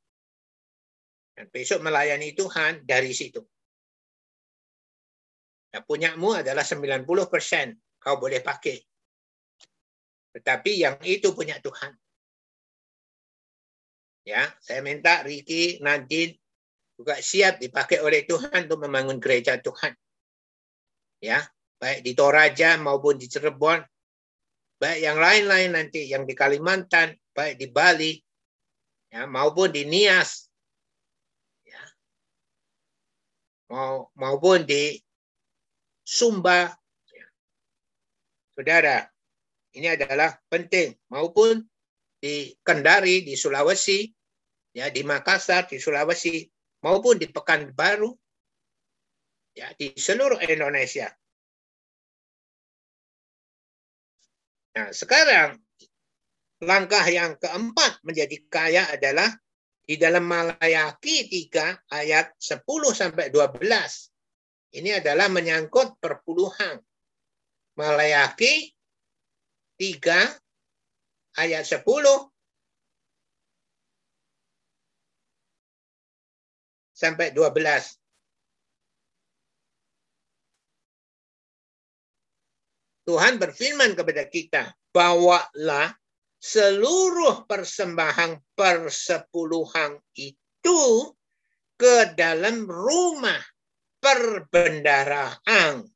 [1.35, 3.43] Dan besok melayani Tuhan dari situ.
[5.69, 7.05] Nah, punyamu adalah 90%
[7.99, 8.79] kau boleh pakai.
[10.33, 11.93] Tetapi yang itu punya Tuhan.
[14.29, 16.37] Ya, saya minta Ricky nanti
[16.93, 19.97] juga siap dipakai oleh Tuhan untuk membangun gereja Tuhan.
[21.17, 21.41] Ya,
[21.81, 23.81] baik di Toraja maupun di Cirebon,
[24.77, 28.21] baik yang lain-lain nanti yang di Kalimantan, baik di Bali,
[29.09, 30.45] ya maupun di Nias,
[31.65, 31.81] ya,
[33.73, 34.93] mau maupun di
[36.05, 36.69] Sumba.
[37.09, 37.25] Ya.
[38.53, 39.09] Saudara,
[39.73, 41.65] ini adalah penting maupun
[42.21, 44.18] di Kendari di Sulawesi
[44.79, 46.47] ya di Makassar di Sulawesi
[46.87, 48.15] maupun di Pekanbaru
[49.51, 51.11] ya di seluruh Indonesia.
[54.79, 55.59] Nah, sekarang
[56.63, 59.27] langkah yang keempat menjadi kaya adalah
[59.83, 62.63] di dalam Malayaki 3 ayat 10
[62.95, 63.59] sampai 12.
[64.79, 66.77] Ini adalah menyangkut perpuluhan.
[67.75, 68.69] Malayaki
[69.81, 72.28] 3 ayat 10
[76.99, 77.95] sampai 12.
[83.07, 85.95] Tuhan berfirman kepada kita, bawalah
[86.43, 90.81] seluruh persembahan persepuluhan itu
[91.79, 93.39] ke dalam rumah
[94.03, 95.87] perbendaraan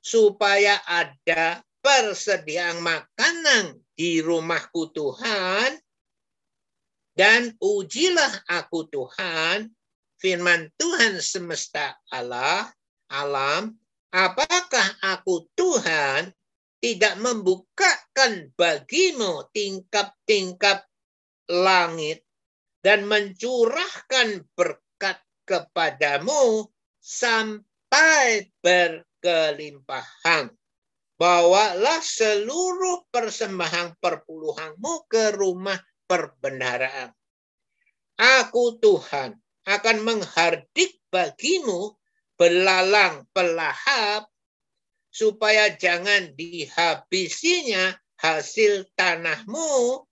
[0.00, 5.76] supaya ada persediaan makanan di rumahku Tuhan,
[7.14, 9.68] dan ujilah aku Tuhan,
[10.20, 12.68] firman Tuhan semesta Allah,
[13.08, 13.72] alam,
[14.12, 16.30] apakah aku Tuhan
[16.80, 20.84] tidak membukakan bagimu tingkap-tingkap
[21.48, 22.24] langit
[22.84, 26.68] dan mencurahkan berkat kepadamu
[27.00, 30.52] sampai berkelimpahan
[31.20, 35.76] bawalah seluruh persembahan perpuluhanmu ke rumah
[36.08, 37.12] perbendaraan.
[38.16, 39.36] Aku Tuhan
[39.70, 41.94] akan menghardik bagimu
[42.34, 44.26] belalang pelahap
[45.14, 50.02] supaya jangan dihabisinya hasil tanahmu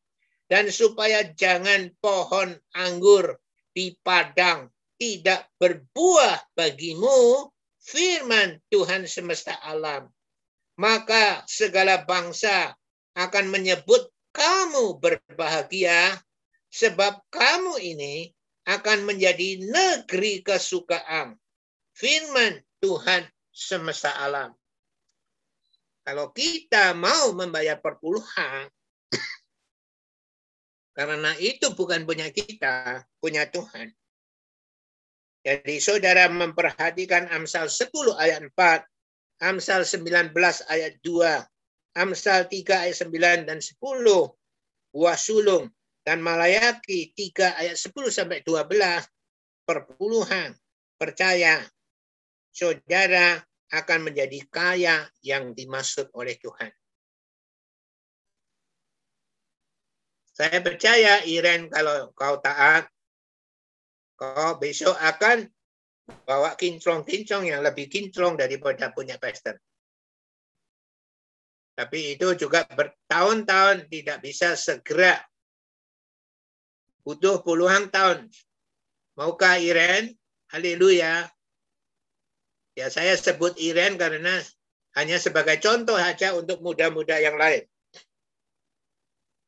[0.47, 3.43] dan supaya jangan pohon anggur
[3.75, 10.11] di padang tidak berbuah bagimu firman Tuhan semesta alam.
[10.79, 12.75] Maka segala bangsa
[13.19, 16.15] akan menyebut kamu berbahagia
[16.71, 18.31] sebab kamu ini
[18.69, 21.41] akan menjadi negeri kesukaan.
[21.97, 24.53] Firman Tuhan semesta alam.
[26.05, 28.69] Kalau kita mau membayar perpuluhan,
[30.97, 33.93] karena itu bukan punya kita, punya Tuhan.
[35.49, 37.89] Jadi saudara memperhatikan Amsal 10
[38.21, 40.33] ayat 4, Amsal 19
[40.69, 43.81] ayat 2, Amsal 3 ayat 9 dan 10,
[44.93, 45.73] buah sulung,
[46.09, 49.05] dan Malayaki 3 ayat 10 sampai 12,
[49.69, 50.57] perpuluhan,
[50.97, 51.61] percaya.
[52.49, 53.37] Saudara
[53.69, 56.73] akan menjadi kaya yang dimaksud oleh Tuhan.
[60.33, 62.89] Saya percaya Iren kalau kau taat,
[64.17, 65.45] kau besok akan
[66.25, 69.61] bawa kinclong-kinclong yang lebih kinclong daripada punya pastor.
[71.77, 75.28] Tapi itu juga bertahun-tahun tidak bisa segera.
[77.03, 78.31] Butuh puluhan tahun.
[79.19, 80.15] Maukah Iren?
[80.55, 81.27] Haleluya.
[82.79, 84.39] Ya saya sebut Iren karena
[84.95, 87.67] hanya sebagai contoh saja untuk muda-muda yang lain.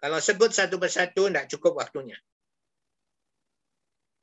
[0.01, 2.17] Kalau sebut satu persatu tidak cukup waktunya.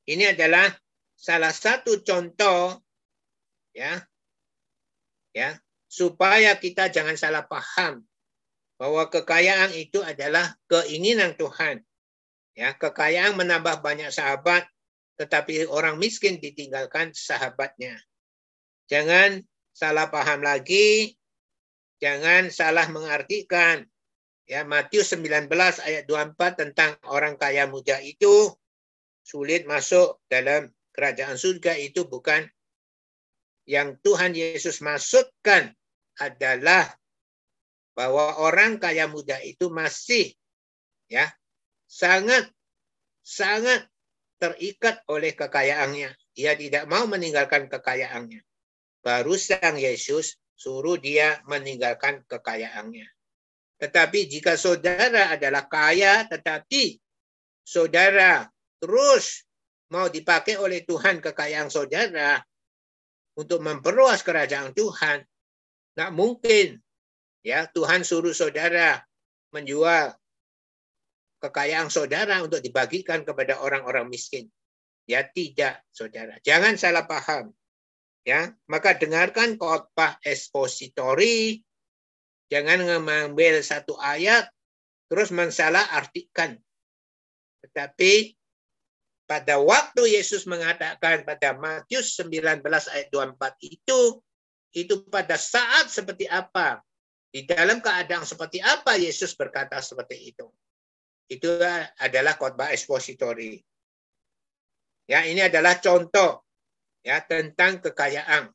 [0.08, 0.72] Ini adalah
[1.14, 2.80] salah satu contoh
[3.76, 4.02] ya
[5.36, 5.54] ya
[5.86, 8.02] supaya kita jangan salah paham
[8.78, 11.82] bahwa kekayaan itu adalah keinginan Tuhan.
[12.58, 14.66] Ya, kekayaan menambah banyak sahabat,
[15.22, 18.02] tetapi orang miskin ditinggalkan sahabatnya.
[18.90, 21.14] Jangan salah paham lagi,
[22.02, 23.86] jangan salah mengartikan.
[24.50, 25.54] Ya, Matius 19
[25.86, 28.50] ayat 24 tentang orang kaya muda itu
[29.22, 32.48] sulit masuk dalam kerajaan surga itu bukan
[33.68, 35.76] yang Tuhan Yesus maksudkan
[36.18, 36.90] adalah
[37.94, 40.32] bahwa orang kaya muda itu masih
[41.12, 41.28] ya
[41.88, 42.52] sangat
[43.24, 43.88] sangat
[44.38, 46.14] terikat oleh kekayaannya.
[46.38, 48.46] Ia tidak mau meninggalkan kekayaannya
[49.08, 53.08] baru Sang Yesus suruh dia meninggalkan kekayaannya.
[53.80, 57.00] Tetapi jika saudara adalah kaya, tetapi
[57.64, 58.50] saudara
[58.84, 59.48] terus
[59.94, 62.44] mau dipakai oleh Tuhan kekayaan saudara
[63.40, 65.24] untuk memperluas kerajaan Tuhan,
[65.96, 66.82] nggak mungkin
[67.46, 69.00] ya Tuhan suruh saudara
[69.56, 70.12] menjual
[71.40, 74.50] kekayaan saudara untuk dibagikan kepada orang-orang miskin.
[75.08, 76.36] Ya tidak, saudara.
[76.44, 77.56] Jangan salah paham
[78.28, 81.64] ya maka dengarkan khotbah ekspositori
[82.52, 84.52] jangan mengambil satu ayat
[85.08, 86.60] terus mensalah artikan
[87.64, 88.36] tetapi
[89.24, 94.20] pada waktu Yesus mengatakan pada Matius 19 ayat 24 itu
[94.76, 96.84] itu pada saat seperti apa
[97.32, 100.52] di dalam keadaan seperti apa Yesus berkata seperti itu
[101.28, 101.60] itu
[102.00, 103.60] adalah khotbah ekspositori
[105.08, 106.48] ya ini adalah contoh
[107.08, 108.52] ya tentang kekayaan.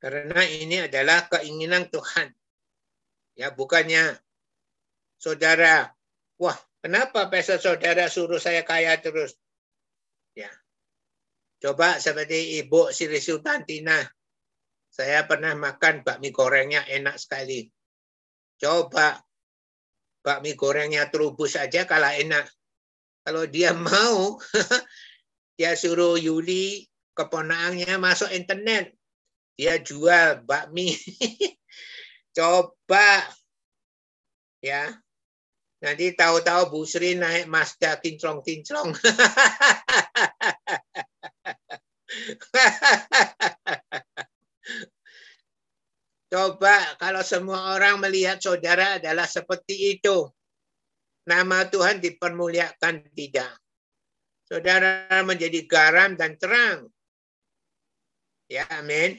[0.00, 2.32] Karena ini adalah keinginan Tuhan.
[3.36, 4.16] Ya, bukannya
[5.20, 5.92] saudara,
[6.40, 9.36] wah, kenapa pastor saudara suruh saya kaya terus?
[10.32, 10.48] Ya.
[11.60, 14.00] Coba seperti Ibu Sri Sultan Tina.
[14.88, 17.68] Saya pernah makan bakmi gorengnya enak sekali.
[18.56, 19.20] Coba
[20.20, 22.44] bakmi gorengnya terubus saja kalah enak.
[23.24, 24.36] Kalau dia mau
[25.56, 28.96] dia suruh Yuli keponakannya masuk internet.
[29.60, 30.96] Dia jual bakmi.
[32.36, 33.28] Coba
[34.64, 34.88] ya.
[35.80, 38.92] Nanti tahu-tahu Bu Sri naik Mazda kinclong-kinclong.
[46.30, 50.30] Coba kalau semua orang melihat saudara adalah seperti itu.
[51.26, 53.50] Nama Tuhan dipermuliakan tidak.
[54.46, 56.86] Saudara menjadi garam dan terang.
[58.46, 59.18] Ya, amin.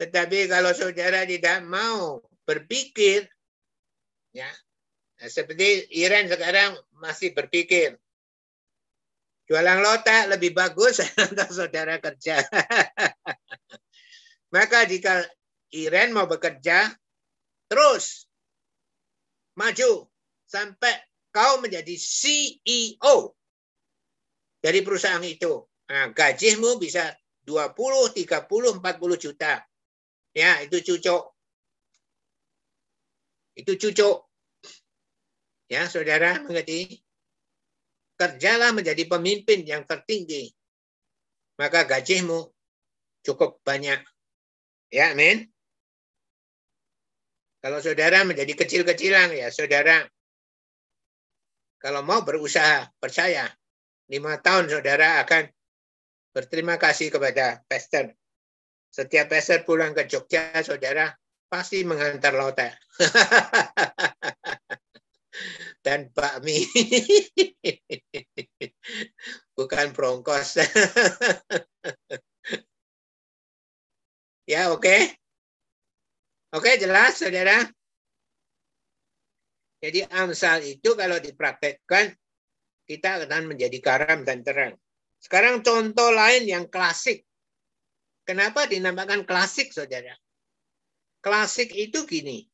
[0.00, 3.28] Tetapi kalau saudara tidak mau berpikir,
[4.32, 4.48] ya,
[5.20, 8.00] seperti Iren sekarang masih berpikir,
[9.48, 12.40] jualan lotak lebih bagus untuk saudara kerja.
[14.54, 15.24] Maka jika
[15.74, 16.96] Iren mau bekerja,
[17.68, 18.24] terus
[19.52, 20.08] maju
[20.48, 20.96] sampai
[21.28, 23.36] kau menjadi CEO
[24.64, 25.68] dari perusahaan itu.
[25.88, 27.12] Nah, gajimu bisa
[27.44, 29.60] 20, 30, 40 juta.
[30.36, 31.32] Ya, itu cucuk.
[33.56, 34.28] Itu cucuk.
[35.68, 37.04] Ya, saudara mengerti?
[38.18, 40.52] Kerjalah menjadi pemimpin yang tertinggi.
[41.60, 42.50] Maka gajimu
[43.24, 44.00] cukup banyak.
[44.88, 45.48] Ya, amin.
[47.68, 50.00] Kalau saudara menjadi kecil-kecilan, ya saudara.
[51.76, 53.44] Kalau mau berusaha, percaya.
[54.08, 55.52] Lima tahun saudara akan
[56.32, 58.16] berterima kasih kepada pastor.
[58.88, 61.12] Setiap pastor pulang ke Jogja, saudara
[61.52, 62.72] pasti mengantar lotek.
[65.84, 66.64] Dan bakmi.
[69.60, 70.56] Bukan brongkos.
[74.56, 74.80] ya, oke.
[74.80, 75.27] Okay?
[76.48, 77.60] Oke, jelas, saudara?
[79.84, 82.16] Jadi Amsal itu kalau dipraktekkan,
[82.88, 84.74] kita akan menjadi karam dan terang.
[85.20, 87.28] Sekarang contoh lain yang klasik.
[88.24, 90.16] Kenapa dinamakan klasik, saudara?
[91.20, 92.48] Klasik itu gini.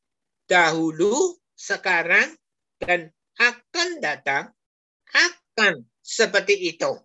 [0.51, 2.35] Dahulu, sekarang,
[2.83, 4.51] dan akan datang,
[5.15, 6.99] akan seperti itu.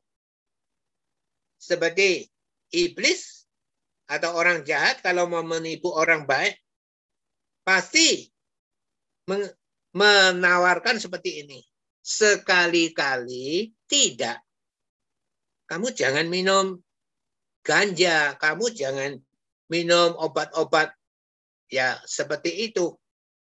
[1.61, 2.25] Seperti
[2.73, 3.45] iblis
[4.09, 6.57] atau orang jahat kalau mau menipu orang baik,
[7.69, 8.25] pasti
[9.93, 11.61] menawarkan seperti ini.
[12.01, 14.41] Sekali-kali tidak
[15.69, 16.81] kamu jangan minum
[17.61, 19.21] ganja, kamu jangan
[19.69, 20.89] minum obat-obat
[21.69, 22.97] ya seperti itu.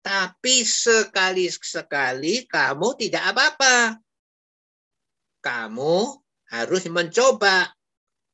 [0.06, 3.98] Tapi sekali-sekali kamu tidak apa-apa.
[5.42, 6.22] Kamu
[6.54, 7.74] harus mencoba.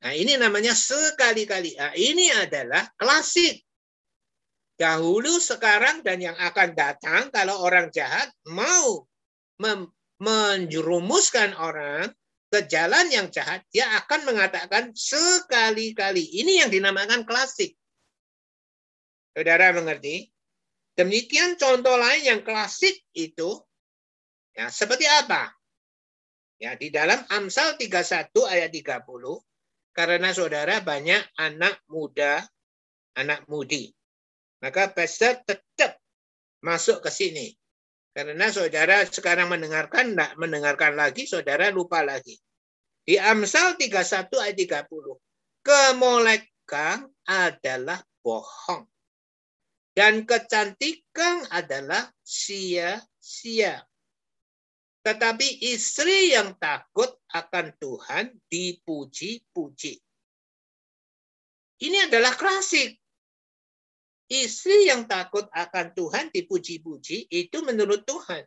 [0.04, 1.80] Nah, ini namanya sekali-kali.
[1.80, 3.67] Nah, ini adalah klasik.
[4.78, 9.02] Dahulu, sekarang, dan yang akan datang kalau orang jahat mau
[10.22, 12.14] menjerumuskan orang
[12.48, 16.40] ke jalan yang jahat, dia akan mengatakan sekali-kali.
[16.40, 17.74] Ini yang dinamakan klasik.
[19.34, 20.30] Saudara mengerti?
[20.98, 23.62] Demikian contoh lain yang klasik itu
[24.50, 25.54] ya seperti apa?
[26.58, 29.06] Ya, di dalam Amsal 31 ayat 30
[29.94, 32.42] karena saudara banyak anak muda,
[33.14, 33.94] anak mudi.
[34.58, 35.98] Maka pastor tetap
[36.62, 37.54] masuk ke sini.
[38.10, 42.34] Karena saudara sekarang mendengarkan, tidak mendengarkan lagi, saudara lupa lagi.
[43.06, 45.16] Di Amsal 31 ayat 30.
[45.62, 48.84] Kemolekan adalah bohong.
[49.94, 53.82] Dan kecantikan adalah sia-sia.
[55.06, 59.94] Tetapi istri yang takut akan Tuhan dipuji-puji.
[61.78, 62.98] Ini adalah klasik.
[64.28, 68.44] Istri yang takut akan Tuhan dipuji-puji itu menurut Tuhan.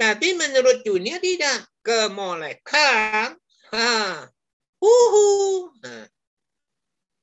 [0.00, 1.68] Tapi menurut dunia tidak.
[1.84, 3.36] Kemolekan.
[3.72, 3.92] Ha.
[4.80, 5.26] Uhu.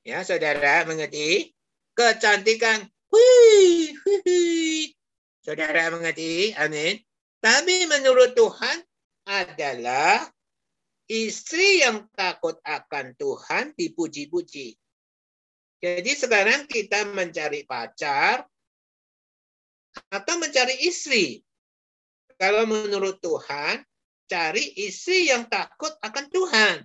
[0.06, 1.50] Ya, saudara mengerti?
[1.98, 2.86] Kecantikan.
[3.10, 4.94] Wih, wih.
[5.42, 6.54] Saudara mengerti?
[6.54, 7.02] Amin.
[7.42, 8.86] Tapi menurut Tuhan
[9.26, 10.30] adalah
[11.10, 14.78] istri yang takut akan Tuhan dipuji-puji.
[15.86, 18.42] Jadi sekarang kita mencari pacar
[20.10, 21.38] atau mencari istri.
[22.34, 23.86] Kalau menurut Tuhan,
[24.26, 26.76] cari istri yang takut akan Tuhan.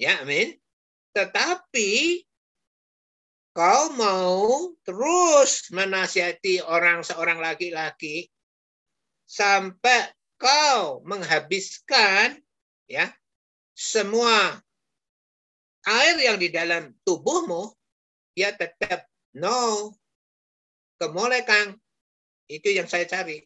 [0.00, 0.56] Ya, amin.
[1.12, 2.24] Tetapi
[3.52, 8.32] kau mau terus menasihati orang seorang laki-laki
[9.28, 12.40] sampai kau menghabiskan
[12.88, 13.12] ya
[13.76, 14.64] semua
[15.86, 17.72] air yang di dalam tubuhmu,
[18.36, 19.92] ya tetap no.
[21.00, 21.80] Kemolekan,
[22.52, 23.40] itu yang saya cari.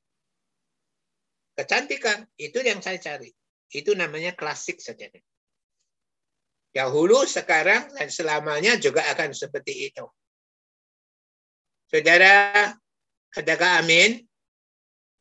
[1.55, 3.31] Kecantikan, itu yang saya cari.
[3.71, 5.07] Itu namanya klasik saja.
[6.75, 10.03] Dahulu, sekarang, dan selamanya juga akan seperti itu.
[11.87, 12.75] Saudara,
[13.39, 14.19] adakah amin?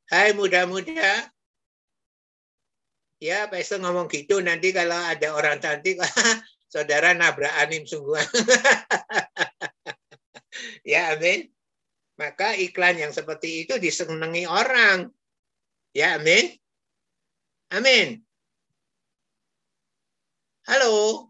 [0.10, 1.30] Hai muda-muda,
[3.23, 5.95] ya Pastor ngomong gitu nanti kalau ada orang cantik
[6.73, 8.25] saudara nabrak anim sungguhan.
[10.91, 11.45] ya, amin.
[12.17, 15.13] Maka iklan yang seperti itu disenangi orang.
[15.93, 16.49] Ya, amin.
[17.69, 18.25] Amin.
[20.65, 21.29] Halo.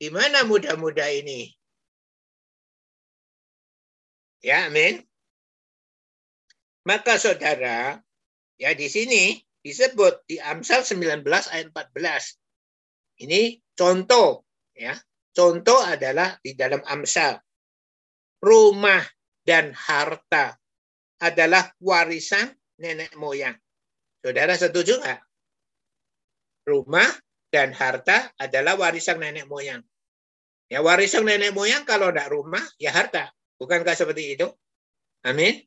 [0.00, 1.52] Di mana muda-muda ini?
[4.40, 5.04] Ya, amin.
[6.84, 7.96] Maka saudara,
[8.60, 13.24] ya di sini disebut di Amsal 19 ayat 14.
[13.24, 14.44] Ini contoh
[14.76, 14.92] ya.
[15.34, 17.34] Contoh adalah di dalam Amsal.
[18.38, 19.02] Rumah
[19.42, 20.54] dan harta
[21.18, 23.56] adalah warisan nenek moyang.
[24.22, 25.20] Saudara setuju nggak?
[26.70, 27.10] Rumah
[27.50, 29.82] dan harta adalah warisan nenek moyang.
[30.70, 33.32] Ya warisan nenek moyang kalau tidak rumah, ya harta.
[33.58, 34.46] Bukankah seperti itu?
[35.24, 35.60] Amin.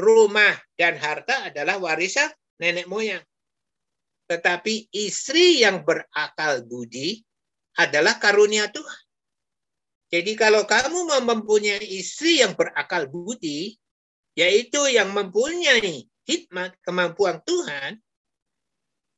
[0.00, 3.20] Rumah dan harta adalah warisan nenek moyang.
[4.30, 7.18] Tetapi istri yang berakal budi
[7.74, 9.02] adalah karunia Tuhan.
[10.10, 13.74] Jadi kalau kamu mempunyai istri yang berakal budi,
[14.38, 17.98] yaitu yang mempunyai hikmat kemampuan Tuhan,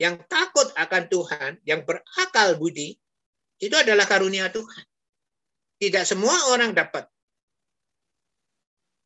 [0.01, 2.97] yang takut akan Tuhan, yang berakal budi,
[3.60, 4.84] itu adalah karunia Tuhan.
[5.76, 7.05] Tidak semua orang dapat.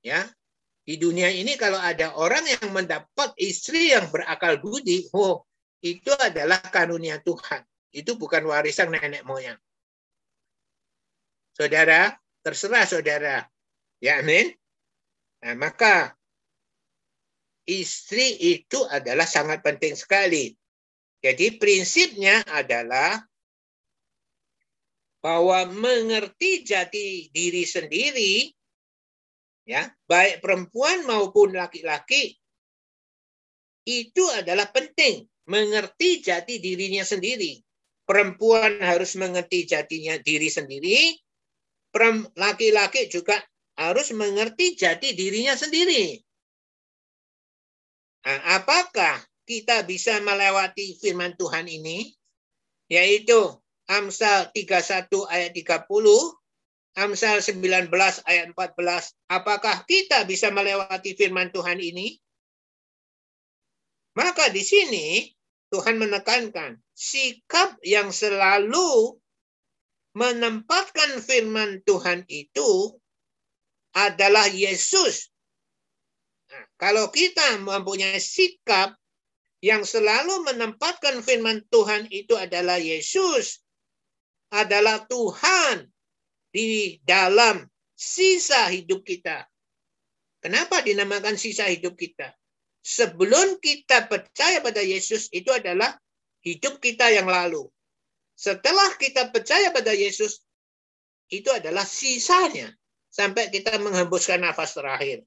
[0.07, 0.23] Ya,
[0.87, 5.43] di dunia ini kalau ada orang yang mendapat istri yang berakal budi, oh,
[5.85, 7.65] itu adalah karunia Tuhan.
[7.93, 9.57] Itu bukan warisan nenek moyang.
[11.57, 12.13] Saudara,
[12.45, 13.37] terserah saudara.
[14.01, 14.53] Ya, amin.
[15.41, 16.13] Nah, maka
[17.65, 20.53] istri itu adalah sangat penting sekali.
[21.25, 23.25] Jadi prinsipnya adalah
[25.25, 28.53] bahwa mengerti jati diri sendiri,
[29.67, 32.37] ya baik perempuan maupun laki-laki,
[33.89, 37.63] itu adalah penting mengerti jati dirinya sendiri.
[38.07, 41.11] Perempuan harus mengerti jatinya diri sendiri,
[42.39, 43.35] laki-laki juga
[43.75, 46.15] harus mengerti jati dirinya sendiri.
[48.27, 52.15] Nah, apakah kita bisa melewati firman Tuhan ini?
[52.87, 53.59] Yaitu
[53.91, 55.87] Amsal 31 ayat 30,
[56.95, 57.91] Amsal 19
[58.27, 59.15] ayat 14.
[59.31, 62.19] Apakah kita bisa melewati firman Tuhan ini?
[64.17, 65.36] Maka di sini
[65.75, 69.19] Tuhan menekankan sikap yang selalu
[70.17, 72.97] menempatkan firman Tuhan itu
[73.93, 75.29] adalah Yesus.
[76.49, 78.95] Nah, kalau kita mempunyai sikap
[79.61, 83.61] yang selalu menempatkan firman Tuhan itu adalah Yesus,
[84.55, 85.91] adalah Tuhan
[86.55, 89.45] di dalam sisa hidup kita.
[90.41, 92.31] Kenapa dinamakan sisa hidup kita?
[92.87, 95.99] Sebelum kita percaya pada Yesus itu adalah
[96.47, 97.67] hidup kita yang lalu.
[98.39, 100.39] Setelah kita percaya pada Yesus,
[101.27, 102.71] itu adalah sisanya
[103.11, 105.27] sampai kita menghembuskan nafas terakhir.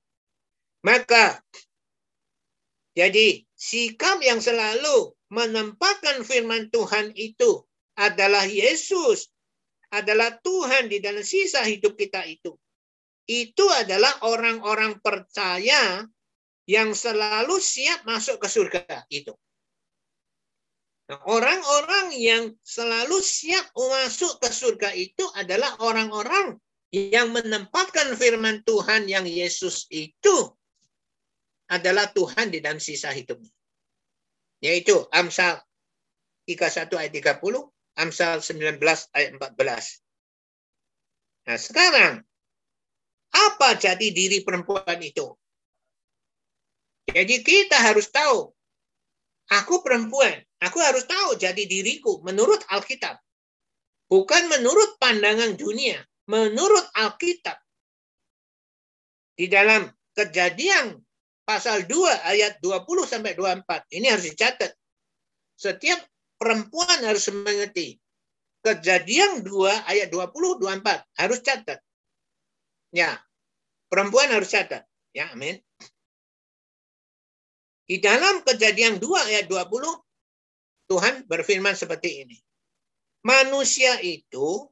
[0.88, 1.44] Maka,
[2.95, 7.68] jadi sikap yang selalu menempatkan firman Tuhan itu
[7.99, 9.27] adalah Yesus,
[9.91, 12.56] adalah Tuhan di dalam sisa hidup kita itu.
[13.27, 16.07] Itu adalah orang-orang percaya
[16.69, 19.33] yang selalu siap masuk ke surga itu.
[21.09, 26.61] Nah, orang-orang yang selalu siap masuk ke surga itu adalah orang-orang
[26.93, 30.53] yang menempatkan firman Tuhan yang Yesus itu
[31.65, 33.49] adalah Tuhan di dalam sisa hidupnya.
[34.61, 35.65] Yaitu Amsal
[36.45, 37.65] 31 ayat 30,
[37.97, 38.77] Amsal 19
[39.17, 40.05] ayat 14.
[41.49, 42.21] Nah sekarang,
[43.33, 45.33] apa jadi diri perempuan itu?
[47.10, 48.53] Jadi kita harus tahu,
[49.49, 53.15] aku perempuan, Aku harus tahu jadi diriku menurut Alkitab.
[54.11, 56.03] Bukan menurut pandangan dunia.
[56.27, 57.56] Menurut Alkitab.
[59.40, 60.99] Di dalam kejadian
[61.48, 63.88] pasal 2 ayat 20 sampai 24.
[63.95, 64.72] Ini harus dicatat.
[65.56, 66.03] Setiap
[66.36, 67.95] perempuan harus mengerti.
[68.60, 71.80] Kejadian 2 ayat 20 24 harus catat.
[72.91, 73.15] Ya.
[73.88, 74.84] Perempuan harus catat.
[75.15, 75.56] Ya, amin.
[77.90, 79.66] Di dalam kejadian 2 ayat 20
[80.94, 82.38] Tuhan berfirman seperti ini.
[83.26, 84.70] Manusia itu,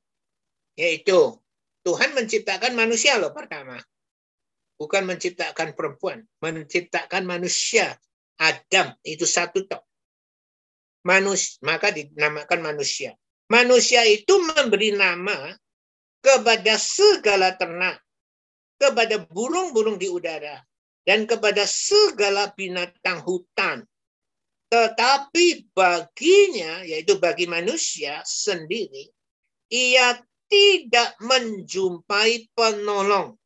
[0.78, 1.34] yaitu
[1.82, 3.82] Tuhan menciptakan manusia loh pertama.
[4.78, 6.22] Bukan menciptakan perempuan.
[6.46, 7.98] Menciptakan manusia.
[8.38, 9.82] Adam itu satu tok.
[11.02, 13.18] Manus, maka dinamakan manusia.
[13.50, 15.58] Manusia itu memberi nama
[16.22, 17.98] kepada segala ternak,
[18.78, 20.62] kepada burung-burung di udara,
[21.08, 23.88] dan kepada segala binatang hutan
[24.68, 29.08] tetapi baginya, yaitu bagi manusia sendiri,
[29.72, 30.20] ia
[30.52, 33.40] tidak menjumpai penolong.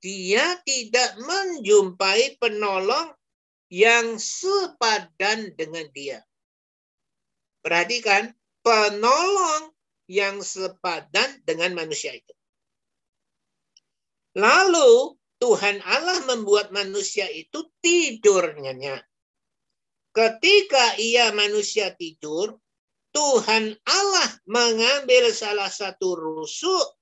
[0.00, 3.12] Dia tidak menjumpai penolong
[3.68, 6.24] yang sepadan dengan dia.
[7.60, 8.32] Perhatikan,
[8.64, 9.76] penolong
[10.08, 12.32] yang sepadan dengan manusia itu.
[14.40, 19.00] Lalu Tuhan Allah membuat manusia itu tidur nyenyak.
[20.12, 22.60] Ketika ia manusia tidur,
[23.10, 27.00] Tuhan Allah mengambil salah satu rusuk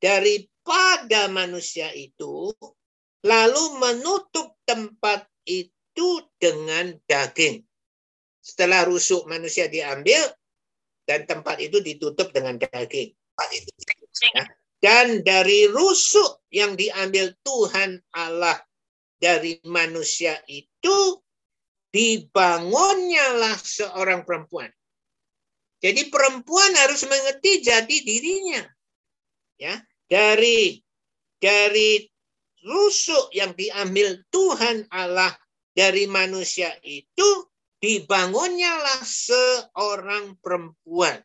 [0.00, 2.50] daripada manusia itu,
[3.22, 7.62] lalu menutup tempat itu dengan daging.
[8.40, 10.24] Setelah rusuk manusia diambil,
[11.04, 13.12] dan tempat itu ditutup dengan daging.
[14.32, 14.44] Ya.
[14.84, 18.60] Dan dari rusuk yang diambil Tuhan Allah
[19.16, 21.24] dari manusia itu
[21.88, 24.68] dibangunnya lah seorang perempuan.
[25.80, 28.60] Jadi perempuan harus mengerti jati dirinya.
[29.56, 30.84] Ya, dari
[31.40, 32.04] dari
[32.60, 35.32] rusuk yang diambil Tuhan Allah
[35.72, 37.48] dari manusia itu
[37.80, 41.24] dibangunnya lah seorang perempuan.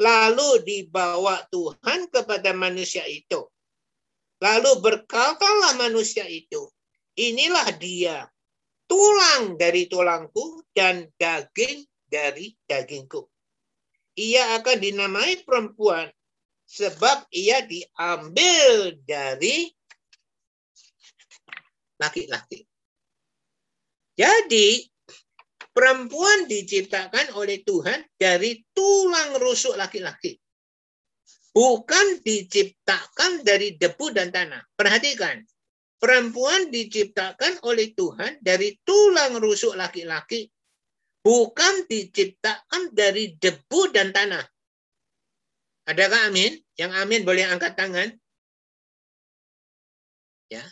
[0.00, 3.44] Lalu dibawa Tuhan kepada manusia itu.
[4.40, 6.72] Lalu berkatalah manusia itu,
[7.20, 8.24] inilah dia,
[8.88, 13.28] tulang dari tulangku dan daging dari dagingku.
[14.16, 16.08] Ia akan dinamai perempuan
[16.64, 19.68] sebab ia diambil dari
[22.00, 22.64] laki-laki.
[24.16, 24.89] Jadi
[25.70, 30.36] perempuan diciptakan oleh Tuhan dari tulang rusuk laki-laki.
[31.50, 34.62] Bukan diciptakan dari debu dan tanah.
[34.78, 35.42] Perhatikan,
[36.00, 40.48] Perempuan diciptakan oleh Tuhan dari tulang rusuk laki-laki,
[41.20, 44.40] bukan diciptakan dari debu dan tanah.
[45.92, 46.56] Adakah amin?
[46.80, 48.08] Yang amin boleh angkat tangan.
[50.48, 50.64] Ya.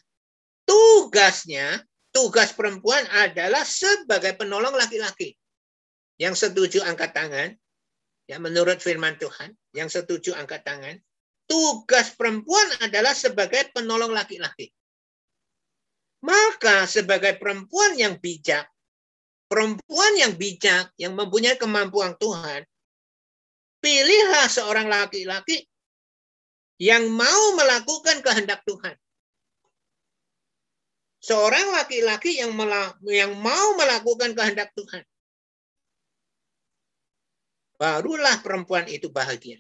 [0.65, 5.35] Tugasnya, tugas perempuan adalah sebagai penolong laki-laki.
[6.19, 7.55] Yang setuju angkat tangan.
[8.29, 11.01] Ya, menurut firman Tuhan, yang setuju angkat tangan.
[11.49, 14.69] Tugas perempuan adalah sebagai penolong laki-laki.
[16.21, 18.69] Maka sebagai perempuan yang bijak,
[19.49, 22.67] perempuan yang bijak, yang mempunyai kemampuan Tuhan,
[23.81, 25.65] pilihlah seorang laki-laki
[26.83, 28.99] yang mau melakukan kehendak Tuhan.
[31.19, 32.55] Seorang laki-laki yang
[33.11, 35.03] yang mau melakukan kehendak Tuhan.
[37.79, 39.59] Barulah perempuan itu bahagia.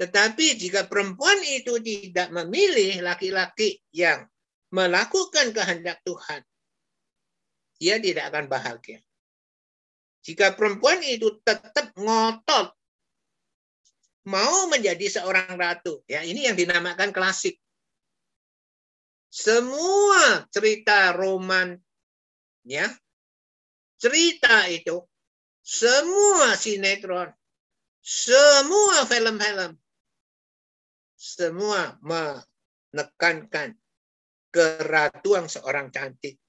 [0.00, 4.24] Tetapi jika perempuan itu tidak memilih laki-laki yang
[4.72, 6.40] melakukan kehendak Tuhan,
[7.76, 8.98] dia tidak akan bahagia.
[10.24, 12.72] Jika perempuan itu tetap ngotot
[14.28, 17.56] mau menjadi seorang ratu, ya ini yang dinamakan klasik.
[19.30, 21.78] Semua cerita roman,
[22.66, 22.90] ya
[24.00, 25.04] cerita itu,
[25.60, 27.28] semua sinetron,
[28.00, 29.76] semua film-film,
[31.14, 33.76] semua menekankan
[34.48, 36.40] keratuan seorang cantik.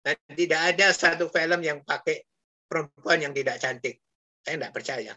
[0.00, 2.24] Dan tidak ada satu film yang pakai
[2.64, 4.00] perempuan yang tidak cantik.
[4.40, 5.12] Saya tidak percaya.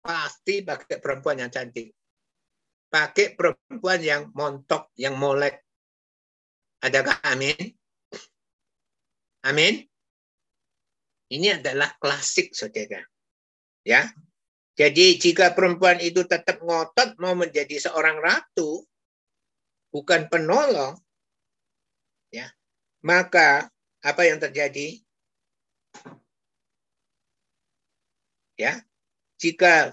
[0.00, 1.92] Pasti pakai perempuan yang cantik.
[2.88, 5.60] Pakai perempuan yang montok, yang molek.
[6.80, 7.76] Adakah amin?
[9.44, 9.84] Amin?
[11.28, 13.04] Ini adalah klasik, saudara.
[13.84, 14.08] Ya,
[14.78, 18.86] jadi jika perempuan itu tetap ngotot mau menjadi seorang ratu,
[19.90, 20.94] bukan penolong,
[22.30, 22.46] ya,
[23.02, 23.66] maka
[24.00, 25.02] apa yang terjadi?
[28.54, 28.78] Ya,
[29.42, 29.90] jika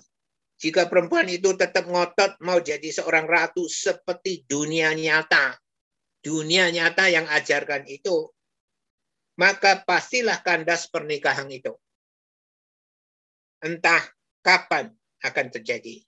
[0.65, 5.53] jika perempuan itu tetap ngotot mau jadi seorang ratu seperti dunia nyata,
[6.25, 8.33] dunia nyata yang ajarkan itu,
[9.37, 11.77] maka pastilah kandas pernikahan itu.
[13.61, 14.01] Entah
[14.41, 14.89] kapan
[15.21, 16.01] akan terjadi.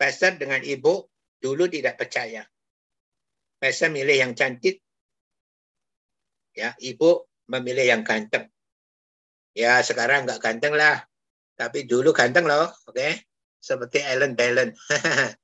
[0.00, 1.10] Pastor dengan ibu
[1.40, 2.44] Dulu tidak percaya.
[3.64, 4.84] Saya milih yang cantik.
[6.52, 8.52] Ya, ibu memilih yang ganteng.
[9.56, 11.00] Ya, sekarang nggak ganteng lah.
[11.60, 12.96] Tapi dulu ganteng loh, oke?
[12.96, 13.20] Okay?
[13.60, 14.72] Seperti Ellen Talent.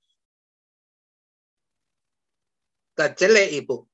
[2.97, 3.85] Kecelek ibu.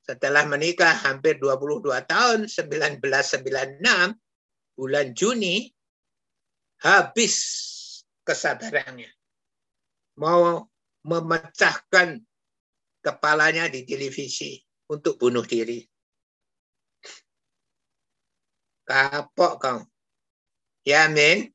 [0.00, 3.84] Setelah menikah hampir 22 tahun, 1996,
[4.80, 5.68] bulan Juni,
[6.80, 7.36] habis
[8.24, 9.12] kesabarannya
[10.16, 10.64] mau
[11.04, 12.16] memecahkan
[13.04, 14.56] kepalanya di televisi
[14.88, 15.84] untuk bunuh diri.
[18.88, 19.84] Kapok kau.
[20.86, 21.50] Ya amin.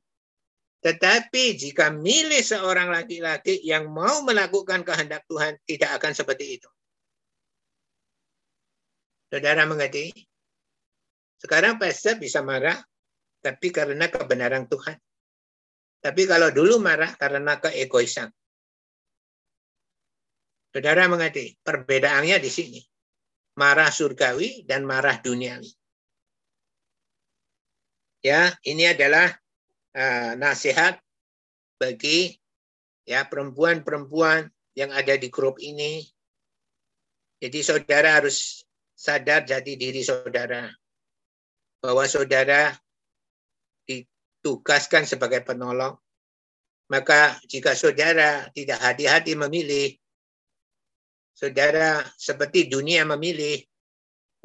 [0.84, 6.70] Tetapi jika milih seorang laki-laki yang mau melakukan kehendak Tuhan, tidak akan seperti itu.
[9.32, 10.12] Saudara mengerti?
[11.40, 12.76] Sekarang pastor bisa marah,
[13.40, 14.99] tapi karena kebenaran Tuhan.
[16.02, 18.28] Tapi kalau dulu marah karena keegoisan.
[20.74, 22.82] Saudara mengerti, perbedaannya di sini.
[23.56, 25.81] Marah surgawi dan marah duniawi.
[28.22, 29.34] Ya, ini adalah
[29.98, 31.02] uh, nasihat
[31.81, 32.38] bagi
[33.10, 34.45] ya perempuan-perempuan
[34.77, 36.06] yang ada di grup ini.
[37.41, 38.61] Jadi saudara harus
[38.93, 40.69] sadar jati diri saudara.
[41.81, 42.77] bahwa saudara
[43.89, 45.98] ditugaskan sebagai penolong,
[46.93, 49.98] maka jika saudara tidak hati-hati memilih,
[51.34, 53.65] saudara seperti dunia memilih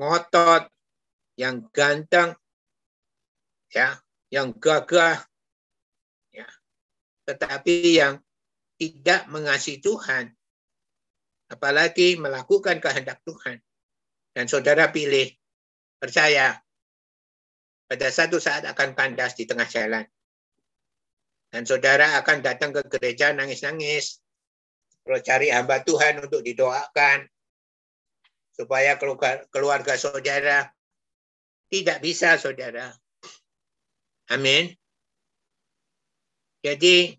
[0.01, 0.73] ngotot,
[1.37, 2.33] yang ganteng,
[3.71, 3.99] ya,
[4.31, 5.23] yang gagah,
[6.35, 6.47] ya,
[7.27, 8.19] tetapi yang
[8.77, 10.31] tidak mengasihi Tuhan,
[11.49, 13.63] apalagi melakukan kehendak Tuhan.
[14.37, 15.33] Dan saudara pilih,
[15.97, 16.61] percaya,
[17.89, 20.05] pada satu saat akan kandas di tengah jalan.
[21.49, 24.21] Dan saudara akan datang ke gereja nangis-nangis,
[25.07, 27.25] kalau cari hamba Tuhan untuk didoakan,
[28.53, 30.69] supaya keluarga, keluarga saudara
[31.71, 32.91] tidak bisa, saudara.
[34.31, 34.75] Amin.
[36.67, 37.15] Jadi,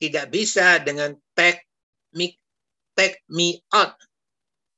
[0.00, 1.66] tidak bisa dengan take
[2.14, 2.32] me,
[2.94, 3.98] take me out.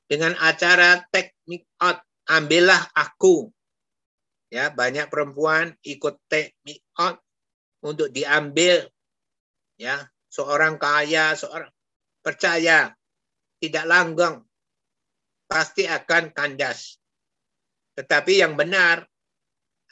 [0.09, 2.01] Dengan acara take me out.
[2.29, 3.51] Ambillah aku.
[4.53, 7.19] Ya, banyak perempuan ikut take me out
[7.83, 8.87] untuk diambil.
[9.81, 11.73] Ya, seorang kaya, seorang
[12.23, 12.95] percaya,
[13.59, 14.45] tidak langgeng,
[15.49, 17.01] pasti akan kandas.
[17.97, 19.05] Tetapi yang benar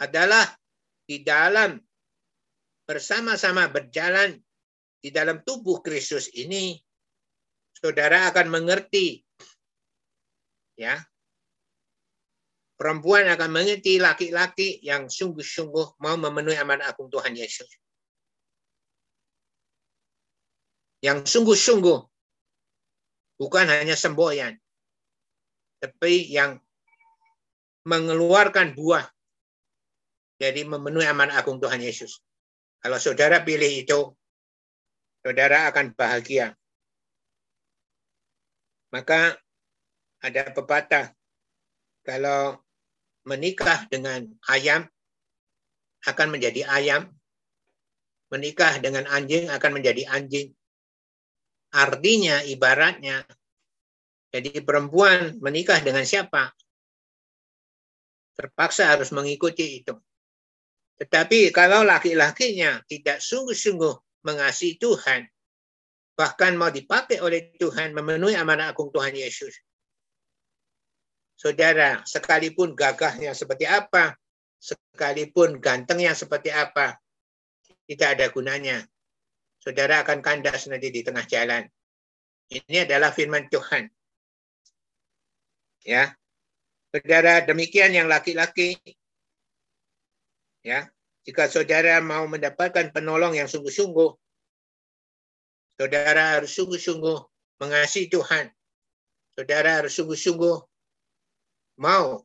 [0.00, 0.59] adalah
[1.10, 1.74] di dalam
[2.86, 4.38] bersama-sama berjalan
[5.02, 6.78] di dalam tubuh Kristus ini,
[7.74, 9.18] saudara akan mengerti.
[10.78, 11.02] Ya.
[12.78, 17.68] Perempuan akan mengerti laki-laki yang sungguh-sungguh mau memenuhi amanat agung Tuhan Yesus.
[21.02, 21.98] Yang sungguh-sungguh
[23.36, 24.56] bukan hanya semboyan,
[25.82, 26.60] tapi yang
[27.84, 29.04] mengeluarkan buah
[30.40, 32.24] jadi memenuhi amanat agung Tuhan Yesus.
[32.80, 34.08] Kalau saudara pilih itu,
[35.20, 36.56] saudara akan bahagia.
[38.88, 39.36] Maka
[40.24, 41.12] ada pepatah,
[42.00, 42.56] kalau
[43.28, 44.88] menikah dengan ayam
[46.08, 47.12] akan menjadi ayam,
[48.32, 50.56] menikah dengan anjing akan menjadi anjing.
[51.70, 53.22] Artinya, ibaratnya,
[54.32, 56.50] jadi perempuan menikah dengan siapa?
[58.34, 59.94] Terpaksa harus mengikuti itu.
[61.00, 65.24] Tetapi kalau laki-lakinya tidak sungguh-sungguh mengasihi Tuhan,
[66.12, 69.56] bahkan mau dipakai oleh Tuhan memenuhi amanah agung Tuhan Yesus.
[71.40, 74.12] Saudara, sekalipun gagahnya seperti apa,
[74.60, 77.00] sekalipun gantengnya seperti apa,
[77.88, 78.84] tidak ada gunanya.
[79.56, 81.64] Saudara akan kandas nanti di tengah jalan.
[82.52, 83.88] Ini adalah firman Tuhan.
[85.88, 86.12] Ya.
[86.92, 88.76] Saudara, demikian yang laki-laki.
[90.60, 90.92] Ya,
[91.24, 94.10] jika saudara mau mendapatkan penolong yang sungguh-sungguh,
[95.80, 97.18] saudara harus sungguh-sungguh
[97.60, 98.52] mengasihi Tuhan.
[99.36, 100.56] Saudara harus sungguh-sungguh
[101.80, 102.20] mau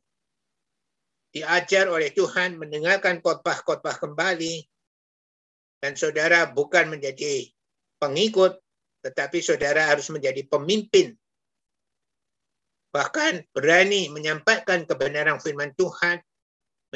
[1.36, 4.64] diajar oleh Tuhan mendengarkan khotbah-khotbah kembali
[5.84, 7.52] dan saudara bukan menjadi
[7.99, 8.56] pengikut
[9.03, 11.12] tetapi saudara harus menjadi pemimpin
[12.95, 16.24] bahkan berani menyampaikan kebenaran firman Tuhan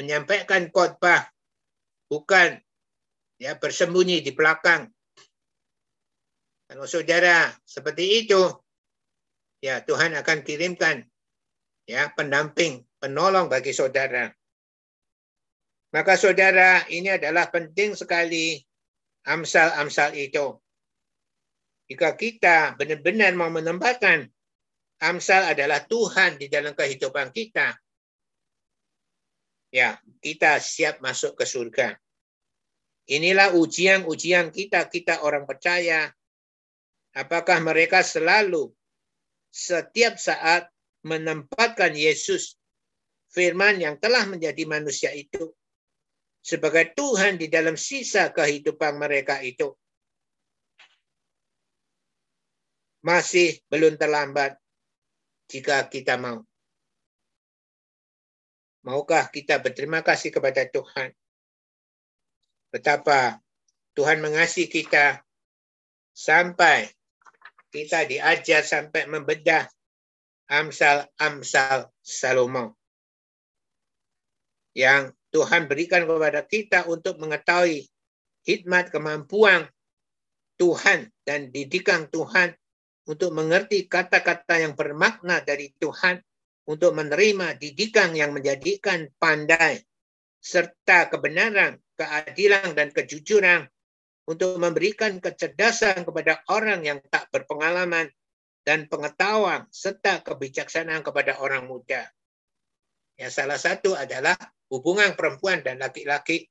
[0.00, 1.28] menyampaikan khotbah
[2.08, 2.56] bukan
[3.36, 4.88] ya bersembunyi di belakang.
[6.64, 8.40] Kalau saudara seperti itu,
[9.60, 11.04] ya Tuhan akan kirimkan
[11.84, 14.32] ya pendamping, penolong bagi saudara.
[15.90, 18.62] Maka saudara, ini adalah penting sekali
[19.26, 20.54] amsal-amsal itu.
[21.90, 24.30] Jika kita benar-benar mau menempatkan
[25.02, 27.74] amsal adalah Tuhan di dalam kehidupan kita,
[29.70, 31.96] ya kita siap masuk ke surga.
[33.10, 36.10] Inilah ujian-ujian kita, kita orang percaya.
[37.10, 38.70] Apakah mereka selalu
[39.50, 40.70] setiap saat
[41.02, 42.54] menempatkan Yesus
[43.34, 45.50] firman yang telah menjadi manusia itu
[46.40, 49.74] sebagai Tuhan di dalam sisa kehidupan mereka itu.
[53.00, 54.60] Masih belum terlambat
[55.48, 56.44] jika kita mau.
[58.80, 61.12] Maukah kita berterima kasih kepada Tuhan?
[62.72, 63.36] Betapa
[63.92, 65.20] Tuhan mengasihi kita
[66.16, 66.88] sampai
[67.70, 69.68] kita diajar sampai membedah
[70.50, 72.74] amsal-amsal Salomo.
[74.74, 77.86] Yang Tuhan berikan kepada kita untuk mengetahui
[78.48, 79.70] hikmat kemampuan
[80.58, 82.54] Tuhan dan didikan Tuhan
[83.06, 86.22] untuk mengerti kata-kata yang bermakna dari Tuhan
[86.68, 89.80] untuk menerima didikan yang menjadikan pandai
[90.40, 93.68] serta kebenaran, keadilan, dan kejujuran
[94.24, 98.08] untuk memberikan kecerdasan kepada orang yang tak berpengalaman
[98.64, 102.08] dan pengetahuan serta kebijaksanaan kepada orang muda.
[103.20, 104.36] Ya, salah satu adalah
[104.72, 106.48] hubungan perempuan dan laki-laki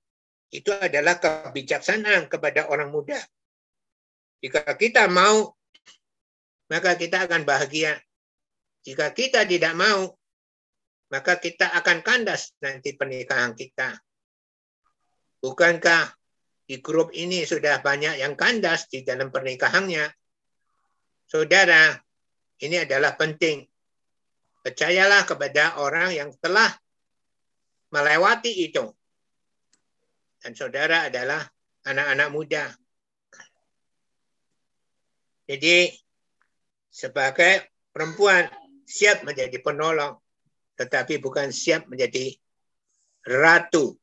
[0.49, 3.18] itu adalah kebijaksanaan kepada orang muda.
[4.41, 5.53] Jika kita mau,
[6.69, 7.98] maka kita akan bahagia.
[8.90, 10.10] Jika kita tidak mau,
[11.14, 14.02] maka kita akan kandas nanti pernikahan kita.
[15.45, 16.10] Bukankah
[16.66, 20.10] di grup ini sudah banyak yang kandas di dalam pernikahannya?
[21.30, 21.94] Saudara,
[22.66, 23.61] ini adalah penting.
[24.66, 26.74] Percayalah kepada orang yang telah
[27.94, 28.90] melewati itu.
[30.41, 31.45] Dan saudara adalah
[31.86, 32.66] anak-anak muda.
[35.45, 35.94] Jadi,
[36.90, 38.59] sebagai perempuan
[38.90, 40.18] siap menjadi penolong
[40.80, 42.34] tetapi bukan siap menjadi
[43.28, 43.99] ratu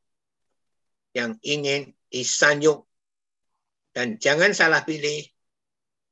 [1.17, 2.85] yang ingin disanjung.
[3.89, 5.25] Dan jangan salah pilih,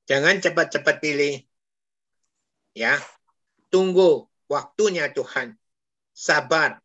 [0.09, 1.37] jangan cepat-cepat pilih.
[2.73, 2.97] Ya,
[3.69, 5.53] tunggu waktunya Tuhan.
[6.15, 6.81] Sabar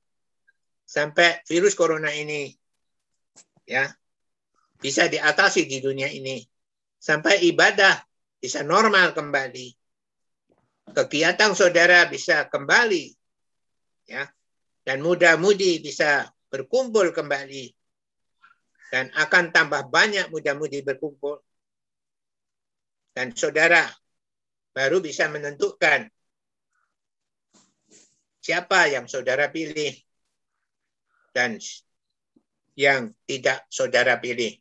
[0.84, 2.50] sampai virus corona ini
[3.62, 3.86] ya
[4.82, 6.42] bisa diatasi di dunia ini
[6.98, 7.94] sampai ibadah
[8.42, 9.79] bisa normal kembali
[10.92, 13.14] kegiatan saudara bisa kembali
[14.10, 14.26] ya
[14.84, 17.70] dan muda-mudi bisa berkumpul kembali
[18.90, 21.38] dan akan tambah banyak muda-mudi berkumpul
[23.14, 23.86] dan saudara
[24.74, 26.10] baru bisa menentukan
[28.40, 29.94] siapa yang saudara pilih
[31.30, 31.60] dan
[32.74, 34.56] yang tidak saudara pilih.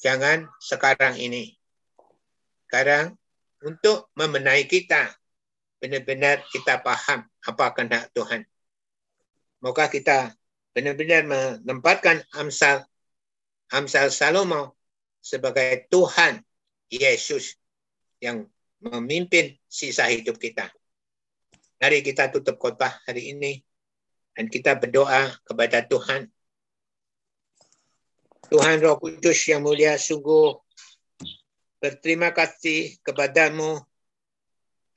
[0.00, 1.56] Jangan sekarang ini.
[2.68, 3.19] Sekarang
[3.64, 5.12] untuk membenahi kita,
[5.80, 8.44] benar-benar kita paham apa kehendak Tuhan.
[9.60, 10.32] Moga kita
[10.72, 12.84] benar-benar menempatkan Amsal
[13.70, 14.76] Amsal Salomo
[15.20, 16.40] sebagai Tuhan
[16.88, 17.60] Yesus
[18.20, 18.48] yang
[18.80, 20.72] memimpin sisa hidup kita.
[21.80, 23.60] Mari kita tutup khotbah hari ini
[24.36, 26.28] dan kita berdoa kepada Tuhan.
[28.50, 30.58] Tuhan Roh Kudus yang mulia sungguh
[31.80, 33.80] berterima kasih kepadamu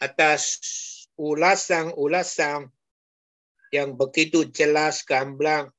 [0.03, 0.59] atas
[1.15, 2.67] ulasan-ulasan
[3.71, 5.71] yang begitu jelas, gamblang,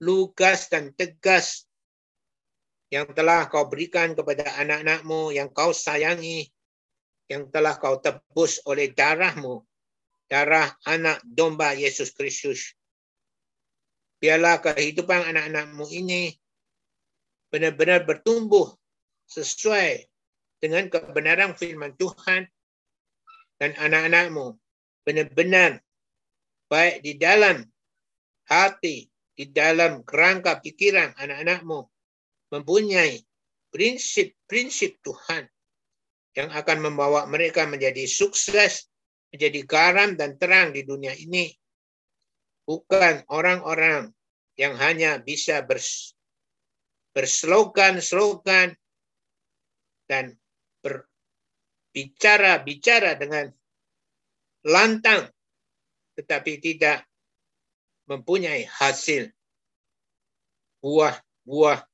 [0.00, 1.68] lugas dan tegas
[2.88, 6.48] yang telah kau berikan kepada anak-anakmu yang kau sayangi,
[7.26, 9.62] yang telah kau tebus oleh darahmu,
[10.30, 12.78] darah anak domba Yesus Kristus.
[14.22, 16.32] Biarlah kehidupan anak-anakmu ini
[17.50, 18.79] benar-benar bertumbuh
[19.30, 20.10] sesuai
[20.58, 22.50] dengan kebenaran firman Tuhan
[23.62, 24.58] dan anak-anakmu
[25.06, 25.80] benar-benar
[26.66, 27.62] baik di dalam
[28.50, 31.86] hati, di dalam kerangka pikiran anak-anakmu
[32.50, 33.22] mempunyai
[33.70, 35.46] prinsip-prinsip Tuhan
[36.34, 38.90] yang akan membawa mereka menjadi sukses,
[39.30, 41.54] menjadi garam dan terang di dunia ini.
[42.66, 44.10] Bukan orang-orang
[44.54, 46.14] yang hanya bisa bers,
[47.14, 48.78] berslogan-slogan
[50.10, 50.34] dan
[50.82, 53.46] berbicara-bicara dengan
[54.66, 55.30] lantang,
[56.18, 57.06] tetapi tidak
[58.10, 59.30] mempunyai hasil
[60.82, 61.86] buah-buah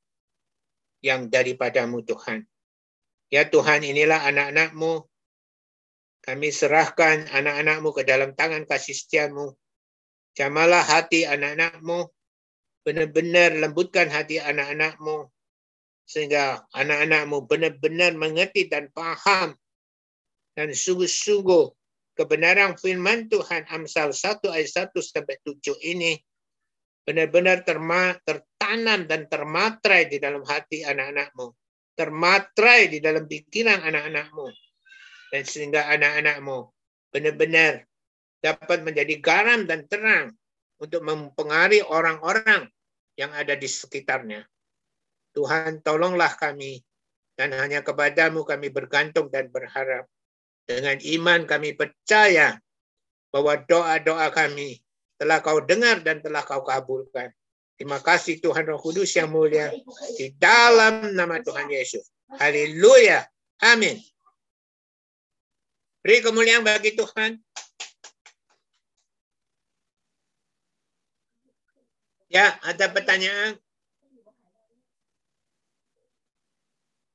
[1.05, 2.49] yang daripadamu Tuhan.
[3.29, 5.05] Ya Tuhan, inilah anak-anakmu.
[6.25, 9.53] Kami serahkan anak-anakmu ke dalam tangan kasih setiamu.
[10.33, 12.09] Jamalah hati anak-anakmu.
[12.83, 15.31] Benar-benar lembutkan hati anak-anakmu.
[16.07, 19.59] Sehingga anak-anakmu benar-benar mengerti dan paham.
[20.55, 21.69] Dan sungguh-sungguh
[22.17, 26.17] kebenaran firman Tuhan Amsal 1 ayat 1 sampai 7 ini
[27.07, 31.53] benar-benar tertanam dan termatrai di dalam hati anak-anakmu.
[31.99, 34.47] Termatrai di dalam pikiran anak-anakmu.
[35.35, 36.71] Dan sehingga anak-anakmu
[37.11, 37.83] benar-benar
[38.41, 40.31] dapat menjadi garam dan terang
[40.79, 42.71] untuk mempengaruhi orang-orang
[43.19, 44.47] yang ada di sekitarnya.
[45.37, 46.81] Tuhan tolonglah kami
[47.37, 50.09] dan hanya kepadamu kami bergantung dan berharap.
[50.65, 52.57] Dengan iman kami percaya
[53.29, 54.81] bahwa doa-doa kami
[55.21, 57.29] telah kau dengar dan telah kau kabulkan.
[57.77, 59.69] Terima kasih Tuhan Roh Kudus yang mulia
[60.17, 62.09] di dalam nama Tuhan Yesus.
[62.41, 63.21] Haleluya.
[63.61, 64.01] Amin.
[66.01, 67.37] Beri kemuliaan bagi Tuhan.
[72.33, 73.61] Ya, ada pertanyaan?